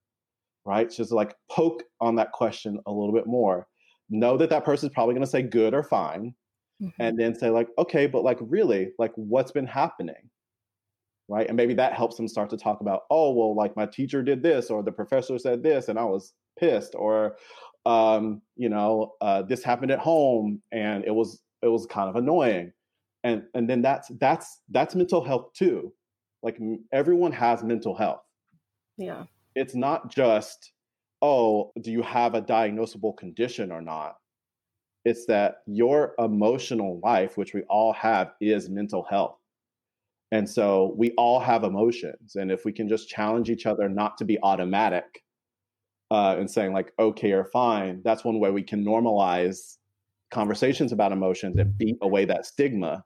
right? 0.67 0.91
Just 0.91 1.13
like 1.13 1.35
poke 1.51 1.85
on 2.01 2.17
that 2.17 2.33
question 2.33 2.79
a 2.87 2.93
little 2.93 3.15
bit 3.15 3.27
more. 3.27 3.67
Know 4.11 4.37
that 4.37 4.51
that 4.51 4.65
person's 4.65 4.93
probably 4.93 5.15
going 5.15 5.25
to 5.25 5.31
say 5.31 5.43
good 5.43 5.73
or 5.73 5.83
fine 5.83 6.35
mm-hmm. 6.83 7.03
and 7.03 7.19
then 7.19 7.35
say 7.35 7.51
like 7.51 7.69
okay 7.79 8.07
but 8.07 8.23
like 8.23 8.39
really 8.41 8.91
like 8.99 9.13
what's 9.15 9.53
been 9.53 9.67
happening? 9.67 10.31
Right? 11.29 11.49
And 11.49 11.57
maybe 11.57 11.75
that 11.75 11.95
helps 11.95 12.17
them 12.17 12.29
start 12.29 12.51
to 12.51 12.57
talk 12.57 12.81
about 12.81 13.03
oh 13.11 13.33
well 13.33 13.55
like 13.55 13.77
my 13.77 13.87
teacher 13.87 14.23
did 14.23 14.43
this 14.43 14.71
or 14.71 14.83
the 14.83 14.93
professor 14.93 15.39
said 15.39 15.63
this 15.63 15.89
and 15.89 15.99
i 15.99 16.05
was 16.05 16.35
pissed 16.59 16.95
or 16.95 17.37
um 17.85 18.43
you 18.57 18.69
know 18.69 19.15
uh, 19.21 19.43
this 19.43 19.63
happened 19.65 19.91
at 19.91 19.99
home 19.99 20.63
and 20.73 21.05
it 21.05 21.15
was 21.15 21.43
it 21.63 21.69
was 21.69 21.85
kind 21.87 22.09
of 22.09 22.17
annoying 22.17 22.73
and 23.25 23.43
and 23.55 23.69
then 23.69 23.83
that's 23.83 24.09
that's 24.21 24.61
that's 24.71 24.95
mental 24.95 25.25
health 25.25 25.53
too. 25.53 25.93
Like 26.43 26.59
everyone 26.93 27.33
has 27.33 27.63
mental 27.63 27.95
health. 27.95 28.23
Yeah. 28.97 29.25
It's 29.55 29.75
not 29.75 30.11
just 30.11 30.73
oh 31.23 31.73
do 31.81 31.91
you 31.91 32.03
have 32.03 32.35
a 32.35 32.43
diagnosable 32.43 33.17
condition 33.17 33.73
or 33.73 33.81
not? 33.81 34.17
It's 35.05 35.27
that 35.27 35.59
your 35.67 36.15
emotional 36.19 37.01
life 37.03 37.37
which 37.37 37.55
we 37.55 37.63
all 37.63 37.93
have 37.93 38.33
is 38.41 38.69
mental 38.69 39.05
health. 39.09 39.37
And 40.33 40.49
so 40.49 40.95
we 40.97 41.13
all 41.13 41.39
have 41.39 41.63
emotions. 41.63 42.35
And 42.35 42.51
if 42.51 42.65
we 42.65 42.73
can 42.73 42.89
just 42.89 43.09
challenge 43.09 43.49
each 43.49 43.65
other 43.65 43.89
not 43.89 44.19
to 44.19 44.25
be 44.25 44.39
automatic 44.43 45.23
uh, 46.11 46.37
and 46.39 46.51
saying 46.51 46.73
like 46.73 46.93
okay 46.99 47.33
or 47.33 47.45
fine 47.45 48.01
that's 48.05 48.25
one 48.25 48.39
way 48.39 48.51
we 48.51 48.63
can 48.63 48.85
normalize 48.85 49.77
conversations 50.37 50.93
about 50.93 51.13
emotions 51.13 51.57
and 51.59 51.77
beat 51.79 51.97
away 52.03 52.27
that 52.27 52.45
stigma 52.45 53.03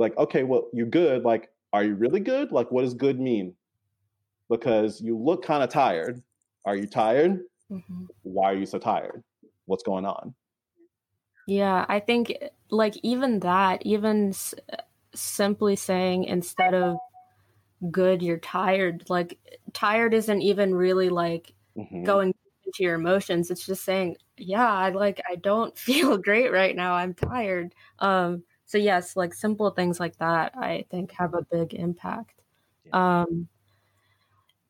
like, 0.00 0.16
okay, 0.16 0.44
well, 0.44 0.68
you're 0.72 0.86
good. 0.86 1.24
Like, 1.24 1.50
are 1.74 1.84
you 1.84 1.94
really 1.94 2.20
good? 2.20 2.50
Like, 2.50 2.72
what 2.72 2.82
does 2.82 2.94
good 2.94 3.20
mean? 3.20 3.54
Because 4.48 5.00
you 5.00 5.16
look 5.16 5.44
kind 5.44 5.62
of 5.62 5.68
tired. 5.68 6.22
Are 6.64 6.74
you 6.74 6.86
tired? 6.86 7.40
Mm-hmm. 7.70 8.06
Why 8.22 8.52
are 8.52 8.56
you 8.56 8.64
so 8.66 8.78
tired? 8.78 9.22
What's 9.66 9.82
going 9.84 10.06
on? 10.06 10.34
Yeah, 11.46 11.84
I 11.88 12.00
think 12.00 12.34
like 12.70 12.94
even 13.02 13.40
that, 13.40 13.84
even 13.84 14.30
s- 14.30 14.54
simply 15.14 15.76
saying 15.76 16.24
instead 16.24 16.74
of 16.74 16.96
good, 17.90 18.22
you're 18.22 18.38
tired, 18.38 19.04
like 19.10 19.38
tired 19.74 20.14
isn't 20.14 20.42
even 20.42 20.74
really 20.74 21.10
like 21.10 21.52
mm-hmm. 21.76 22.04
going 22.04 22.34
into 22.70 22.82
your 22.82 22.94
emotions. 22.94 23.50
It's 23.50 23.66
just 23.66 23.84
saying, 23.84 24.16
yeah, 24.36 24.72
I 24.72 24.90
like 24.90 25.20
I 25.28 25.36
don't 25.36 25.76
feel 25.88 26.16
great 26.16 26.52
right 26.52 26.74
now. 26.74 26.94
I'm 26.94 27.14
tired. 27.14 27.74
Um 27.98 28.44
so 28.70 28.78
yes 28.78 29.16
like 29.16 29.34
simple 29.34 29.70
things 29.70 29.98
like 29.98 30.16
that 30.18 30.52
i 30.56 30.84
think 30.90 31.10
have 31.10 31.34
a 31.34 31.46
big 31.50 31.74
impact 31.74 32.40
yeah. 32.84 33.22
um, 33.22 33.48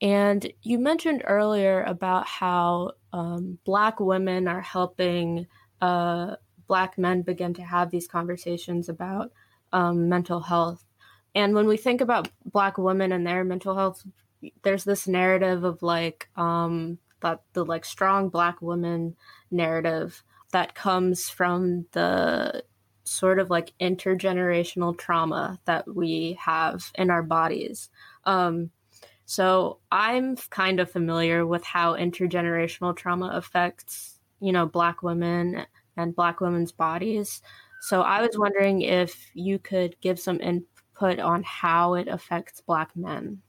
and 0.01 0.51
you 0.63 0.79
mentioned 0.79 1.23
earlier 1.27 1.83
about 1.83 2.27
how 2.27 2.93
um, 3.13 3.59
black 3.67 4.01
women 4.01 4.49
are 4.49 4.63
helping 4.63 5.47
uh, 5.83 6.37
black 6.67 6.97
men 6.97 7.21
begin 7.21 7.53
to 7.53 7.63
have 7.63 7.91
these 7.91 8.09
conversations 8.09 8.89
about 8.89 9.31
um, 9.75 10.09
mental 10.09 10.41
health 10.41 10.83
and 11.35 11.55
when 11.55 11.67
we 11.67 11.77
think 11.77 12.01
about 12.01 12.31
black 12.47 12.79
women 12.79 13.13
and 13.13 13.27
their 13.27 13.45
mental 13.45 13.77
health 13.77 14.03
there's 14.63 14.85
this 14.85 15.07
narrative 15.07 15.63
of 15.65 15.83
like 15.83 16.31
um, 16.37 16.97
that 17.21 17.43
the 17.53 17.65
like 17.65 17.85
strong 17.85 18.29
black 18.29 18.61
woman 18.63 19.17
narrative 19.51 20.23
that 20.53 20.75
comes 20.75 21.29
from 21.29 21.87
the 21.93 22.63
sort 23.05 23.39
of 23.39 23.51
like 23.51 23.73
intergenerational 23.81 24.97
trauma 24.97 25.59
that 25.65 25.95
we 25.95 26.39
have 26.41 26.91
in 26.95 27.11
our 27.11 27.23
bodies. 27.23 27.89
Um, 28.25 28.71
so 29.31 29.79
I'm 29.93 30.37
kind 30.37 30.81
of 30.81 30.91
familiar 30.91 31.47
with 31.47 31.65
how 31.65 31.95
intergenerational 31.95 32.97
trauma 32.97 33.31
affects, 33.33 34.19
you 34.41 34.53
know, 34.53 34.67
Black 34.67 35.03
women 35.03 35.67
and 35.97 36.17
Black 36.17 36.41
women's 36.41 36.73
bodies. 36.73 37.43
So 37.81 38.03
I 38.03 38.21
was 38.21 38.37
wondering 38.37 38.83
if 38.83 39.31
you 39.35 39.59
could 39.59 39.95
give 40.01 40.19
some 40.19 40.41
input 40.41 41.21
on 41.21 41.43
how 41.45 41.95
it 41.95 42.09
affects 42.09 42.61
Black 42.61 42.91
men. 42.97 43.41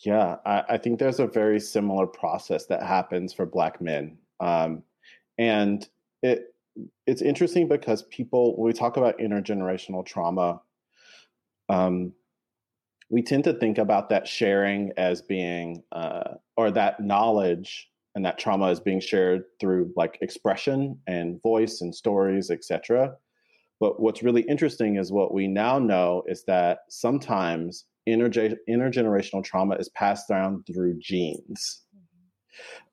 Yeah, 0.00 0.36
I, 0.46 0.62
I 0.70 0.78
think 0.78 0.98
there's 0.98 1.20
a 1.20 1.26
very 1.26 1.60
similar 1.60 2.06
process 2.06 2.66
that 2.66 2.82
happens 2.82 3.34
for 3.34 3.44
Black 3.44 3.80
men. 3.80 4.18
Um, 4.40 4.82
and 5.38 5.86
it 6.22 6.54
it's 7.06 7.22
interesting 7.22 7.68
because 7.68 8.02
people 8.04 8.56
when 8.56 8.66
we 8.66 8.72
talk 8.72 8.96
about 8.96 9.18
intergenerational 9.18 10.04
trauma 10.06 10.60
um, 11.68 12.12
we 13.10 13.22
tend 13.22 13.44
to 13.44 13.54
think 13.54 13.78
about 13.78 14.08
that 14.08 14.26
sharing 14.26 14.92
as 14.96 15.20
being 15.20 15.82
uh, 15.92 16.34
or 16.56 16.70
that 16.70 17.00
knowledge 17.00 17.90
and 18.14 18.24
that 18.24 18.38
trauma 18.38 18.70
is 18.70 18.80
being 18.80 19.00
shared 19.00 19.44
through 19.60 19.92
like 19.96 20.18
expression 20.20 20.98
and 21.06 21.42
voice 21.42 21.80
and 21.80 21.94
stories 21.94 22.50
etc 22.50 23.12
but 23.80 24.00
what's 24.00 24.22
really 24.22 24.42
interesting 24.42 24.96
is 24.96 25.10
what 25.10 25.34
we 25.34 25.48
now 25.48 25.78
know 25.78 26.22
is 26.28 26.44
that 26.44 26.80
sometimes 26.88 27.86
interge- 28.10 28.56
intergenerational 28.68 29.44
trauma 29.44 29.74
is 29.76 29.88
passed 29.90 30.28
down 30.28 30.62
through 30.66 30.98
genes 30.98 31.82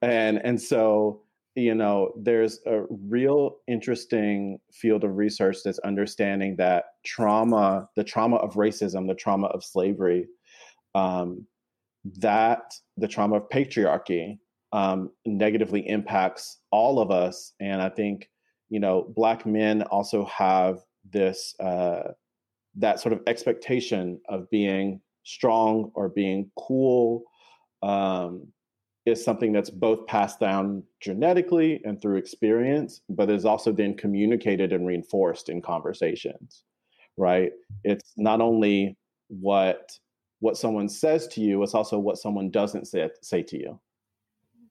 and 0.02 0.40
and 0.44 0.62
so 0.62 1.22
you 1.58 1.74
know, 1.74 2.14
there's 2.16 2.60
a 2.68 2.84
real 2.88 3.58
interesting 3.68 4.60
field 4.72 5.04
of 5.04 5.18
research 5.18 5.58
that's 5.66 5.80
understanding 5.80 6.56
that 6.58 6.84
trauma, 7.04 7.90
the 7.96 8.04
trauma 8.04 8.36
of 8.36 8.54
racism, 8.54 9.08
the 9.08 9.16
trauma 9.16 9.48
of 9.48 9.64
slavery, 9.64 10.28
um, 10.94 11.48
that 12.20 12.76
the 12.98 13.08
trauma 13.08 13.38
of 13.38 13.50
patriarchy 13.50 14.38
um, 14.72 15.10
negatively 15.26 15.82
impacts 15.90 16.60
all 16.72 17.00
of 17.00 17.10
us. 17.10 17.54
And 17.60 17.82
I 17.82 17.90
think, 17.90 18.30
you 18.70 18.80
know, 18.80 19.12
Black 19.16 19.44
men 19.48 19.82
also 19.82 20.26
have 20.26 20.78
this, 21.12 21.56
uh, 21.60 22.12
that 22.76 23.00
sort 23.00 23.14
of 23.14 23.22
expectation 23.26 24.22
of 24.30 24.48
being 24.52 25.02
strong 25.28 25.92
or 25.94 26.10
being 26.10 26.50
cool. 26.58 27.24
Um, 27.84 28.48
is 29.06 29.24
something 29.24 29.54
that's 29.54 29.70
both 29.70 30.06
passed 30.06 30.38
down 30.38 30.84
genetically 31.00 31.82
and 31.86 32.02
through 32.02 32.18
experience, 32.18 33.02
but 33.08 33.30
is 33.30 33.46
also 33.46 33.72
then 33.72 33.96
communicated 33.96 34.74
and 34.74 34.86
reinforced 34.86 35.48
in 35.48 35.62
conversations, 35.62 36.64
right? 37.16 37.54
It's 37.86 38.12
not 38.18 38.42
only 38.42 38.98
what 39.30 39.98
what 40.40 40.58
someone 40.58 40.90
says 40.90 41.28
to 41.28 41.42
you, 41.42 41.64
it's 41.64 41.74
also 41.74 41.98
what 41.98 42.18
someone 42.18 42.52
doesn't 42.52 42.86
say, 42.86 43.10
say 43.22 43.42
to 43.42 43.58
you, 43.58 43.80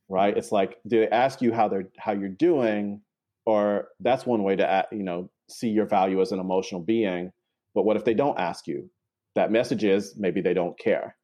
right? 0.08 0.36
It's 0.36 0.52
like, 0.52 0.76
do 0.86 1.00
they 1.00 1.08
ask 1.08 1.40
you 1.40 1.52
how 1.52 1.66
they're 1.66 1.88
how 1.98 2.12
you're 2.12 2.28
doing, 2.28 3.00
or 3.46 3.88
that's 4.00 4.26
one 4.26 4.42
way 4.42 4.54
to 4.56 4.86
you 4.92 5.02
know 5.02 5.30
see 5.48 5.68
your 5.68 5.86
value 5.86 6.20
as 6.20 6.32
an 6.32 6.40
emotional 6.40 6.82
being. 6.82 7.32
But 7.74 7.84
what 7.84 7.96
if 7.96 8.04
they 8.04 8.14
don't 8.14 8.38
ask 8.38 8.66
you? 8.66 8.90
That 9.36 9.52
message 9.52 9.84
is 9.84 10.14
maybe 10.16 10.40
they 10.40 10.54
don't 10.54 10.78
care, 10.78 11.14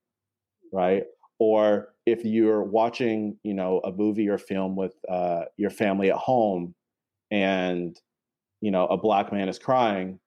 right? 0.72 1.04
Or 1.40 1.88
if 2.06 2.24
you're 2.24 2.62
watching, 2.62 3.36
you 3.42 3.54
know, 3.54 3.80
a 3.84 3.90
movie 3.90 4.28
or 4.28 4.38
film 4.38 4.76
with 4.76 4.94
uh, 5.10 5.42
your 5.56 5.70
family 5.70 6.10
at 6.10 6.16
home, 6.16 6.74
and 7.32 7.98
you 8.60 8.70
know 8.70 8.86
a 8.86 8.96
black 8.96 9.32
man 9.32 9.48
is 9.48 9.58
crying, 9.58 10.20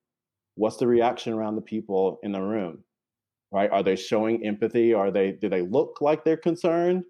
what's 0.55 0.77
the 0.77 0.87
reaction 0.87 1.31
around 1.31 1.55
the 1.55 1.61
people 1.61 2.19
in 2.23 2.31
the 2.31 2.41
room? 2.41 2.83
Right? 3.51 3.71
Are 3.71 3.83
they 3.83 3.95
showing 3.95 4.45
empathy? 4.45 4.93
Are 4.93 5.11
they 5.11 5.31
do 5.31 5.47
they 5.47 5.61
look 5.61 6.01
like 6.01 6.25
they're 6.25 6.35
concerned, 6.35 7.05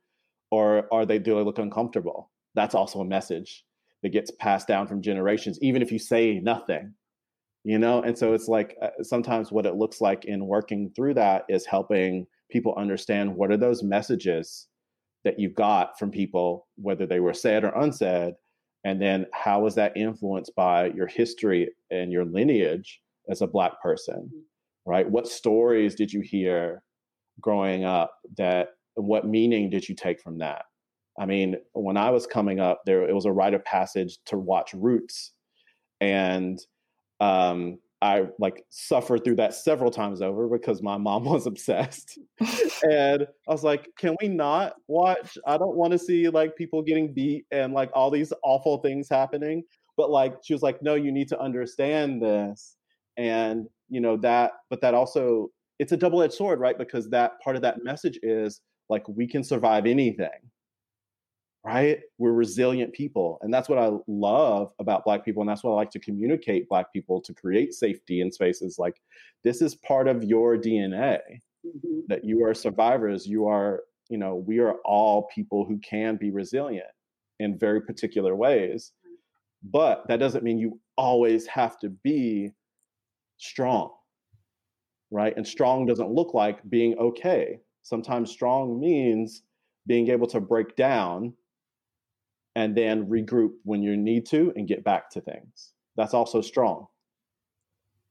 or 0.52 0.94
are 0.94 1.06
they 1.06 1.18
do 1.18 1.36
they 1.36 1.42
look 1.42 1.58
uncomfortable? 1.58 2.32
That's 2.54 2.76
also 2.76 3.00
a 3.00 3.06
message 3.06 3.64
that 4.04 4.10
gets 4.10 4.30
passed 4.40 4.68
down 4.68 4.88
from 4.88 5.02
generations, 5.02 5.58
even 5.62 5.82
if 5.82 5.92
you 5.92 6.00
say 6.00 6.40
nothing 6.40 6.94
you 7.66 7.80
know? 7.80 8.02
And 8.04 8.18
so 8.18 8.34
it's 8.34 8.48
like 8.48 8.78
uh, 8.82 8.90
sometimes 9.02 9.52
what 9.52 9.66
it 9.66 9.76
looks 9.76 10.00
like 10.00 10.26
in 10.26 10.46
working 10.46 10.92
through 10.96 11.16
that 11.16 11.46
is 11.50 11.66
helping 11.66 12.28
people 12.50 12.76
understand 12.78 13.36
what 13.36 13.52
are 13.52 13.58
those 13.58 13.84
messages 13.84 14.68
that 15.26 15.40
you 15.40 15.50
got 15.50 15.98
from 15.98 16.12
people 16.12 16.68
whether 16.76 17.08
they 17.08 17.20
were 17.20 17.34
said 17.34 17.64
or 17.64 17.70
unsaid 17.70 18.36
and 18.84 19.02
then 19.02 19.26
how 19.34 19.60
was 19.60 19.74
that 19.74 19.98
influenced 19.98 20.56
by 20.56 20.86
your 20.92 21.08
history 21.08 21.68
and 21.90 22.12
your 22.12 22.24
lineage 22.24 23.02
as 23.28 23.42
a 23.42 23.48
black 23.48 23.82
person 23.82 24.30
mm-hmm. 24.32 24.92
right? 24.92 25.10
What 25.10 25.28
stories 25.28 25.96
did 25.96 26.14
you 26.14 26.22
hear 26.22 26.84
growing 27.42 27.84
up 27.84 28.14
that 28.38 28.70
what 28.94 29.28
meaning 29.28 29.72
did 29.72 29.90
you 29.90 29.96
take 29.96 30.22
from 30.22 30.38
that? 30.38 30.66
I 31.20 31.26
mean 31.26 31.56
when 31.74 31.98
i 31.98 32.12
was 32.12 32.28
coming 32.28 32.60
up 32.60 32.82
there 32.86 33.10
it 33.10 33.16
was 33.16 33.26
a 33.26 33.32
rite 33.32 33.56
of 33.56 33.66
passage 33.66 34.20
to 34.28 34.38
watch 34.38 34.74
roots 34.74 35.32
and 36.02 36.60
um, 37.20 37.80
I 38.02 38.28
like 38.40 38.64
suffered 38.70 39.24
through 39.24 39.38
that 39.38 39.54
several 39.54 39.90
times 39.90 40.22
over 40.22 40.48
because 40.48 40.82
my 40.82 40.98
mom 40.98 41.26
was 41.26 41.48
obsessed. 41.48 42.20
and 42.84 43.24
I 43.24 43.52
was 43.52 43.64
like, 43.64 43.90
can 43.98 44.16
we 44.22 44.28
not 44.28 44.74
watch? 44.88 45.38
I 45.48 45.58
don't 45.58 45.76
want 45.76 45.92
to 45.94 46.00
see 46.00 46.30
like 46.30 46.56
people 46.56 46.82
getting 46.82 47.14
beat 47.14 47.46
and 47.52 47.74
like 47.74 47.90
all 47.94 48.12
these 48.12 48.34
awful 48.44 48.78
things 48.80 49.08
happening. 49.10 49.64
But 49.98 50.12
like 50.12 50.36
she 50.44 50.54
was 50.54 50.62
like, 50.62 50.84
no, 50.84 50.96
you 50.96 51.12
need 51.12 51.30
to 51.30 51.40
understand 51.40 52.22
this. 52.22 52.76
And 53.18 53.68
you 53.90 54.02
know, 54.02 54.18
that 54.18 54.52
but 54.70 54.82
that 54.82 54.94
also 54.94 55.50
it's 55.80 55.92
a 55.92 55.98
double-edged 55.98 56.34
sword, 56.34 56.60
right? 56.60 56.78
Because 56.78 57.10
that 57.10 57.40
part 57.42 57.56
of 57.56 57.62
that 57.64 57.84
message 57.84 58.20
is 58.24 58.62
like 58.90 59.08
we 59.08 59.28
can 59.28 59.44
survive 59.44 59.86
anything 59.86 60.30
right? 61.66 62.00
We're 62.20 62.34
resilient 62.34 62.94
people. 62.94 63.40
And 63.42 63.52
that's 63.52 63.68
what 63.68 63.80
I 63.80 63.90
love 64.08 64.72
about 64.78 65.04
Black 65.04 65.26
people. 65.26 65.42
And 65.42 65.50
that's 65.50 65.64
what 65.64 65.72
I 65.72 65.76
like 65.76 65.90
to 65.92 66.00
communicate 66.00 66.70
Black 66.70 66.94
people 66.94 67.20
to 67.22 67.34
create 67.34 67.74
safety 67.74 68.22
in 68.22 68.32
spaces 68.32 68.78
like 68.78 69.02
this 69.44 69.64
is 69.64 69.74
part 69.74 70.08
of 70.08 70.24
your 70.24 70.58
DNA 70.58 71.20
mm-hmm. 71.66 72.02
that 72.08 72.24
you 72.24 72.46
are 72.46 72.54
survivors. 72.54 73.26
You 73.26 73.48
are, 73.48 73.82
you 74.10 74.20
know, 74.20 74.36
we 74.36 74.60
are 74.60 74.76
all 74.86 75.28
people 75.34 75.66
who 75.66 75.80
can 75.80 76.18
be 76.18 76.30
resilient 76.30 76.86
in 77.40 77.58
very 77.58 77.82
particular 77.82 78.36
ways. 78.36 78.92
But 79.64 80.08
that 80.08 80.20
doesn't 80.20 80.44
mean 80.44 80.60
you 80.60 80.80
always 80.98 81.48
have 81.48 81.80
to 81.80 81.90
be 81.90 82.52
strong, 83.38 83.92
right? 85.10 85.36
And 85.36 85.48
strong 85.48 85.88
doesn't 85.88 86.12
look 86.12 86.36
like 86.36 86.60
being 86.70 86.96
okay. 87.00 87.58
Sometimes 87.82 88.30
strong 88.30 88.80
means 88.80 89.42
being 89.88 90.10
able 90.10 90.28
to 90.28 90.40
break 90.40 90.76
down 90.76 91.34
and 92.56 92.76
then 92.76 93.06
regroup 93.08 93.52
when 93.64 93.84
you 93.84 93.98
need 93.98 94.26
to 94.28 94.54
and 94.56 94.68
get 94.68 94.84
back 94.84 95.10
to 95.12 95.22
things. 95.22 95.74
That's 95.98 96.14
also 96.14 96.42
strong. 96.42 96.88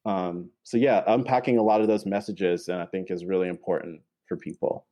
Um, 0.06 0.50
so 0.64 0.76
yeah, 0.76 1.02
unpacking 1.06 1.58
a 1.58 1.62
lot 1.62 1.80
of 1.80 1.88
those 1.88 2.04
messages, 2.04 2.68
and 2.68 2.80
I 2.80 2.86
think 2.86 3.10
is 3.10 3.24
really 3.24 3.48
important 3.48 4.00
for 4.28 4.36
people. 4.36 4.86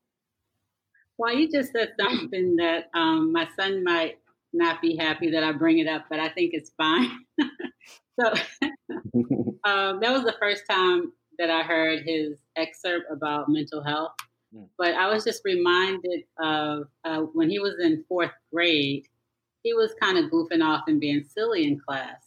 Well, 1.19 1.35
you 1.35 1.51
just 1.51 1.73
said 1.73 1.93
something 2.01 2.57
that 2.57 2.89
um, 2.95 3.33
my 3.33 3.47
son 3.59 3.85
might 3.85 4.19
not 4.53 4.81
be 4.81 4.97
happy 4.97 5.31
that 5.31 5.45
I 5.45 5.53
bring 5.53 5.79
it 5.79 5.87
up, 5.87 6.07
but 6.09 6.19
I 6.19 6.29
think 6.31 6.53
it's 6.55 6.73
fine. 6.77 7.11
so 8.21 8.29
um, 9.65 10.01
that 10.01 10.11
was 10.11 10.25
the 10.25 10.35
first 10.41 10.63
time 10.69 11.13
that 11.39 11.51
I 11.51 11.63
heard 11.63 12.03
his 12.07 12.39
excerpt 12.57 13.07
about 13.11 13.49
mental 13.49 13.83
health. 13.83 14.13
Hmm. 14.55 14.65
But 14.79 14.95
I 14.95 15.09
was 15.09 15.25
just 15.25 15.43
reminded 15.45 16.25
of 16.39 16.85
uh, 17.05 17.21
when 17.33 17.51
he 17.51 17.59
was 17.59 17.75
in 17.83 18.05
fourth 18.09 18.33
grade, 18.53 19.07
he 19.63 19.75
was 19.75 19.95
kind 20.01 20.19
of 20.19 20.31
goofing 20.31 20.65
off 20.65 20.85
and 20.89 21.01
being 21.01 21.25
silly 21.25 21.67
in 21.67 21.79
class. 21.79 22.23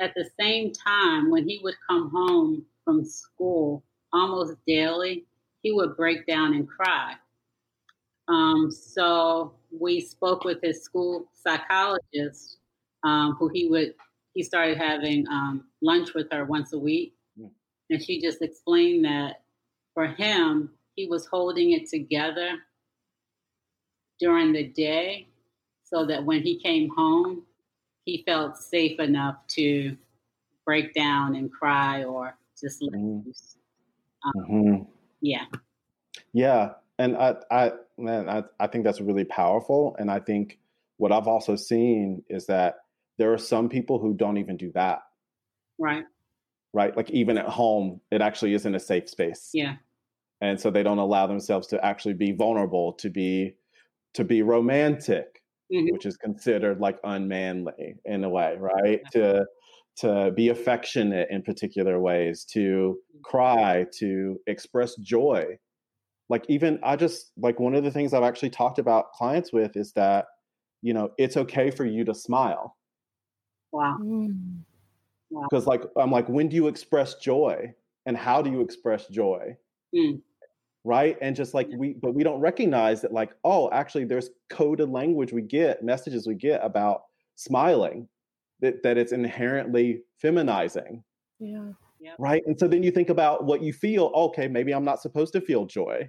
At 0.00 0.14
the 0.14 0.28
same 0.38 0.72
time, 0.72 1.30
when 1.30 1.48
he 1.48 1.60
would 1.62 1.74
come 1.88 2.10
home 2.10 2.64
from 2.84 3.04
school 3.04 3.82
almost 4.12 4.54
daily, 4.66 5.26
he 5.62 5.72
would 5.72 5.96
break 5.96 6.26
down 6.26 6.54
and 6.54 6.68
cry. 6.68 7.14
Um, 8.28 8.70
so 8.70 9.54
we 9.70 10.00
spoke 10.00 10.44
with 10.44 10.58
his 10.62 10.82
school 10.82 11.30
psychologist, 11.32 12.58
um, 13.02 13.36
who 13.38 13.48
he 13.48 13.68
would 13.68 13.94
he 14.34 14.44
started 14.44 14.78
having 14.78 15.26
um, 15.28 15.64
lunch 15.82 16.14
with 16.14 16.30
her 16.30 16.44
once 16.44 16.72
a 16.72 16.78
week, 16.78 17.14
mm. 17.40 17.50
and 17.90 18.00
she 18.00 18.20
just 18.20 18.40
explained 18.40 19.04
that 19.04 19.42
for 19.94 20.06
him, 20.06 20.70
he 20.94 21.06
was 21.06 21.26
holding 21.26 21.72
it 21.72 21.88
together 21.88 22.50
during 24.20 24.52
the 24.52 24.64
day 24.64 25.28
so 25.88 26.04
that 26.06 26.24
when 26.24 26.42
he 26.42 26.58
came 26.58 26.90
home, 26.90 27.42
he 28.04 28.22
felt 28.26 28.56
safe 28.56 28.98
enough 29.00 29.36
to 29.48 29.96
break 30.64 30.94
down 30.94 31.34
and 31.34 31.50
cry 31.50 32.04
or 32.04 32.36
just 32.60 32.82
let 32.82 32.92
mm-hmm. 32.92 33.26
loose. 33.26 33.56
Um, 34.24 34.32
mm-hmm. 34.50 34.82
Yeah. 35.20 35.44
Yeah. 36.32 36.70
And 36.98 37.16
I, 37.16 37.36
I, 37.50 37.72
man, 37.96 38.28
I, 38.28 38.44
I 38.60 38.66
think 38.66 38.84
that's 38.84 39.00
really 39.00 39.24
powerful. 39.24 39.96
And 39.98 40.10
I 40.10 40.20
think 40.20 40.58
what 40.96 41.12
I've 41.12 41.28
also 41.28 41.56
seen 41.56 42.22
is 42.28 42.46
that 42.46 42.80
there 43.18 43.32
are 43.32 43.38
some 43.38 43.68
people 43.68 43.98
who 43.98 44.14
don't 44.14 44.38
even 44.38 44.56
do 44.56 44.72
that. 44.72 45.00
Right. 45.78 46.04
Right. 46.72 46.96
Like 46.96 47.10
even 47.10 47.38
at 47.38 47.46
home, 47.46 48.00
it 48.10 48.20
actually 48.20 48.54
isn't 48.54 48.74
a 48.74 48.80
safe 48.80 49.08
space. 49.08 49.50
Yeah. 49.54 49.76
And 50.40 50.60
so 50.60 50.70
they 50.70 50.82
don't 50.82 50.98
allow 50.98 51.26
themselves 51.26 51.68
to 51.68 51.84
actually 51.84 52.14
be 52.14 52.32
vulnerable, 52.32 52.92
to 52.94 53.10
be, 53.10 53.54
to 54.14 54.24
be 54.24 54.42
romantic, 54.42 55.37
mm-hmm. 55.72 55.92
which 55.92 56.06
is 56.06 56.16
considered 56.16 56.80
like 56.80 56.98
unmanly 57.04 57.96
in 58.04 58.24
a 58.24 58.28
way, 58.28 58.56
right? 58.58 59.00
To 59.12 59.44
to 59.98 60.30
be 60.36 60.48
affectionate 60.50 61.28
in 61.30 61.42
particular 61.42 61.98
ways, 61.98 62.44
to 62.44 62.60
mm-hmm. 62.60 63.20
cry, 63.24 63.86
to 63.98 64.38
express 64.46 64.96
joy. 64.96 65.58
Like 66.28 66.44
even 66.48 66.78
I 66.82 66.96
just 66.96 67.32
like 67.36 67.58
one 67.58 67.74
of 67.74 67.84
the 67.84 67.90
things 67.90 68.12
I've 68.12 68.22
actually 68.22 68.50
talked 68.50 68.78
about 68.78 69.12
clients 69.12 69.52
with 69.52 69.76
is 69.76 69.92
that, 69.92 70.26
you 70.82 70.92
know, 70.92 71.10
it's 71.18 71.36
okay 71.36 71.70
for 71.70 71.84
you 71.84 72.04
to 72.04 72.14
smile. 72.14 72.76
Wow. 73.72 73.98
Because 75.30 75.64
mm. 75.64 75.66
like 75.66 75.82
I'm 75.96 76.10
like, 76.10 76.28
when 76.28 76.48
do 76.48 76.56
you 76.56 76.68
express 76.68 77.14
joy? 77.16 77.74
And 78.06 78.16
how 78.16 78.40
do 78.40 78.50
you 78.50 78.62
express 78.62 79.06
joy? 79.08 79.56
Mm 79.94 80.22
right? 80.84 81.16
And 81.20 81.34
just 81.34 81.54
like 81.54 81.68
we 81.76 81.94
but 81.94 82.14
we 82.14 82.24
don't 82.24 82.40
recognize 82.40 83.00
that 83.02 83.12
like 83.12 83.30
oh 83.44 83.70
actually 83.70 84.04
there's 84.04 84.30
coded 84.50 84.88
language 84.88 85.32
we 85.32 85.42
get 85.42 85.82
messages 85.82 86.26
we 86.26 86.34
get 86.34 86.64
about 86.64 87.02
smiling 87.36 88.08
that 88.60 88.82
that 88.82 88.98
it's 88.98 89.12
inherently 89.12 90.02
feminizing. 90.22 91.02
Yeah. 91.38 92.14
Right? 92.18 92.42
And 92.46 92.58
so 92.58 92.68
then 92.68 92.82
you 92.82 92.90
think 92.90 93.10
about 93.10 93.44
what 93.44 93.60
you 93.60 93.72
feel 93.72 94.12
okay 94.14 94.46
maybe 94.48 94.72
i'm 94.72 94.84
not 94.84 95.02
supposed 95.02 95.32
to 95.34 95.40
feel 95.40 95.66
joy. 95.66 96.08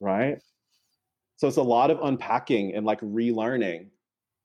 Right? 0.00 0.38
So 1.36 1.48
it's 1.48 1.56
a 1.56 1.62
lot 1.62 1.90
of 1.90 2.00
unpacking 2.02 2.74
and 2.74 2.86
like 2.86 3.00
relearning 3.00 3.88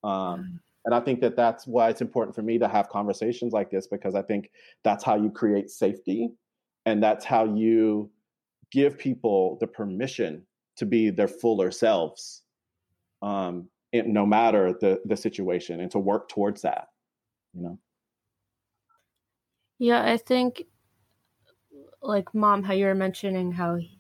um 0.04 0.60
and 0.86 0.94
i 0.94 1.00
think 1.00 1.20
that 1.22 1.36
that's 1.36 1.66
why 1.66 1.90
it's 1.90 2.02
important 2.02 2.36
for 2.36 2.44
me 2.44 2.60
to 2.60 2.68
have 2.68 2.88
conversations 2.90 3.52
like 3.52 3.72
this 3.72 3.88
because 3.88 4.14
i 4.14 4.22
think 4.22 4.52
that's 4.84 5.04
how 5.04 5.16
you 5.16 5.30
create 5.30 5.72
safety 5.72 6.30
and 6.86 7.02
that's 7.02 7.26
how 7.26 7.46
you 7.46 8.10
give 8.72 8.98
people 8.98 9.58
the 9.60 9.68
permission 9.68 10.46
to 10.76 10.86
be 10.86 11.10
their 11.10 11.28
fuller 11.28 11.72
selves 11.72 12.44
um, 13.22 13.68
no 13.94 14.26
matter 14.26 14.74
the 14.80 15.02
the 15.06 15.18
situation 15.18 15.80
and 15.80 15.92
to 15.92 16.00
work 16.00 16.30
towards 16.30 16.62
that 16.62 16.88
you 17.54 17.64
know? 17.64 17.80
Yeah 19.80 20.04
i 20.04 20.18
think 20.18 20.64
like 22.02 22.34
mom 22.34 22.64
how 22.64 22.74
you 22.74 22.86
were 22.86 22.96
mentioning 22.96 23.52
how 23.52 23.76
he, 23.76 24.00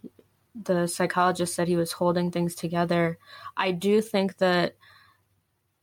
the 0.63 0.87
psychologist 0.87 1.55
said 1.55 1.67
he 1.67 1.75
was 1.75 1.91
holding 1.91 2.31
things 2.31 2.55
together 2.55 3.17
i 3.55 3.71
do 3.71 4.01
think 4.01 4.37
that 4.37 4.75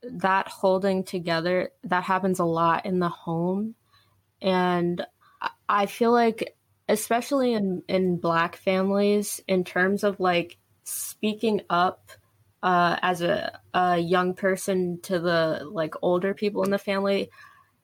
that 0.03 0.47
holding 0.47 1.03
together 1.03 1.71
that 1.83 2.03
happens 2.03 2.39
a 2.39 2.45
lot 2.45 2.85
in 2.85 2.99
the 2.99 3.09
home 3.09 3.75
and 4.41 5.05
i 5.67 5.85
feel 5.85 6.11
like 6.11 6.55
especially 6.87 7.53
in 7.53 7.83
in 7.87 8.17
black 8.17 8.55
families 8.55 9.41
in 9.47 9.63
terms 9.63 10.03
of 10.03 10.19
like 10.19 10.57
speaking 10.83 11.61
up 11.69 12.11
uh, 12.63 12.97
as 13.01 13.21
a, 13.21 13.59
a 13.73 13.97
young 13.97 14.33
person 14.33 14.99
to 15.01 15.19
the 15.19 15.67
like 15.71 15.93
older 16.01 16.33
people 16.33 16.63
in 16.63 16.71
the 16.71 16.77
family 16.77 17.29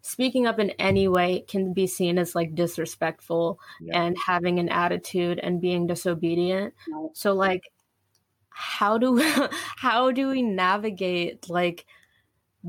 speaking 0.01 0.47
up 0.47 0.59
in 0.59 0.71
any 0.71 1.07
way 1.07 1.45
can 1.47 1.73
be 1.73 1.87
seen 1.87 2.17
as 2.17 2.35
like 2.35 2.55
disrespectful 2.55 3.59
yeah. 3.79 4.01
and 4.01 4.17
having 4.25 4.59
an 4.59 4.69
attitude 4.69 5.39
and 5.39 5.61
being 5.61 5.87
disobedient. 5.87 6.73
So 7.13 7.33
like 7.33 7.71
how 8.49 8.97
do 8.97 9.13
we, 9.13 9.23
how 9.77 10.11
do 10.11 10.29
we 10.29 10.41
navigate 10.41 11.49
like 11.49 11.85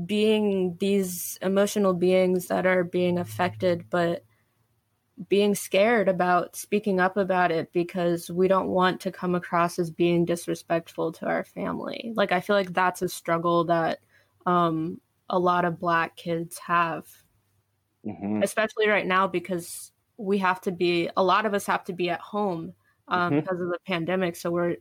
being 0.05 0.77
these 0.79 1.37
emotional 1.41 1.93
beings 1.93 2.47
that 2.47 2.65
are 2.65 2.83
being 2.83 3.19
affected 3.19 3.85
but 3.91 4.23
being 5.29 5.53
scared 5.53 6.09
about 6.09 6.55
speaking 6.55 6.99
up 6.99 7.17
about 7.17 7.51
it 7.51 7.71
because 7.71 8.31
we 8.31 8.47
don't 8.47 8.69
want 8.69 8.99
to 9.01 9.11
come 9.11 9.35
across 9.35 9.77
as 9.77 9.91
being 9.91 10.25
disrespectful 10.25 11.11
to 11.11 11.25
our 11.25 11.43
family. 11.43 12.13
Like 12.15 12.31
I 12.31 12.39
feel 12.39 12.55
like 12.55 12.73
that's 12.73 13.01
a 13.01 13.09
struggle 13.09 13.65
that 13.65 13.99
um 14.45 14.99
a 15.29 15.39
lot 15.39 15.65
of 15.65 15.79
black 15.79 16.15
kids 16.15 16.57
have. 16.59 17.05
Mm-hmm. 18.05 18.43
Especially 18.43 18.87
right 18.87 19.05
now 19.05 19.27
because 19.27 19.91
we 20.17 20.37
have 20.39 20.59
to 20.61 20.71
be 20.71 21.09
a 21.15 21.23
lot 21.23 21.45
of 21.45 21.53
us 21.53 21.65
have 21.65 21.83
to 21.85 21.93
be 21.93 22.09
at 22.09 22.19
home 22.19 22.73
um, 23.07 23.31
mm-hmm. 23.31 23.39
because 23.39 23.61
of 23.61 23.69
the 23.69 23.79
pandemic 23.87 24.35
so 24.35 24.51
we're 24.51 24.75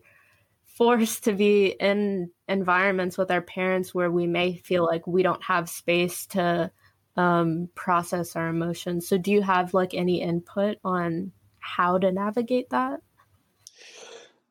forced 0.65 1.25
to 1.25 1.33
be 1.33 1.67
in 1.81 2.31
environments 2.49 3.19
with 3.19 3.31
our 3.31 3.43
parents 3.43 3.95
where 3.95 4.11
we 4.11 4.27
may 4.27 4.57
feel 4.57 4.85
like 4.85 5.07
we 5.07 5.23
don't 5.23 5.43
have 5.43 5.69
space 5.69 6.27
to 6.27 6.71
um, 7.17 7.69
process 7.75 8.37
our 8.37 8.49
emotions. 8.49 9.09
So, 9.09 9.19
do 9.19 9.31
you 9.31 9.43
have 9.43 9.75
like 9.75 9.95
any 9.95 10.23
input 10.23 10.79
on 10.85 11.33
how 11.61 11.99
to 11.99 12.11
navigate 12.11 12.71
that? 12.71 13.01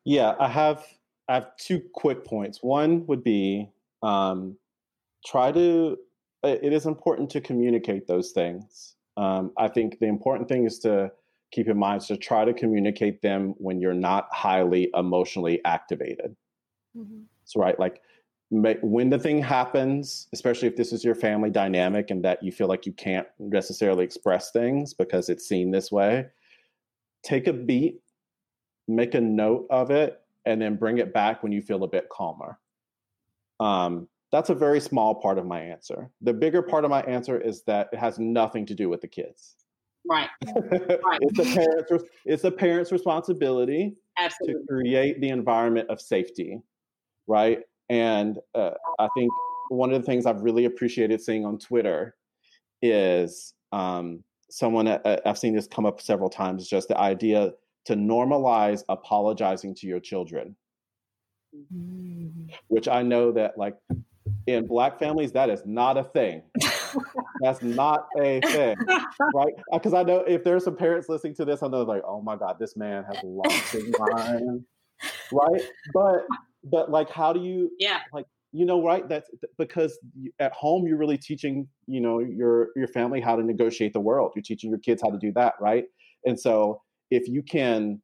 Yeah, 0.04 0.34
I 0.38 0.48
have. 0.48 0.84
I 1.28 1.34
have 1.34 1.56
two 1.56 1.80
quick 1.94 2.24
points. 2.24 2.62
One 2.62 3.06
would 3.06 3.22
be 3.22 3.70
um, 4.02 4.56
try 5.24 5.52
to. 5.52 5.96
It 6.42 6.72
is 6.72 6.86
important 6.86 7.30
to 7.30 7.40
communicate 7.40 8.08
those 8.08 8.32
things. 8.32 8.96
Um, 9.16 9.52
I 9.56 9.68
think 9.68 10.00
the 10.00 10.06
important 10.06 10.48
thing 10.48 10.64
is 10.64 10.80
to 10.80 11.12
keep 11.52 11.68
in 11.68 11.78
mind 11.78 12.02
is 12.02 12.08
to 12.08 12.16
try 12.16 12.44
to 12.44 12.52
communicate 12.52 13.22
them 13.22 13.54
when 13.58 13.80
you're 13.80 13.94
not 13.94 14.26
highly 14.32 14.90
emotionally 14.94 15.60
activated. 15.64 16.34
Mm-hmm. 16.96 17.22
So, 17.44 17.60
right, 17.60 17.78
like 17.78 18.00
when 18.52 19.08
the 19.08 19.18
thing 19.18 19.40
happens, 19.40 20.28
especially 20.34 20.68
if 20.68 20.76
this 20.76 20.92
is 20.92 21.02
your 21.02 21.14
family 21.14 21.48
dynamic 21.48 22.10
and 22.10 22.22
that 22.22 22.42
you 22.42 22.52
feel 22.52 22.68
like 22.68 22.84
you 22.84 22.92
can't 22.92 23.26
necessarily 23.38 24.04
express 24.04 24.50
things 24.50 24.92
because 24.92 25.30
it's 25.30 25.48
seen 25.48 25.70
this 25.70 25.90
way, 25.90 26.26
take 27.24 27.46
a 27.46 27.52
beat, 27.52 28.00
make 28.86 29.14
a 29.14 29.20
note 29.20 29.66
of 29.70 29.90
it, 29.90 30.20
and 30.44 30.60
then 30.60 30.76
bring 30.76 30.98
it 30.98 31.14
back 31.14 31.42
when 31.42 31.50
you 31.50 31.62
feel 31.62 31.82
a 31.82 31.88
bit 31.88 32.10
calmer. 32.10 32.58
Um, 33.58 34.06
that's 34.30 34.50
a 34.50 34.54
very 34.54 34.80
small 34.80 35.14
part 35.14 35.38
of 35.38 35.46
my 35.46 35.60
answer. 35.60 36.10
The 36.20 36.34
bigger 36.34 36.60
part 36.60 36.84
of 36.84 36.90
my 36.90 37.00
answer 37.02 37.40
is 37.40 37.62
that 37.64 37.88
it 37.92 37.98
has 37.98 38.18
nothing 38.18 38.66
to 38.66 38.74
do 38.74 38.90
with 38.90 39.00
the 39.00 39.08
kids. 39.08 39.56
Right. 40.06 40.28
right. 40.46 41.20
it's 41.22 41.38
the 41.38 41.54
parents. 41.54 42.04
It's 42.26 42.42
the 42.42 42.50
parents' 42.50 42.92
responsibility 42.92 43.94
Absolutely. 44.18 44.60
to 44.60 44.66
create 44.68 45.20
the 45.22 45.30
environment 45.30 45.88
of 45.88 46.02
safety, 46.02 46.60
right? 47.26 47.60
And 47.88 48.38
uh, 48.54 48.72
I 48.98 49.08
think 49.16 49.30
one 49.68 49.92
of 49.92 50.00
the 50.00 50.06
things 50.06 50.26
I've 50.26 50.42
really 50.42 50.64
appreciated 50.64 51.20
seeing 51.20 51.44
on 51.44 51.58
Twitter 51.58 52.16
is 52.80 53.54
um, 53.72 54.22
someone 54.50 54.88
uh, 54.88 55.20
I've 55.24 55.38
seen 55.38 55.54
this 55.54 55.66
come 55.66 55.86
up 55.86 56.00
several 56.00 56.30
times. 56.30 56.68
Just 56.68 56.88
the 56.88 56.98
idea 56.98 57.52
to 57.86 57.94
normalize 57.94 58.82
apologizing 58.88 59.74
to 59.76 59.86
your 59.86 60.00
children, 60.00 60.56
mm. 61.74 62.50
which 62.68 62.86
I 62.88 63.02
know 63.02 63.32
that 63.32 63.58
like 63.58 63.76
in 64.46 64.66
Black 64.66 64.98
families 64.98 65.32
that 65.32 65.50
is 65.50 65.62
not 65.64 65.96
a 65.96 66.04
thing. 66.04 66.42
That's 67.40 67.62
not 67.62 68.06
a 68.18 68.40
thing, 68.40 68.76
right? 69.34 69.52
Because 69.72 69.94
uh, 69.94 70.00
I 70.00 70.02
know 70.02 70.18
if 70.18 70.44
there's 70.44 70.64
some 70.64 70.76
parents 70.76 71.08
listening 71.08 71.34
to 71.36 71.44
this, 71.44 71.62
I 71.62 71.68
know 71.68 71.82
like, 71.82 72.02
oh 72.06 72.20
my 72.20 72.36
God, 72.36 72.56
this 72.58 72.76
man 72.76 73.04
has 73.04 73.16
lost 73.24 73.72
his 73.72 73.92
mind, 73.98 74.64
right? 75.32 75.62
But 75.94 76.26
but 76.64 76.90
like, 76.90 77.10
how 77.10 77.32
do 77.32 77.40
you, 77.40 77.70
yeah, 77.78 78.00
like, 78.12 78.26
you 78.52 78.66
know, 78.66 78.84
right? 78.84 79.08
That's 79.08 79.30
because 79.58 79.98
at 80.38 80.52
home 80.52 80.86
you're 80.86 80.98
really 80.98 81.18
teaching, 81.18 81.66
you 81.86 82.00
know, 82.00 82.18
your 82.18 82.68
your 82.76 82.88
family 82.88 83.20
how 83.20 83.36
to 83.36 83.42
negotiate 83.42 83.92
the 83.92 84.00
world. 84.00 84.32
You're 84.34 84.42
teaching 84.42 84.70
your 84.70 84.78
kids 84.78 85.02
how 85.02 85.10
to 85.10 85.18
do 85.18 85.32
that, 85.32 85.54
right? 85.60 85.84
And 86.26 86.38
so 86.38 86.82
if 87.10 87.28
you 87.28 87.42
can, 87.42 88.00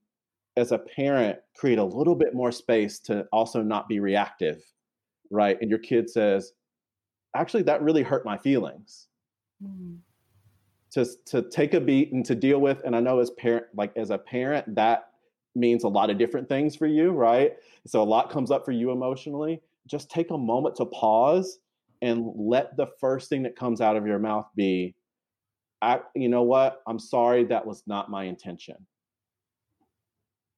as 0.57 0.73
a 0.73 0.79
parent, 0.79 1.39
create 1.57 1.79
a 1.79 1.85
little 1.85 2.15
bit 2.15 2.35
more 2.35 2.51
space 2.51 2.99
to 3.01 3.27
also 3.33 3.63
not 3.63 3.89
be 3.89 4.01
reactive, 4.01 4.63
right? 5.31 5.59
And 5.61 5.71
your 5.71 5.79
kid 5.79 6.09
says, 6.11 6.53
actually, 7.37 7.63
that 7.65 7.83
really 7.83 8.03
hurt 8.03 8.25
my 8.25 8.39
feelings 8.39 9.09
mm-hmm. 9.63 9.97
to 10.93 11.07
to 11.27 11.49
take 11.51 11.75
a 11.75 11.81
beat 11.81 12.13
and 12.13 12.25
to 12.25 12.35
deal 12.35 12.61
with 12.61 12.81
and 12.85 12.95
i 12.95 13.01
know 13.01 13.19
as 13.21 13.31
parent 13.31 13.67
like 13.75 13.93
as 13.97 14.11
a 14.11 14.19
parent 14.19 14.75
that 14.75 15.08
means 15.59 15.85
a 15.85 15.89
lot 15.89 16.11
of 16.11 16.19
different 16.19 16.49
things 16.49 16.77
for 16.77 16.87
you 16.87 17.11
right? 17.11 17.53
So 17.87 18.03
a 18.03 18.05
lot 18.05 18.31
comes 18.31 18.51
up 18.51 18.65
for 18.65 18.73
you 18.73 18.91
emotionally. 18.91 19.61
Just 19.87 20.11
take 20.11 20.31
a 20.31 20.39
moment 20.39 20.77
to 20.77 20.87
pause 20.87 21.59
and 22.03 22.31
let 22.37 22.77
the 22.77 22.89
first 23.01 23.29
thing 23.29 23.43
that 23.43 23.57
comes 23.57 23.81
out 23.81 23.97
of 23.97 24.07
your 24.07 24.19
mouth 24.19 24.47
be 24.55 24.95
I, 25.81 26.01
you 26.17 26.29
know 26.29 26.43
what? 26.43 26.83
I'm 26.89 26.99
sorry 26.99 27.45
that 27.45 27.65
was 27.65 27.85
not 27.87 28.11
my 28.11 28.25
intention. 28.25 28.75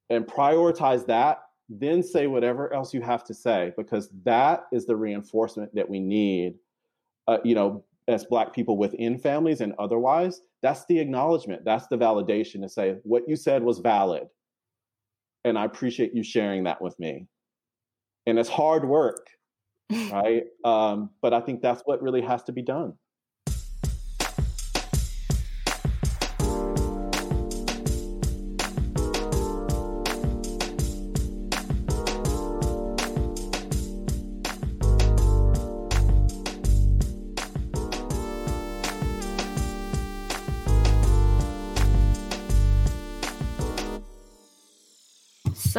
And 0.08 0.26
prioritize 0.26 1.06
that 1.06 1.42
then 1.70 2.02
say 2.02 2.26
whatever 2.26 2.72
else 2.74 2.92
you 2.92 3.00
have 3.00 3.22
to 3.24 3.32
say 3.32 3.72
because 3.76 4.10
that 4.24 4.64
is 4.72 4.86
the 4.86 4.96
reinforcement 4.96 5.72
that 5.72 5.88
we 5.88 6.00
need 6.00 6.54
uh, 7.28 7.38
you 7.44 7.54
know 7.54 7.84
as 8.08 8.24
black 8.24 8.52
people 8.52 8.76
within 8.76 9.16
families 9.16 9.60
and 9.60 9.72
otherwise. 9.78 10.40
That's 10.62 10.84
the 10.86 10.98
acknowledgement. 10.98 11.64
That's 11.64 11.86
the 11.86 11.96
validation 11.96 12.60
to 12.62 12.68
say 12.68 12.96
what 13.04 13.28
you 13.28 13.36
said 13.36 13.62
was 13.62 13.78
valid 13.78 14.26
and 15.44 15.58
i 15.58 15.64
appreciate 15.64 16.14
you 16.14 16.22
sharing 16.22 16.64
that 16.64 16.80
with 16.80 16.98
me. 16.98 17.26
And 18.26 18.38
it's 18.38 18.48
hard 18.48 18.86
work 18.86 19.26
right? 20.12 20.44
Um, 20.64 21.10
but 21.22 21.34
i 21.34 21.40
think 21.40 21.62
that's 21.62 21.82
what 21.84 22.02
really 22.02 22.22
has 22.22 22.42
to 22.44 22.52
be 22.52 22.62
done 22.62 22.94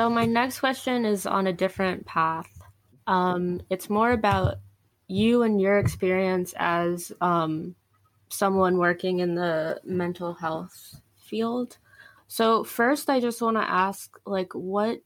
So 0.02 0.10
my 0.10 0.26
next 0.26 0.62
question 0.62 1.06
is 1.06 1.28
on 1.28 1.45
a 1.45 1.54
different 1.54 2.08
path. 2.08 2.49
Um, 3.06 3.62
it's 3.70 3.88
more 3.88 4.14
about 4.14 4.56
you 5.08 5.43
and 5.43 5.62
your 5.62 5.78
experience 5.78 6.56
as 6.58 7.12
um, 7.22 7.76
someone 8.30 8.80
working 8.80 9.20
in 9.20 9.36
the 9.36 9.80
mental 9.84 10.34
health 10.34 10.99
field. 11.18 11.78
So 12.28 12.64
first, 12.64 13.12
I 13.12 13.20
just 13.20 13.43
want 13.43 13.58
to 13.58 13.62
ask, 13.62 14.20
like, 14.26 14.54
what 14.54 15.02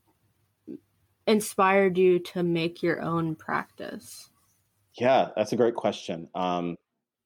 inspired 1.26 1.98
you 1.98 2.18
to 2.20 2.42
make 2.42 2.82
your 2.82 3.02
own 3.02 3.34
practice? 3.34 4.30
Yeah, 4.94 5.28
that's 5.36 5.52
a 5.52 5.56
great 5.56 5.74
question. 5.74 6.26
Um, 6.34 6.74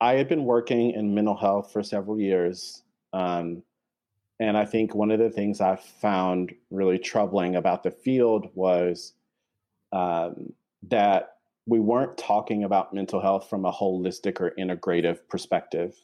I 0.01 0.15
had 0.15 0.27
been 0.27 0.43
working 0.43 0.91
in 0.91 1.15
mental 1.15 1.37
health 1.37 1.73
for 1.73 1.85
several 1.85 2.19
years. 2.19 2.83
Um, 3.13 3.63
and 4.41 4.57
I 4.57 4.65
think 4.65 4.95
one 4.95 5.11
of 5.11 5.19
the 5.21 5.31
things 5.31 5.61
I 5.61 5.77
found 5.77 6.55
really 6.71 6.99
troubling 6.99 7.55
about 7.55 7.83
the 7.83 7.91
field 7.91 8.49
was 8.55 9.13
um, 9.93 10.55
that 10.89 11.37
we 11.67 11.79
weren't 11.79 12.17
talking 12.17 12.65
about 12.65 12.95
mental 12.95 13.21
health 13.21 13.49
from 13.51 13.67
a 13.67 13.73
holistic 13.73 14.41
or 14.41 14.55
integrative 14.59 15.19
perspective, 15.29 15.95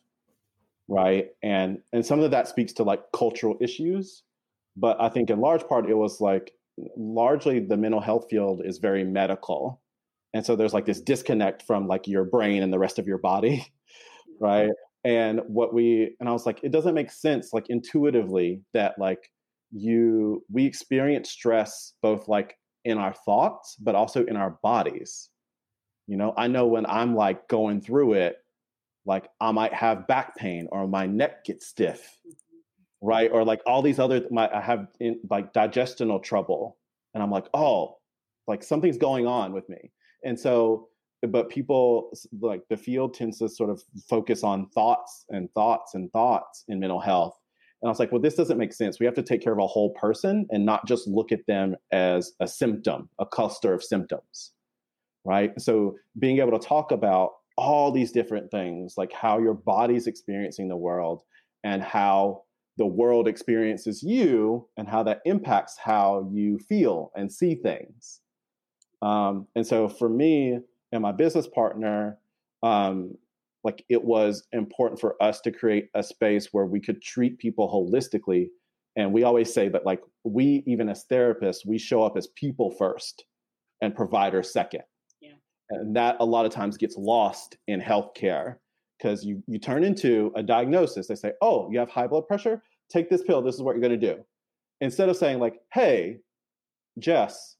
right? 0.86 1.30
And 1.42 1.80
and 1.94 2.04
some 2.04 2.20
of 2.20 2.30
that 2.30 2.46
speaks 2.46 2.74
to 2.74 2.82
like 2.82 3.10
cultural 3.12 3.56
issues, 3.58 4.22
but 4.76 5.00
I 5.00 5.08
think 5.08 5.30
in 5.30 5.40
large 5.40 5.66
part 5.66 5.88
it 5.88 5.94
was 5.94 6.20
like 6.20 6.52
largely 6.96 7.58
the 7.58 7.78
mental 7.78 8.00
health 8.00 8.26
field 8.28 8.60
is 8.62 8.76
very 8.76 9.02
medical, 9.02 9.80
and 10.34 10.44
so 10.44 10.56
there's 10.56 10.74
like 10.74 10.84
this 10.84 11.00
disconnect 11.00 11.62
from 11.62 11.88
like 11.88 12.06
your 12.06 12.24
brain 12.24 12.62
and 12.62 12.70
the 12.70 12.78
rest 12.78 12.98
of 12.98 13.06
your 13.06 13.18
body, 13.18 13.66
right? 14.40 14.70
And 15.06 15.40
what 15.46 15.72
we 15.72 16.16
and 16.18 16.28
i 16.28 16.32
was 16.32 16.44
like 16.44 16.58
it 16.64 16.72
doesn't 16.72 16.94
make 16.94 17.10
sense 17.10 17.52
like 17.52 17.66
intuitively 17.68 18.60
that 18.74 18.98
like 18.98 19.30
you 19.70 20.44
we 20.50 20.66
experience 20.66 21.30
stress 21.30 21.94
both 22.02 22.28
like 22.28 22.56
in 22.84 22.98
our 22.98 23.14
thoughts 23.24 23.76
but 23.80 23.94
also 23.94 24.24
in 24.26 24.36
our 24.36 24.58
bodies. 24.62 25.30
You 26.06 26.16
know 26.16 26.34
i 26.36 26.46
know 26.46 26.66
when 26.66 26.86
i'm 26.86 27.16
like 27.16 27.48
going 27.48 27.80
through 27.80 28.12
it 28.14 28.36
like 29.06 29.28
i 29.40 29.50
might 29.50 29.74
have 29.74 30.06
back 30.06 30.36
pain 30.36 30.68
or 30.70 30.86
my 30.86 31.06
neck 31.06 31.44
gets 31.44 31.66
stiff 31.66 32.18
mm-hmm. 32.26 33.08
right? 33.08 33.30
Or 33.32 33.44
like 33.44 33.60
all 33.66 33.82
these 33.82 33.98
other 33.98 34.22
my 34.30 34.48
i 34.52 34.60
have 34.60 34.86
in, 35.00 35.18
like 35.28 35.52
digestional 35.52 36.22
trouble 36.22 36.76
and 37.12 37.22
i'm 37.22 37.30
like 37.30 37.46
oh 37.54 37.96
like 38.46 38.62
something's 38.62 38.98
going 38.98 39.26
on 39.26 39.52
with 39.52 39.68
me. 39.68 39.90
And 40.24 40.38
so 40.38 40.88
but 41.22 41.48
people 41.48 42.10
like 42.40 42.62
the 42.68 42.76
field 42.76 43.14
tends 43.14 43.38
to 43.38 43.48
sort 43.48 43.70
of 43.70 43.82
focus 44.08 44.42
on 44.44 44.68
thoughts 44.68 45.24
and 45.30 45.52
thoughts 45.54 45.94
and 45.94 46.10
thoughts 46.12 46.64
in 46.68 46.80
mental 46.80 47.00
health. 47.00 47.38
And 47.82 47.88
i 47.88 47.90
was 47.90 47.98
like 47.98 48.12
well 48.12 48.20
this 48.20 48.34
doesn't 48.34 48.58
make 48.58 48.72
sense. 48.72 49.00
We 49.00 49.06
have 49.06 49.14
to 49.14 49.22
take 49.22 49.42
care 49.42 49.52
of 49.52 49.58
a 49.58 49.66
whole 49.66 49.90
person 49.94 50.46
and 50.50 50.64
not 50.64 50.86
just 50.86 51.06
look 51.06 51.32
at 51.32 51.46
them 51.46 51.76
as 51.92 52.32
a 52.40 52.46
symptom 52.46 53.08
a 53.18 53.26
cluster 53.26 53.72
of 53.72 53.82
symptoms. 53.82 54.52
Right? 55.24 55.60
So 55.60 55.96
being 56.18 56.38
able 56.38 56.58
to 56.58 56.66
talk 56.66 56.92
about 56.92 57.32
all 57.56 57.90
these 57.90 58.12
different 58.12 58.50
things 58.50 58.94
like 58.96 59.12
how 59.12 59.38
your 59.38 59.54
body's 59.54 60.06
experiencing 60.06 60.68
the 60.68 60.76
world 60.76 61.22
and 61.64 61.82
how 61.82 62.42
the 62.76 62.86
world 62.86 63.26
experiences 63.26 64.02
you 64.02 64.68
and 64.76 64.86
how 64.86 65.02
that 65.02 65.20
impacts 65.24 65.78
how 65.78 66.28
you 66.30 66.58
feel 66.58 67.10
and 67.16 67.32
see 67.32 67.54
things. 67.54 68.20
Um, 69.00 69.46
and 69.56 69.66
so 69.66 69.88
for 69.88 70.08
me 70.08 70.58
and 70.92 71.02
my 71.02 71.12
business 71.12 71.46
partner, 71.46 72.18
um, 72.62 73.16
like 73.64 73.84
it 73.88 74.04
was 74.04 74.46
important 74.52 75.00
for 75.00 75.20
us 75.22 75.40
to 75.40 75.50
create 75.50 75.88
a 75.94 76.02
space 76.02 76.48
where 76.52 76.66
we 76.66 76.80
could 76.80 77.02
treat 77.02 77.38
people 77.38 77.68
holistically. 77.68 78.48
And 78.96 79.12
we 79.12 79.24
always 79.24 79.52
say 79.52 79.68
that, 79.68 79.84
like, 79.84 80.00
we, 80.24 80.62
even 80.66 80.88
as 80.88 81.04
therapists, 81.10 81.66
we 81.66 81.76
show 81.76 82.02
up 82.02 82.16
as 82.16 82.28
people 82.28 82.70
first 82.70 83.24
and 83.82 83.94
providers 83.94 84.52
second. 84.52 84.82
Yeah. 85.20 85.32
And 85.70 85.94
that 85.96 86.16
a 86.20 86.24
lot 86.24 86.46
of 86.46 86.52
times 86.52 86.76
gets 86.76 86.96
lost 86.96 87.58
in 87.66 87.80
healthcare 87.80 88.56
because 88.98 89.24
you, 89.24 89.42
you 89.46 89.58
turn 89.58 89.84
into 89.84 90.32
a 90.34 90.42
diagnosis. 90.42 91.08
They 91.08 91.14
say, 91.14 91.32
oh, 91.42 91.68
you 91.70 91.78
have 91.78 91.90
high 91.90 92.06
blood 92.06 92.26
pressure? 92.26 92.62
Take 92.90 93.10
this 93.10 93.22
pill. 93.22 93.42
This 93.42 93.54
is 93.54 93.62
what 93.62 93.72
you're 93.72 93.86
going 93.86 94.00
to 94.00 94.14
do. 94.14 94.24
Instead 94.80 95.08
of 95.08 95.16
saying, 95.16 95.40
like, 95.40 95.56
hey, 95.74 96.18
Jess, 96.98 97.55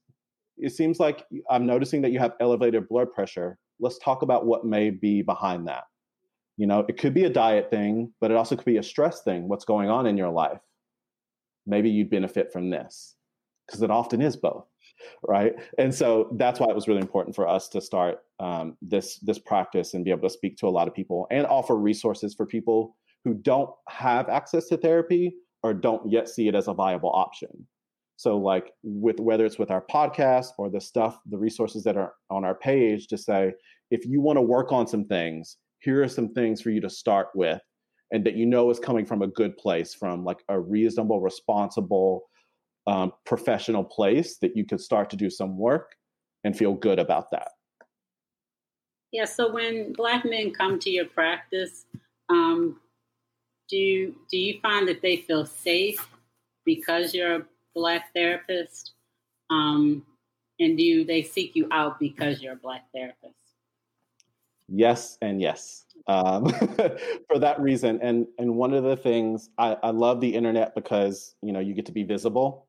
it 0.58 0.72
seems 0.72 0.98
like 0.98 1.26
I'm 1.50 1.66
noticing 1.66 2.02
that 2.02 2.12
you 2.12 2.18
have 2.18 2.34
elevated 2.40 2.88
blood 2.88 3.12
pressure. 3.12 3.58
Let's 3.80 3.98
talk 3.98 4.22
about 4.22 4.46
what 4.46 4.64
may 4.64 4.90
be 4.90 5.22
behind 5.22 5.68
that. 5.68 5.84
You 6.56 6.66
know, 6.66 6.84
it 6.88 6.96
could 6.96 7.12
be 7.12 7.24
a 7.24 7.30
diet 7.30 7.70
thing, 7.70 8.12
but 8.20 8.30
it 8.30 8.36
also 8.36 8.56
could 8.56 8.64
be 8.64 8.78
a 8.78 8.82
stress 8.82 9.22
thing. 9.22 9.48
What's 9.48 9.64
going 9.64 9.90
on 9.90 10.06
in 10.06 10.16
your 10.16 10.30
life? 10.30 10.60
Maybe 11.66 11.90
you'd 11.90 12.10
benefit 12.10 12.52
from 12.52 12.70
this 12.70 13.16
because 13.66 13.82
it 13.82 13.90
often 13.90 14.22
is 14.22 14.36
both, 14.36 14.64
right? 15.28 15.54
And 15.78 15.94
so 15.94 16.30
that's 16.36 16.58
why 16.58 16.68
it 16.70 16.74
was 16.74 16.88
really 16.88 17.00
important 17.00 17.36
for 17.36 17.46
us 17.46 17.68
to 17.70 17.80
start 17.80 18.20
um, 18.38 18.76
this 18.80 19.18
this 19.18 19.38
practice 19.38 19.92
and 19.92 20.04
be 20.04 20.10
able 20.10 20.28
to 20.28 20.30
speak 20.30 20.56
to 20.58 20.68
a 20.68 20.70
lot 20.70 20.88
of 20.88 20.94
people 20.94 21.26
and 21.30 21.46
offer 21.46 21.76
resources 21.76 22.34
for 22.34 22.46
people 22.46 22.96
who 23.24 23.34
don't 23.34 23.70
have 23.88 24.28
access 24.28 24.68
to 24.68 24.76
therapy 24.76 25.34
or 25.62 25.74
don't 25.74 26.10
yet 26.10 26.28
see 26.28 26.48
it 26.48 26.54
as 26.54 26.68
a 26.68 26.72
viable 26.72 27.10
option. 27.10 27.66
So, 28.16 28.38
like 28.38 28.72
with 28.82 29.20
whether 29.20 29.44
it's 29.44 29.58
with 29.58 29.70
our 29.70 29.84
podcast 29.90 30.48
or 30.58 30.70
the 30.70 30.80
stuff, 30.80 31.18
the 31.26 31.38
resources 31.38 31.84
that 31.84 31.96
are 31.96 32.14
on 32.30 32.44
our 32.44 32.54
page, 32.54 33.08
to 33.08 33.18
say 33.18 33.52
if 33.90 34.06
you 34.06 34.20
want 34.20 34.38
to 34.38 34.42
work 34.42 34.72
on 34.72 34.86
some 34.86 35.04
things, 35.04 35.58
here 35.80 36.02
are 36.02 36.08
some 36.08 36.32
things 36.32 36.60
for 36.60 36.70
you 36.70 36.80
to 36.80 36.90
start 36.90 37.28
with, 37.34 37.60
and 38.10 38.24
that 38.24 38.34
you 38.34 38.46
know 38.46 38.70
is 38.70 38.80
coming 38.80 39.04
from 39.04 39.22
a 39.22 39.26
good 39.26 39.56
place, 39.58 39.94
from 39.94 40.24
like 40.24 40.42
a 40.48 40.58
reasonable, 40.58 41.20
responsible, 41.20 42.22
um, 42.86 43.12
professional 43.26 43.84
place 43.84 44.38
that 44.38 44.56
you 44.56 44.64
could 44.64 44.80
start 44.80 45.10
to 45.10 45.16
do 45.16 45.28
some 45.28 45.58
work 45.58 45.94
and 46.44 46.56
feel 46.56 46.72
good 46.72 46.98
about 46.98 47.30
that. 47.32 47.48
Yeah. 49.12 49.24
So 49.24 49.52
when 49.52 49.92
Black 49.92 50.24
men 50.24 50.52
come 50.52 50.78
to 50.80 50.90
your 50.90 51.06
practice, 51.06 51.84
um, 52.28 52.80
do 53.68 54.14
do 54.30 54.38
you 54.38 54.60
find 54.60 54.88
that 54.88 55.02
they 55.02 55.16
feel 55.16 55.44
safe 55.44 56.08
because 56.64 57.14
you're 57.14 57.46
black 57.76 58.12
therapist? 58.14 58.94
Um, 59.50 60.04
and 60.58 60.76
do 60.76 61.04
they 61.04 61.22
seek 61.22 61.54
you 61.54 61.68
out 61.70 62.00
because 62.00 62.42
you're 62.42 62.54
a 62.54 62.56
black 62.56 62.86
therapist? 62.92 63.34
Yes, 64.68 65.18
and 65.22 65.40
yes. 65.40 65.84
Um, 66.08 66.46
for 67.28 67.38
that 67.38 67.60
reason, 67.60 68.00
and 68.02 68.26
and 68.38 68.56
one 68.56 68.74
of 68.74 68.82
the 68.82 68.96
things 68.96 69.50
I, 69.58 69.76
I 69.82 69.90
love 69.90 70.20
the 70.20 70.34
internet 70.34 70.74
because 70.74 71.36
you 71.42 71.52
know 71.52 71.60
you 71.60 71.74
get 71.74 71.86
to 71.86 71.92
be 71.92 72.02
visible, 72.02 72.66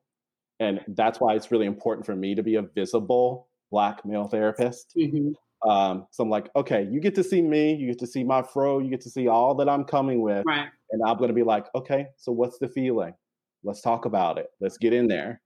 and 0.59 0.81
that's 0.89 1.19
why 1.19 1.33
it's 1.33 1.49
really 1.51 1.65
important 1.65 2.05
for 2.05 2.15
me 2.15 2.35
to 2.35 2.43
be 2.43 2.55
a 2.55 2.61
visible 2.61 3.47
black 3.71 4.05
male 4.05 4.27
therapist. 4.27 4.93
Mm-hmm. 4.95 5.31
Um, 5.67 6.05
so 6.11 6.23
I'm 6.23 6.29
like, 6.29 6.49
okay, 6.55 6.87
you 6.91 6.99
get 6.99 7.15
to 7.15 7.23
see 7.23 7.41
me, 7.41 7.73
you 7.73 7.87
get 7.87 7.99
to 7.99 8.07
see 8.07 8.23
my 8.23 8.43
fro, 8.43 8.77
you 8.77 8.91
get 8.91 9.01
to 9.01 9.09
see 9.09 9.27
all 9.27 9.55
that 9.55 9.67
I'm 9.67 9.83
coming 9.83 10.21
with, 10.21 10.45
right. 10.45 10.67
and 10.91 11.01
I'm 11.03 11.17
going 11.17 11.29
to 11.29 11.33
be 11.33 11.43
like, 11.43 11.65
okay, 11.73 12.07
so 12.15 12.31
what's 12.31 12.59
the 12.59 12.69
feeling? 12.69 13.13
Let's 13.67 13.81
talk 13.81 14.05
about 14.05 14.37
it. 14.37 14.47
Let's 14.59 14.77
get 14.77 14.93
in 14.93 15.07
there. 15.07 15.41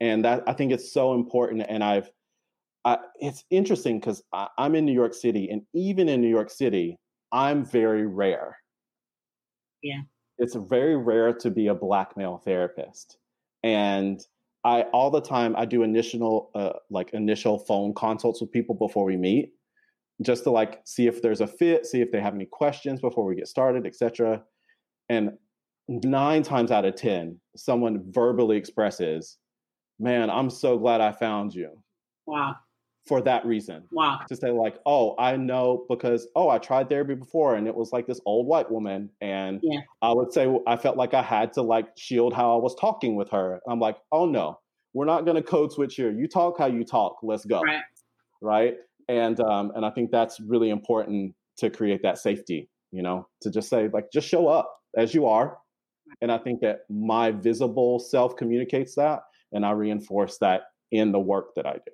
And 0.00 0.24
that 0.24 0.42
I 0.46 0.52
think 0.52 0.72
it's 0.72 0.92
so 0.92 1.14
important. 1.14 1.64
And 1.68 1.82
I've, 1.82 2.10
I, 2.84 2.98
it's 3.16 3.44
interesting 3.50 3.98
because 3.98 4.22
I'm 4.58 4.74
in 4.74 4.84
New 4.84 4.92
York 4.92 5.14
City, 5.14 5.48
and 5.50 5.62
even 5.72 6.08
in 6.08 6.20
New 6.20 6.28
York 6.28 6.50
City, 6.50 6.98
I'm 7.32 7.64
very 7.64 8.06
rare. 8.06 8.58
Yeah. 9.82 10.02
It's 10.38 10.54
very 10.54 10.96
rare 10.96 11.32
to 11.32 11.50
be 11.50 11.68
a 11.68 11.74
black 11.74 12.16
male 12.16 12.42
therapist. 12.44 13.18
And 13.62 14.20
I 14.64 14.82
all 14.92 15.10
the 15.10 15.20
time 15.20 15.54
I 15.56 15.64
do 15.64 15.82
initial 15.82 16.50
uh, 16.54 16.72
like 16.90 17.10
initial 17.12 17.58
phone 17.58 17.94
consults 17.94 18.40
with 18.40 18.50
people 18.50 18.74
before 18.74 19.04
we 19.04 19.16
meet, 19.16 19.52
just 20.22 20.44
to 20.44 20.50
like 20.50 20.80
see 20.84 21.06
if 21.06 21.22
there's 21.22 21.40
a 21.40 21.46
fit, 21.46 21.86
see 21.86 22.00
if 22.00 22.10
they 22.10 22.20
have 22.20 22.34
any 22.34 22.46
questions 22.46 23.00
before 23.00 23.24
we 23.24 23.34
get 23.34 23.48
started, 23.48 23.86
etc. 23.86 24.42
And 25.08 25.32
nine 25.88 26.42
times 26.42 26.70
out 26.70 26.84
of 26.84 26.96
10, 26.96 27.38
someone 27.56 28.04
verbally 28.10 28.56
expresses, 28.56 29.38
Man, 29.98 30.30
I'm 30.30 30.50
so 30.50 30.78
glad 30.78 31.00
I 31.00 31.12
found 31.12 31.54
you. 31.54 31.70
Wow. 32.26 32.56
For 33.06 33.20
that 33.22 33.44
reason. 33.44 33.84
Wow. 33.92 34.20
To 34.28 34.36
say, 34.36 34.50
like, 34.50 34.78
oh, 34.86 35.14
I 35.18 35.36
know 35.36 35.84
because, 35.88 36.26
oh, 36.34 36.48
I 36.48 36.58
tried 36.58 36.88
therapy 36.88 37.14
before 37.14 37.54
and 37.54 37.68
it 37.68 37.74
was 37.74 37.92
like 37.92 38.06
this 38.06 38.20
old 38.24 38.46
white 38.46 38.70
woman. 38.70 39.10
And 39.20 39.60
yeah. 39.62 39.80
I 40.00 40.12
would 40.12 40.32
say, 40.32 40.48
I 40.66 40.76
felt 40.76 40.96
like 40.96 41.12
I 41.12 41.22
had 41.22 41.52
to 41.54 41.62
like 41.62 41.88
shield 41.96 42.32
how 42.32 42.56
I 42.56 42.62
was 42.62 42.74
talking 42.74 43.14
with 43.14 43.30
her. 43.30 43.60
I'm 43.68 43.78
like, 43.78 43.98
oh, 44.10 44.26
no, 44.26 44.58
we're 44.94 45.04
not 45.04 45.26
going 45.26 45.36
to 45.36 45.42
code 45.42 45.70
switch 45.70 45.96
here. 45.96 46.10
You 46.10 46.26
talk 46.26 46.58
how 46.58 46.66
you 46.66 46.82
talk. 46.82 47.18
Let's 47.22 47.44
go. 47.44 47.60
Right. 47.60 47.82
Right. 48.40 48.74
And, 49.08 49.38
um, 49.40 49.72
and 49.76 49.84
I 49.84 49.90
think 49.90 50.10
that's 50.10 50.40
really 50.40 50.70
important 50.70 51.34
to 51.58 51.68
create 51.68 52.02
that 52.02 52.18
safety, 52.18 52.70
you 52.90 53.02
know, 53.02 53.28
to 53.42 53.50
just 53.50 53.68
say, 53.68 53.88
like, 53.92 54.06
just 54.12 54.26
show 54.26 54.48
up 54.48 54.74
as 54.96 55.14
you 55.14 55.26
are 55.26 55.58
and 56.20 56.30
I 56.32 56.38
think 56.38 56.60
that 56.60 56.84
my 56.88 57.30
visible 57.30 57.98
self 57.98 58.36
communicates 58.36 58.94
that, 58.96 59.22
and 59.52 59.64
I 59.64 59.72
reinforce 59.72 60.38
that 60.38 60.62
in 60.90 61.12
the 61.12 61.20
work 61.20 61.54
that 61.56 61.66
I 61.66 61.74
do. 61.74 61.92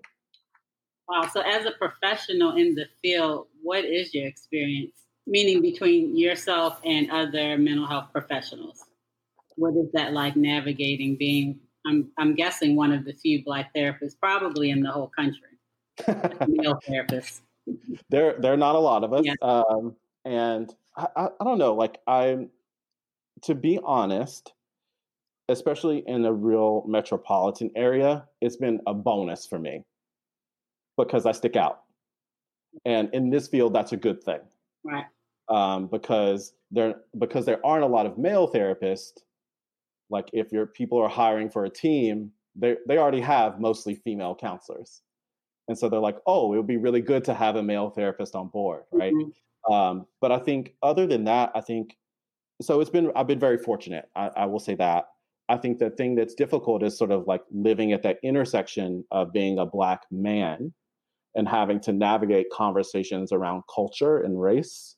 Wow. 1.08 1.28
So, 1.32 1.40
as 1.40 1.66
a 1.66 1.72
professional 1.72 2.56
in 2.56 2.74
the 2.74 2.86
field, 3.02 3.48
what 3.62 3.84
is 3.84 4.14
your 4.14 4.26
experience, 4.26 4.94
meaning 5.26 5.60
between 5.60 6.16
yourself 6.16 6.80
and 6.84 7.10
other 7.10 7.58
mental 7.58 7.86
health 7.86 8.08
professionals? 8.12 8.84
What 9.56 9.74
is 9.76 9.90
that 9.92 10.12
like 10.12 10.36
navigating 10.36 11.16
being, 11.16 11.58
I'm, 11.86 12.10
I'm 12.18 12.34
guessing, 12.34 12.76
one 12.76 12.92
of 12.92 13.04
the 13.04 13.12
few 13.12 13.44
Black 13.44 13.74
therapists 13.74 14.14
probably 14.20 14.70
in 14.70 14.82
the 14.82 14.90
whole 14.90 15.08
country, 15.08 15.58
male 16.48 16.78
therapists? 16.88 17.40
There, 18.08 18.36
there 18.38 18.52
are 18.52 18.56
not 18.56 18.76
a 18.76 18.78
lot 18.78 19.02
of 19.02 19.12
us. 19.12 19.24
Yeah. 19.24 19.34
Um, 19.42 19.96
and 20.24 20.72
I, 20.96 21.06
I, 21.16 21.24
I 21.40 21.44
don't 21.44 21.58
know, 21.58 21.74
like, 21.74 21.98
I'm, 22.06 22.50
to 23.42 23.54
be 23.54 23.78
honest, 23.84 24.52
especially 25.48 26.04
in 26.06 26.24
a 26.24 26.32
real 26.32 26.84
metropolitan 26.86 27.70
area, 27.74 28.24
it's 28.40 28.56
been 28.56 28.80
a 28.86 28.94
bonus 28.94 29.46
for 29.46 29.58
me 29.58 29.84
because 30.96 31.26
I 31.26 31.32
stick 31.32 31.56
out. 31.56 31.82
And 32.84 33.08
in 33.12 33.30
this 33.30 33.48
field, 33.48 33.74
that's 33.74 33.92
a 33.92 33.96
good 33.96 34.22
thing. 34.22 34.40
Right. 34.84 35.04
Um, 35.48 35.88
because 35.88 36.54
there 36.70 36.94
because 37.18 37.44
there 37.44 37.64
aren't 37.66 37.82
a 37.82 37.88
lot 37.88 38.06
of 38.06 38.16
male 38.16 38.50
therapists. 38.50 39.18
Like 40.08 40.28
if 40.32 40.52
your 40.52 40.66
people 40.66 40.98
are 40.98 41.08
hiring 41.08 41.50
for 41.50 41.64
a 41.64 41.70
team, 41.70 42.30
they 42.54 42.76
they 42.86 42.98
already 42.98 43.20
have 43.20 43.60
mostly 43.60 43.96
female 43.96 44.36
counselors, 44.36 45.02
and 45.66 45.76
so 45.76 45.88
they're 45.88 45.98
like, 45.98 46.18
oh, 46.26 46.52
it 46.52 46.56
would 46.56 46.66
be 46.68 46.76
really 46.76 47.00
good 47.00 47.24
to 47.24 47.34
have 47.34 47.56
a 47.56 47.62
male 47.62 47.90
therapist 47.90 48.36
on 48.36 48.48
board, 48.48 48.84
right? 48.92 49.12
Mm-hmm. 49.12 49.72
Um, 49.72 50.06
but 50.20 50.32
I 50.32 50.38
think 50.38 50.74
other 50.82 51.06
than 51.06 51.24
that, 51.24 51.50
I 51.54 51.60
think 51.60 51.96
so 52.60 52.80
it's 52.80 52.90
been 52.90 53.10
I've 53.16 53.26
been 53.26 53.40
very 53.40 53.58
fortunate. 53.58 54.08
I, 54.14 54.30
I, 54.36 54.46
will 54.46 54.58
say 54.58 54.74
that. 54.76 55.06
I 55.48 55.56
think 55.56 55.78
the 55.78 55.90
thing 55.90 56.14
that's 56.14 56.34
difficult 56.34 56.82
is 56.82 56.96
sort 56.96 57.10
of 57.10 57.26
like 57.26 57.42
living 57.50 57.92
at 57.92 58.02
that 58.02 58.18
intersection 58.22 59.04
of 59.10 59.32
being 59.32 59.58
a 59.58 59.66
black 59.66 60.02
man 60.10 60.72
and 61.34 61.48
having 61.48 61.80
to 61.80 61.92
navigate 61.92 62.46
conversations 62.52 63.32
around 63.32 63.62
culture 63.74 64.18
and 64.18 64.40
race. 64.40 64.96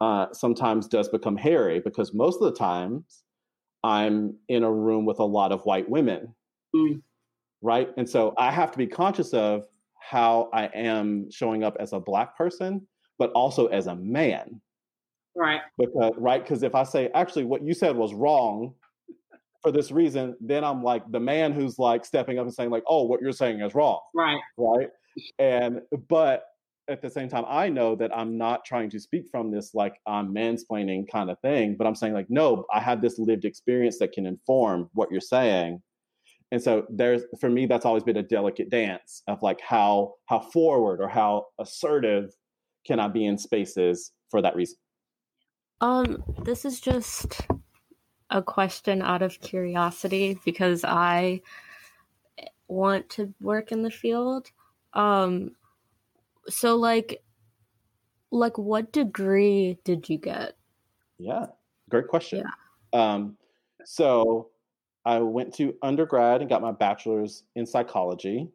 Uh, 0.00 0.26
sometimes 0.32 0.88
does 0.88 1.08
become 1.08 1.36
hairy 1.36 1.80
because 1.80 2.12
most 2.12 2.42
of 2.42 2.52
the 2.52 2.58
times 2.58 3.22
I'm 3.84 4.36
in 4.48 4.64
a 4.64 4.72
room 4.72 5.06
with 5.06 5.18
a 5.18 5.24
lot 5.24 5.52
of 5.52 5.62
white 5.64 5.88
women, 5.88 6.34
mm. 6.74 7.00
right? 7.62 7.88
And 7.96 8.08
so 8.08 8.34
I 8.36 8.50
have 8.50 8.72
to 8.72 8.78
be 8.78 8.86
conscious 8.86 9.32
of 9.32 9.66
how 10.00 10.50
I 10.52 10.66
am 10.66 11.30
showing 11.30 11.62
up 11.62 11.76
as 11.78 11.92
a 11.92 12.00
black 12.00 12.36
person, 12.36 12.86
but 13.18 13.30
also 13.32 13.66
as 13.66 13.86
a 13.86 13.94
man 13.94 14.60
Right. 15.36 15.60
Because 15.78 16.12
right, 16.16 16.42
because 16.42 16.62
if 16.62 16.74
I 16.74 16.84
say 16.84 17.10
actually 17.14 17.44
what 17.44 17.64
you 17.64 17.74
said 17.74 17.96
was 17.96 18.14
wrong 18.14 18.74
for 19.62 19.72
this 19.72 19.90
reason, 19.90 20.36
then 20.40 20.62
I'm 20.64 20.82
like 20.82 21.10
the 21.10 21.20
man 21.20 21.52
who's 21.52 21.78
like 21.78 22.04
stepping 22.04 22.38
up 22.38 22.44
and 22.44 22.54
saying 22.54 22.70
like, 22.70 22.84
oh, 22.86 23.04
what 23.04 23.20
you're 23.20 23.32
saying 23.32 23.60
is 23.60 23.74
wrong. 23.74 24.00
Right. 24.14 24.40
Right. 24.56 24.88
And 25.38 25.80
but 26.08 26.44
at 26.88 27.00
the 27.00 27.10
same 27.10 27.28
time, 27.28 27.44
I 27.48 27.68
know 27.68 27.96
that 27.96 28.16
I'm 28.16 28.36
not 28.36 28.64
trying 28.64 28.90
to 28.90 29.00
speak 29.00 29.24
from 29.30 29.50
this 29.50 29.74
like 29.74 29.94
I'm 30.06 30.34
mansplaining 30.34 31.10
kind 31.10 31.30
of 31.30 31.38
thing, 31.40 31.76
but 31.76 31.86
I'm 31.86 31.94
saying 31.94 32.12
like, 32.12 32.28
no, 32.28 32.66
I 32.72 32.80
have 32.80 33.00
this 33.00 33.18
lived 33.18 33.44
experience 33.44 33.98
that 33.98 34.12
can 34.12 34.26
inform 34.26 34.90
what 34.92 35.10
you're 35.10 35.20
saying. 35.20 35.82
And 36.52 36.62
so 36.62 36.86
there's 36.88 37.22
for 37.40 37.48
me, 37.48 37.66
that's 37.66 37.84
always 37.84 38.04
been 38.04 38.18
a 38.18 38.22
delicate 38.22 38.70
dance 38.70 39.22
of 39.26 39.42
like 39.42 39.60
how 39.60 40.14
how 40.26 40.40
forward 40.40 41.00
or 41.00 41.08
how 41.08 41.46
assertive 41.58 42.30
can 42.86 43.00
I 43.00 43.08
be 43.08 43.24
in 43.24 43.38
spaces 43.38 44.12
for 44.30 44.42
that 44.42 44.54
reason. 44.54 44.76
Um, 45.80 46.22
this 46.42 46.64
is 46.64 46.80
just 46.80 47.40
a 48.30 48.42
question 48.42 49.02
out 49.02 49.22
of 49.22 49.40
curiosity 49.40 50.38
because 50.44 50.84
I 50.84 51.42
want 52.68 53.08
to 53.10 53.32
work 53.40 53.72
in 53.72 53.82
the 53.82 53.90
field. 53.90 54.50
Um, 54.92 55.52
so 56.48 56.76
like 56.76 57.22
like 58.30 58.58
what 58.58 58.92
degree 58.92 59.78
did 59.84 60.08
you 60.08 60.18
get? 60.18 60.56
Yeah, 61.18 61.46
great 61.88 62.08
question. 62.08 62.44
Yeah. 62.92 63.14
Um, 63.14 63.36
so 63.84 64.50
I 65.04 65.18
went 65.18 65.54
to 65.54 65.74
undergrad 65.82 66.40
and 66.40 66.50
got 66.50 66.62
my 66.62 66.72
bachelor's 66.72 67.44
in 67.54 67.66
psychology, 67.66 68.48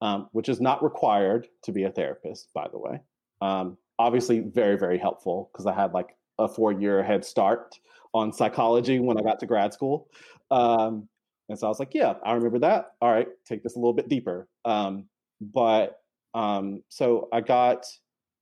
um, 0.00 0.28
which 0.32 0.48
is 0.48 0.60
not 0.60 0.82
required 0.82 1.48
to 1.64 1.72
be 1.72 1.84
a 1.84 1.90
therapist, 1.90 2.48
by 2.54 2.68
the 2.70 2.78
way. 2.78 3.00
Um, 3.40 3.78
obviously, 3.98 4.40
very, 4.40 4.78
very 4.78 4.98
helpful 4.98 5.50
because 5.52 5.66
I 5.66 5.74
had 5.74 5.92
like 5.92 6.15
a 6.38 6.48
four 6.48 6.72
year 6.72 7.02
head 7.02 7.24
start 7.24 7.78
on 8.14 8.32
psychology 8.32 8.98
when 8.98 9.18
I 9.18 9.22
got 9.22 9.38
to 9.40 9.46
grad 9.46 9.72
school. 9.72 10.08
Um, 10.50 11.08
and 11.48 11.58
so 11.58 11.66
I 11.66 11.70
was 11.70 11.78
like, 11.78 11.94
yeah, 11.94 12.14
I 12.24 12.32
remember 12.32 12.58
that. 12.60 12.92
All 13.00 13.12
right, 13.12 13.28
take 13.46 13.62
this 13.62 13.76
a 13.76 13.78
little 13.78 13.92
bit 13.92 14.08
deeper. 14.08 14.48
Um, 14.64 15.06
but 15.40 16.00
um, 16.34 16.82
so 16.88 17.28
I 17.32 17.40
got 17.40 17.86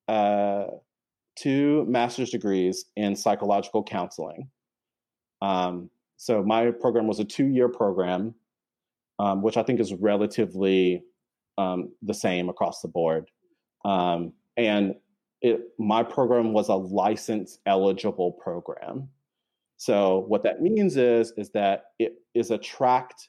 uh, 0.08 0.66
two 1.36 1.84
master's 1.86 2.30
degrees 2.30 2.86
in 2.96 3.14
psychological 3.14 3.82
counseling. 3.82 4.48
Um, 5.42 5.90
so 6.16 6.42
my 6.42 6.70
program 6.70 7.06
was 7.06 7.20
a 7.20 7.24
two-year 7.24 7.68
program, 7.68 8.34
um, 9.18 9.42
which 9.42 9.56
I 9.56 9.62
think 9.62 9.80
is 9.80 9.92
relatively 9.92 11.02
um, 11.58 11.92
the 12.02 12.14
same 12.14 12.48
across 12.48 12.80
the 12.80 12.88
board. 12.88 13.30
And 14.56 14.94
it, 15.44 15.60
my 15.78 16.02
program 16.02 16.54
was 16.54 16.70
a 16.70 16.74
license 16.74 17.58
eligible 17.66 18.32
program. 18.32 19.10
So 19.76 20.24
what 20.26 20.42
that 20.44 20.62
means 20.62 20.96
is 20.96 21.34
is 21.36 21.50
that 21.50 21.84
it 21.98 22.14
is 22.34 22.50
a 22.50 22.58
tract 22.58 23.28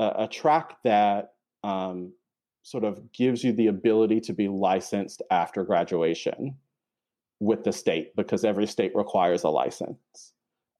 a 0.00 0.26
track 0.26 0.76
that 0.82 1.34
um, 1.62 2.12
sort 2.64 2.84
of 2.84 3.12
gives 3.12 3.44
you 3.44 3.52
the 3.52 3.68
ability 3.68 4.20
to 4.20 4.32
be 4.32 4.48
licensed 4.48 5.22
after 5.30 5.62
graduation 5.62 6.56
with 7.40 7.62
the 7.62 7.72
state 7.72 8.14
because 8.16 8.44
every 8.44 8.66
state 8.66 8.92
requires 8.94 9.44
a 9.44 9.48
license. 9.48 10.32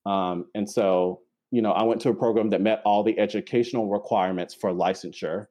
Um, 0.04 0.46
and 0.54 0.68
so, 0.68 1.20
you 1.52 1.62
know, 1.62 1.70
I 1.70 1.84
went 1.84 2.00
to 2.02 2.08
a 2.10 2.14
program 2.14 2.50
that 2.50 2.60
met 2.60 2.82
all 2.84 3.04
the 3.04 3.18
educational 3.18 3.88
requirements 3.88 4.52
for 4.52 4.72
licensure. 4.72 5.46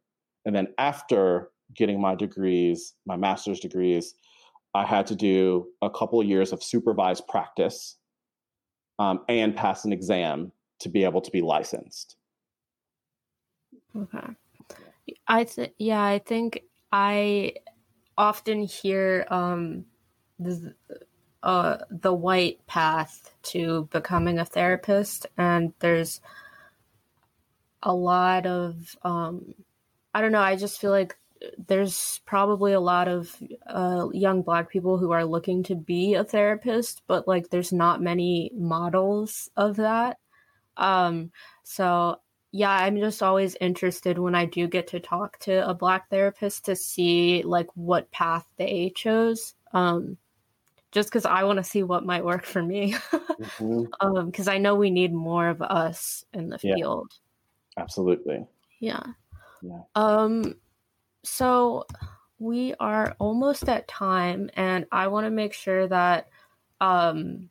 And 0.46 0.54
then 0.54 0.68
after 0.78 1.50
getting 1.74 2.02
my 2.02 2.16
degrees, 2.16 2.94
my 3.06 3.16
master's 3.16 3.62
degrees, 3.62 4.14
I 4.74 4.86
had 4.86 5.08
to 5.08 5.16
do 5.16 5.68
a 5.82 5.90
couple 5.90 6.20
of 6.20 6.28
years 6.28 6.52
of 6.52 6.64
supervised 6.64 7.28
practice 7.28 7.98
um, 9.00 9.22
and 9.30 9.56
pass 9.56 9.86
an 9.86 9.94
exam 9.94 10.52
to 10.80 10.90
be 10.90 11.04
able 11.04 11.22
to 11.22 11.32
be 11.32 11.42
licensed. 11.42 12.16
Okay. 13.96 14.28
I 15.28 15.44
th- 15.44 15.74
yeah, 15.78 16.04
I 16.04 16.20
think 16.20 16.64
I 16.92 17.56
often 18.18 18.64
hear 18.64 19.26
um 19.30 19.86
the 20.40 20.74
uh 21.42 21.78
the 21.90 22.14
white 22.14 22.66
path 22.68 23.34
to 23.44 23.88
becoming 23.92 24.40
a 24.40 24.46
therapist 24.46 25.26
and 25.38 25.74
there's 25.80 26.22
a 27.82 27.94
lot 27.94 28.46
of 28.46 28.96
um 29.04 29.56
I 30.14 30.22
don't 30.22 30.32
know, 30.32 30.42
I 30.42 30.56
just 30.56 30.80
feel 30.80 30.92
like 30.92 31.18
there's 31.68 32.22
probably 32.26 32.74
a 32.74 32.80
lot 32.80 33.08
of 33.08 33.36
uh, 33.68 34.08
young 34.14 34.41
black 34.41 34.70
people 34.70 34.98
who 34.98 35.12
are 35.12 35.26
looking 35.26 35.64
to 35.64 35.76
be 35.76 36.14
a 36.14 36.24
therapist, 36.24 37.02
but 37.08 37.28
like 37.28 37.50
there's 37.50 37.74
not 37.74 38.02
many 38.02 38.52
models 38.56 39.50
of 39.56 39.78
that. 39.78 40.18
Um, 40.78 41.32
so 41.64 42.20
yeah, 42.52 42.72
I'm 42.72 42.98
just 42.98 43.24
always 43.24 43.58
interested 43.60 44.20
when 44.20 44.36
I 44.36 44.46
do 44.46 44.68
get 44.68 44.88
to 44.88 45.00
talk 45.00 45.39
to 45.39 45.68
a 45.68 45.74
black 45.74 46.10
therapist 46.10 46.66
to 46.66 46.76
see 46.76 47.41
like 47.44 47.68
what 47.76 48.12
path 48.12 48.46
they 48.58 48.91
chose. 48.96 49.56
Um, 49.74 50.18
just 50.91 51.10
because 51.10 51.26
I 51.26 51.44
want 51.44 51.58
to 51.58 51.64
see 51.64 51.82
what 51.82 52.06
might 52.06 52.24
work 52.24 52.46
for 52.46 52.62
me. 52.62 52.94
mm-hmm. 52.94 53.86
um, 54.00 54.28
because 54.28 54.48
I 54.48 54.60
know 54.60 54.76
we 54.76 54.91
need 54.91 55.12
more 55.12 55.50
of 55.50 55.62
us 55.64 56.24
in 56.32 56.50
the 56.50 56.60
yeah. 56.62 56.76
field. 56.76 57.12
Absolutely. 57.76 58.46
Yeah. 58.80 59.04
Yeah. 59.64 59.80
Um, 59.96 60.56
so 61.24 61.86
we 62.40 62.74
are 62.80 63.16
almost 63.20 63.70
at 63.70 63.88
time, 63.88 64.50
and 64.56 64.86
I 64.92 65.08
want 65.08 65.26
to 65.26 65.32
make 65.32 65.54
sure 65.54 65.88
that 65.88 66.28
um 66.82 67.50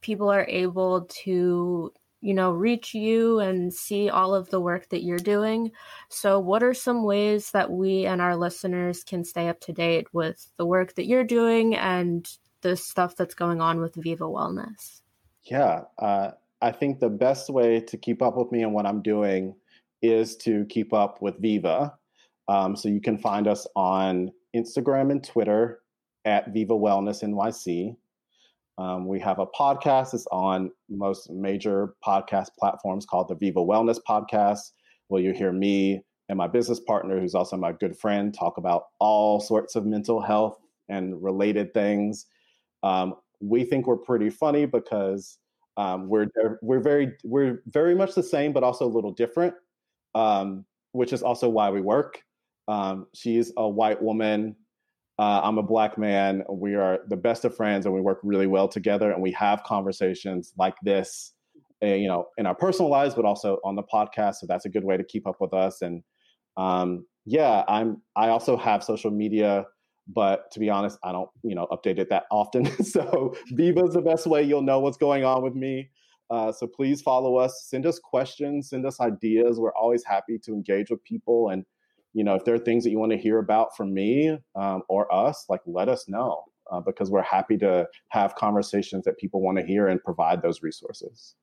people 0.00 0.30
are 0.30 0.46
able 0.48 1.02
to 1.22 1.92
you 2.20 2.34
know, 2.34 2.52
reach 2.52 2.94
you 2.94 3.40
and 3.40 3.72
see 3.72 4.10
all 4.10 4.34
of 4.34 4.50
the 4.50 4.60
work 4.60 4.88
that 4.90 5.02
you're 5.02 5.18
doing. 5.18 5.72
So, 6.08 6.38
what 6.38 6.62
are 6.62 6.74
some 6.74 7.04
ways 7.04 7.50
that 7.52 7.70
we 7.70 8.04
and 8.06 8.20
our 8.20 8.36
listeners 8.36 9.02
can 9.02 9.24
stay 9.24 9.48
up 9.48 9.60
to 9.60 9.72
date 9.72 10.06
with 10.12 10.50
the 10.56 10.66
work 10.66 10.94
that 10.96 11.06
you're 11.06 11.24
doing 11.24 11.74
and 11.74 12.28
the 12.60 12.76
stuff 12.76 13.16
that's 13.16 13.34
going 13.34 13.60
on 13.60 13.80
with 13.80 13.94
Viva 13.94 14.24
Wellness? 14.24 15.00
Yeah, 15.44 15.84
uh, 15.98 16.32
I 16.60 16.72
think 16.72 17.00
the 17.00 17.08
best 17.08 17.48
way 17.48 17.80
to 17.80 17.96
keep 17.96 18.20
up 18.20 18.36
with 18.36 18.52
me 18.52 18.62
and 18.62 18.74
what 18.74 18.86
I'm 18.86 19.00
doing 19.00 19.54
is 20.02 20.36
to 20.38 20.66
keep 20.66 20.92
up 20.92 21.22
with 21.22 21.38
Viva. 21.40 21.94
Um, 22.50 22.74
so, 22.74 22.88
you 22.88 23.00
can 23.00 23.16
find 23.16 23.46
us 23.46 23.66
on 23.76 24.32
Instagram 24.56 25.12
and 25.12 25.22
Twitter 25.22 25.80
at 26.24 26.52
Viva 26.52 26.74
Wellness 26.74 27.22
NYC. 27.22 27.96
Um, 28.76 29.06
we 29.06 29.20
have 29.20 29.38
a 29.38 29.46
podcast. 29.46 30.14
It's 30.14 30.26
on 30.32 30.72
most 30.88 31.30
major 31.30 31.94
podcast 32.04 32.48
platforms 32.58 33.06
called 33.06 33.28
the 33.28 33.36
Viva 33.36 33.60
Wellness 33.60 33.98
Podcast, 34.08 34.72
where 35.08 35.22
you 35.22 35.32
hear 35.32 35.52
me 35.52 36.02
and 36.28 36.36
my 36.36 36.48
business 36.48 36.80
partner, 36.80 37.20
who's 37.20 37.34
also 37.34 37.56
my 37.56 37.72
good 37.72 37.96
friend, 37.96 38.34
talk 38.34 38.56
about 38.56 38.84
all 38.98 39.38
sorts 39.38 39.76
of 39.76 39.86
mental 39.86 40.20
health 40.20 40.58
and 40.88 41.22
related 41.22 41.72
things. 41.72 42.26
Um, 42.82 43.14
we 43.40 43.64
think 43.64 43.86
we're 43.86 43.96
pretty 43.96 44.30
funny 44.30 44.66
because 44.66 45.38
um, 45.76 46.08
we're 46.08 46.26
we're 46.62 46.80
very 46.80 47.12
we're 47.22 47.62
very 47.66 47.94
much 47.94 48.14
the 48.14 48.22
same, 48.22 48.52
but 48.52 48.62
also 48.62 48.86
a 48.86 48.94
little 48.94 49.12
different, 49.12 49.54
um, 50.14 50.64
which 50.92 51.12
is 51.12 51.22
also 51.22 51.48
why 51.48 51.70
we 51.70 51.80
work. 51.80 52.22
Um, 52.70 53.06
she's 53.14 53.52
a 53.56 53.68
white 53.68 54.00
woman 54.00 54.56
uh, 55.20 55.38
I'm 55.44 55.58
a 55.58 55.62
black 55.62 55.98
man. 55.98 56.44
We 56.50 56.76
are 56.76 57.00
the 57.08 57.16
best 57.16 57.44
of 57.44 57.54
friends, 57.54 57.84
and 57.84 57.94
we 57.94 58.00
work 58.00 58.20
really 58.22 58.46
well 58.46 58.68
together. 58.68 59.12
And 59.12 59.20
we 59.20 59.32
have 59.32 59.62
conversations 59.64 60.54
like 60.56 60.74
this, 60.82 61.34
uh, 61.84 61.88
you 61.88 62.08
know, 62.08 62.28
in 62.38 62.46
our 62.46 62.54
personal 62.54 62.90
lives, 62.90 63.14
but 63.14 63.26
also 63.26 63.58
on 63.62 63.76
the 63.76 63.82
podcast. 63.82 64.36
So 64.36 64.46
that's 64.46 64.64
a 64.64 64.70
good 64.70 64.82
way 64.82 64.96
to 64.96 65.04
keep 65.04 65.26
up 65.26 65.36
with 65.38 65.52
us. 65.52 65.82
And 65.82 66.02
um, 66.56 67.04
yeah, 67.26 67.64
I'm. 67.68 68.00
I 68.16 68.30
also 68.30 68.56
have 68.56 68.82
social 68.82 69.10
media, 69.10 69.66
but 70.08 70.50
to 70.52 70.58
be 70.58 70.70
honest, 70.70 70.98
I 71.04 71.12
don't, 71.12 71.28
you 71.42 71.54
know, 71.54 71.66
update 71.70 71.98
it 71.98 72.08
that 72.08 72.24
often. 72.30 72.64
so 72.82 73.34
Viva's 73.50 73.92
the 73.92 74.00
best 74.00 74.26
way 74.26 74.42
you'll 74.42 74.62
know 74.62 74.80
what's 74.80 74.96
going 74.96 75.22
on 75.22 75.42
with 75.42 75.54
me. 75.54 75.90
Uh, 76.30 76.50
so 76.50 76.66
please 76.66 77.02
follow 77.02 77.36
us. 77.36 77.66
Send 77.68 77.84
us 77.84 77.98
questions. 77.98 78.70
Send 78.70 78.86
us 78.86 79.00
ideas. 79.00 79.58
We're 79.58 79.74
always 79.74 80.02
happy 80.02 80.38
to 80.44 80.52
engage 80.52 80.88
with 80.88 81.04
people 81.04 81.50
and 81.50 81.66
you 82.12 82.24
know, 82.24 82.34
if 82.34 82.44
there 82.44 82.54
are 82.54 82.58
things 82.58 82.84
that 82.84 82.90
you 82.90 82.98
want 82.98 83.12
to 83.12 83.18
hear 83.18 83.38
about 83.38 83.76
from 83.76 83.94
me 83.94 84.38
um, 84.56 84.82
or 84.88 85.12
us, 85.14 85.46
like 85.48 85.60
let 85.66 85.88
us 85.88 86.08
know 86.08 86.42
uh, 86.70 86.80
because 86.80 87.10
we're 87.10 87.22
happy 87.22 87.56
to 87.58 87.86
have 88.08 88.34
conversations 88.34 89.04
that 89.04 89.18
people 89.18 89.40
want 89.40 89.58
to 89.58 89.64
hear 89.64 89.88
and 89.88 90.02
provide 90.02 90.42
those 90.42 90.62
resources. 90.62 91.34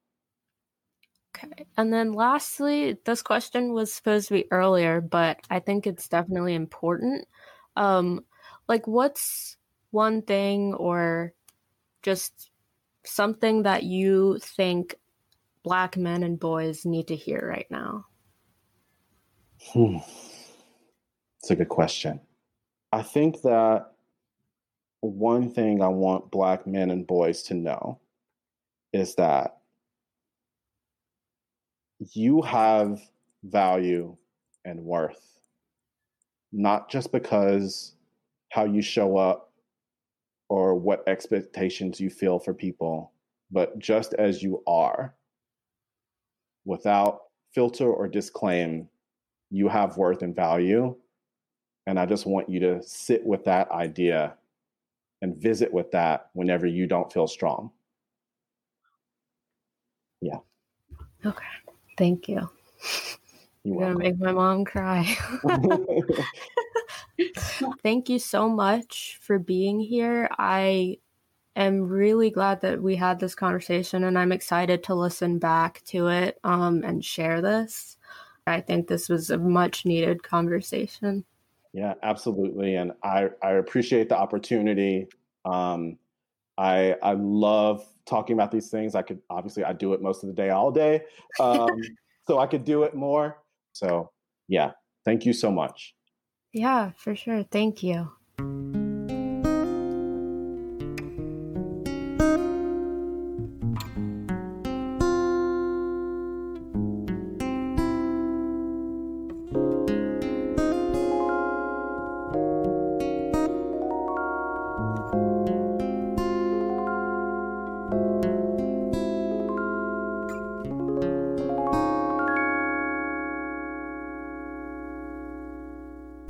Okay. 1.35 1.65
And 1.77 1.93
then 1.93 2.13
lastly, 2.13 2.97
this 3.05 3.21
question 3.21 3.73
was 3.73 3.93
supposed 3.93 4.27
to 4.29 4.33
be 4.33 4.51
earlier, 4.51 5.01
but 5.01 5.39
I 5.49 5.59
think 5.59 5.85
it's 5.85 6.07
definitely 6.07 6.55
important. 6.55 7.27
Um, 7.75 8.25
like, 8.67 8.87
what's 8.87 9.57
one 9.91 10.21
thing 10.21 10.73
or 10.73 11.33
just 12.01 12.49
something 13.05 13.63
that 13.63 13.83
you 13.83 14.39
think 14.41 14.95
Black 15.63 15.95
men 15.95 16.23
and 16.23 16.39
boys 16.39 16.85
need 16.85 17.07
to 17.07 17.15
hear 17.15 17.47
right 17.47 17.67
now? 17.69 18.05
Hmm. 19.73 19.97
It's 21.47 21.51
a 21.53 21.55
good 21.55 21.69
question. 21.69 22.19
I 22.91 23.01
think 23.01 23.41
that 23.43 23.93
one 24.99 25.49
thing 25.49 25.81
I 25.81 25.87
want 25.87 26.29
Black 26.29 26.67
men 26.67 26.91
and 26.91 27.07
boys 27.07 27.41
to 27.43 27.53
know 27.53 28.01
is 28.91 29.15
that 29.15 29.59
you 32.11 32.41
have 32.41 32.99
value 33.45 34.17
and 34.65 34.83
worth, 34.83 35.39
not 36.51 36.91
just 36.91 37.13
because 37.13 37.93
how 38.51 38.65
you 38.65 38.81
show 38.81 39.15
up 39.15 39.53
or 40.49 40.75
what 40.75 41.07
expectations 41.07 41.97
you 41.97 42.09
feel 42.09 42.39
for 42.39 42.53
people, 42.53 43.13
but 43.51 43.79
just 43.79 44.13
as 44.15 44.43
you 44.43 44.61
are, 44.67 45.15
without 46.65 47.21
filter 47.53 47.89
or 47.89 48.09
disclaim, 48.09 48.89
you 49.49 49.69
have 49.69 49.95
worth 49.95 50.23
and 50.23 50.35
value. 50.35 50.93
And 51.87 51.97
I 51.97 52.05
just 52.05 52.25
want 52.25 52.49
you 52.49 52.59
to 52.59 52.83
sit 52.83 53.25
with 53.25 53.45
that 53.45 53.71
idea 53.71 54.35
and 55.21 55.37
visit 55.37 55.73
with 55.73 55.89
that 55.91 56.29
whenever 56.33 56.67
you 56.67 56.85
don't 56.85 57.11
feel 57.11 57.27
strong. 57.27 57.71
Yeah. 60.21 60.39
Okay. 61.25 61.45
Thank 61.97 62.27
you. 62.27 62.49
You're 63.63 63.79
gonna 63.79 63.97
make 63.97 64.19
my 64.19 64.33
mom 64.33 64.65
cry. 64.65 65.17
Thank 67.83 68.09
you 68.09 68.19
so 68.19 68.49
much 68.49 69.17
for 69.21 69.39
being 69.39 69.79
here. 69.79 70.27
I 70.37 70.97
am 71.55 71.87
really 71.87 72.29
glad 72.29 72.61
that 72.61 72.81
we 72.81 72.97
had 72.97 73.19
this 73.19 73.33
conversation 73.33 74.03
and 74.03 74.19
I'm 74.19 74.33
excited 74.33 74.83
to 74.83 74.93
listen 74.93 75.39
back 75.39 75.81
to 75.85 76.07
it 76.07 76.37
um, 76.43 76.83
and 76.83 77.03
share 77.03 77.41
this. 77.41 77.97
I 78.45 78.59
think 78.59 78.87
this 78.87 79.07
was 79.07 79.29
a 79.29 79.37
much 79.37 79.85
needed 79.85 80.21
conversation. 80.21 81.23
Yeah, 81.73 81.93
absolutely. 82.03 82.75
And 82.75 82.93
I, 83.03 83.29
I 83.43 83.51
appreciate 83.51 84.09
the 84.09 84.17
opportunity. 84.17 85.07
Um, 85.45 85.97
I, 86.57 86.95
I 87.03 87.13
love 87.13 87.85
talking 88.05 88.33
about 88.33 88.51
these 88.51 88.69
things. 88.69 88.95
I 88.95 89.01
could 89.01 89.19
obviously 89.29 89.63
I 89.63 89.73
do 89.73 89.93
it 89.93 90.01
most 90.01 90.23
of 90.23 90.27
the 90.27 90.35
day, 90.35 90.49
all 90.49 90.71
day. 90.71 91.01
Um, 91.39 91.79
so 92.27 92.39
I 92.39 92.47
could 92.47 92.65
do 92.65 92.83
it 92.83 92.93
more. 92.93 93.37
So 93.73 94.11
yeah, 94.47 94.71
thank 95.05 95.25
you 95.25 95.33
so 95.33 95.51
much. 95.51 95.95
Yeah, 96.51 96.91
for 96.97 97.15
sure. 97.15 97.43
Thank 97.43 97.83
you. 97.83 98.11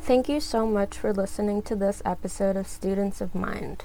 Thank 0.08 0.30
you 0.30 0.40
so 0.40 0.66
much 0.66 0.98
for 0.98 1.12
listening 1.12 1.62
to 1.64 1.76
this 1.76 2.02
episode 2.06 2.56
of 2.56 2.66
Students 2.66 3.20
of 3.20 3.36
Mind. 3.36 3.84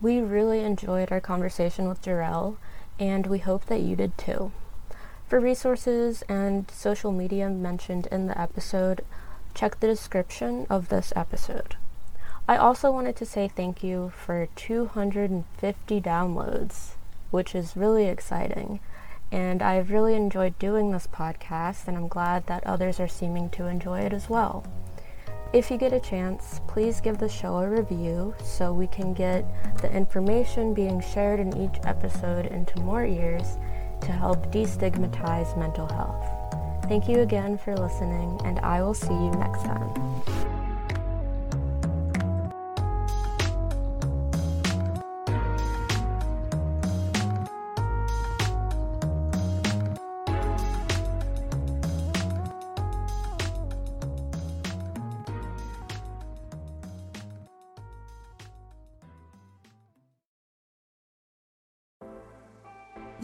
We 0.00 0.20
really 0.20 0.60
enjoyed 0.60 1.12
our 1.12 1.20
conversation 1.20 1.86
with 1.86 2.00
Jor-El, 2.00 2.56
and 2.98 3.26
we 3.26 3.40
hope 3.40 3.66
that 3.66 3.82
you 3.82 3.94
did 3.94 4.16
too. 4.16 4.52
For 5.28 5.38
resources 5.38 6.22
and 6.30 6.70
social 6.70 7.12
media 7.12 7.50
mentioned 7.50 8.06
in 8.06 8.26
the 8.26 8.40
episode, 8.40 9.04
check 9.52 9.80
the 9.80 9.86
description 9.86 10.66
of 10.70 10.88
this 10.88 11.12
episode. 11.14 11.76
I 12.48 12.56
also 12.56 12.90
wanted 12.90 13.14
to 13.16 13.26
say 13.26 13.46
thank 13.46 13.84
you 13.84 14.14
for 14.16 14.48
250 14.56 16.00
downloads, 16.00 16.92
which 17.30 17.54
is 17.54 17.76
really 17.76 18.06
exciting. 18.06 18.80
And 19.30 19.60
I've 19.60 19.90
really 19.90 20.14
enjoyed 20.14 20.58
doing 20.58 20.90
this 20.90 21.06
podcast, 21.06 21.86
and 21.86 21.98
I'm 21.98 22.08
glad 22.08 22.46
that 22.46 22.66
others 22.66 22.98
are 22.98 23.08
seeming 23.08 23.50
to 23.50 23.66
enjoy 23.66 24.00
it 24.00 24.14
as 24.14 24.30
well. 24.30 24.64
If 25.54 25.70
you 25.70 25.76
get 25.76 25.92
a 25.92 26.00
chance, 26.00 26.60
please 26.66 27.00
give 27.00 27.18
the 27.18 27.28
show 27.28 27.58
a 27.58 27.70
review 27.70 28.34
so 28.42 28.72
we 28.72 28.88
can 28.88 29.14
get 29.14 29.44
the 29.80 29.92
information 29.92 30.74
being 30.74 31.00
shared 31.00 31.38
in 31.38 31.56
each 31.56 31.78
episode 31.84 32.46
into 32.46 32.80
more 32.80 33.06
ears 33.06 33.56
to 34.00 34.10
help 34.10 34.50
destigmatize 34.50 35.56
mental 35.56 35.86
health. 35.86 36.26
Thank 36.88 37.08
you 37.08 37.20
again 37.20 37.56
for 37.56 37.76
listening, 37.76 38.40
and 38.44 38.58
I 38.58 38.82
will 38.82 38.94
see 38.94 39.14
you 39.14 39.30
next 39.30 39.62
time. 39.62 40.53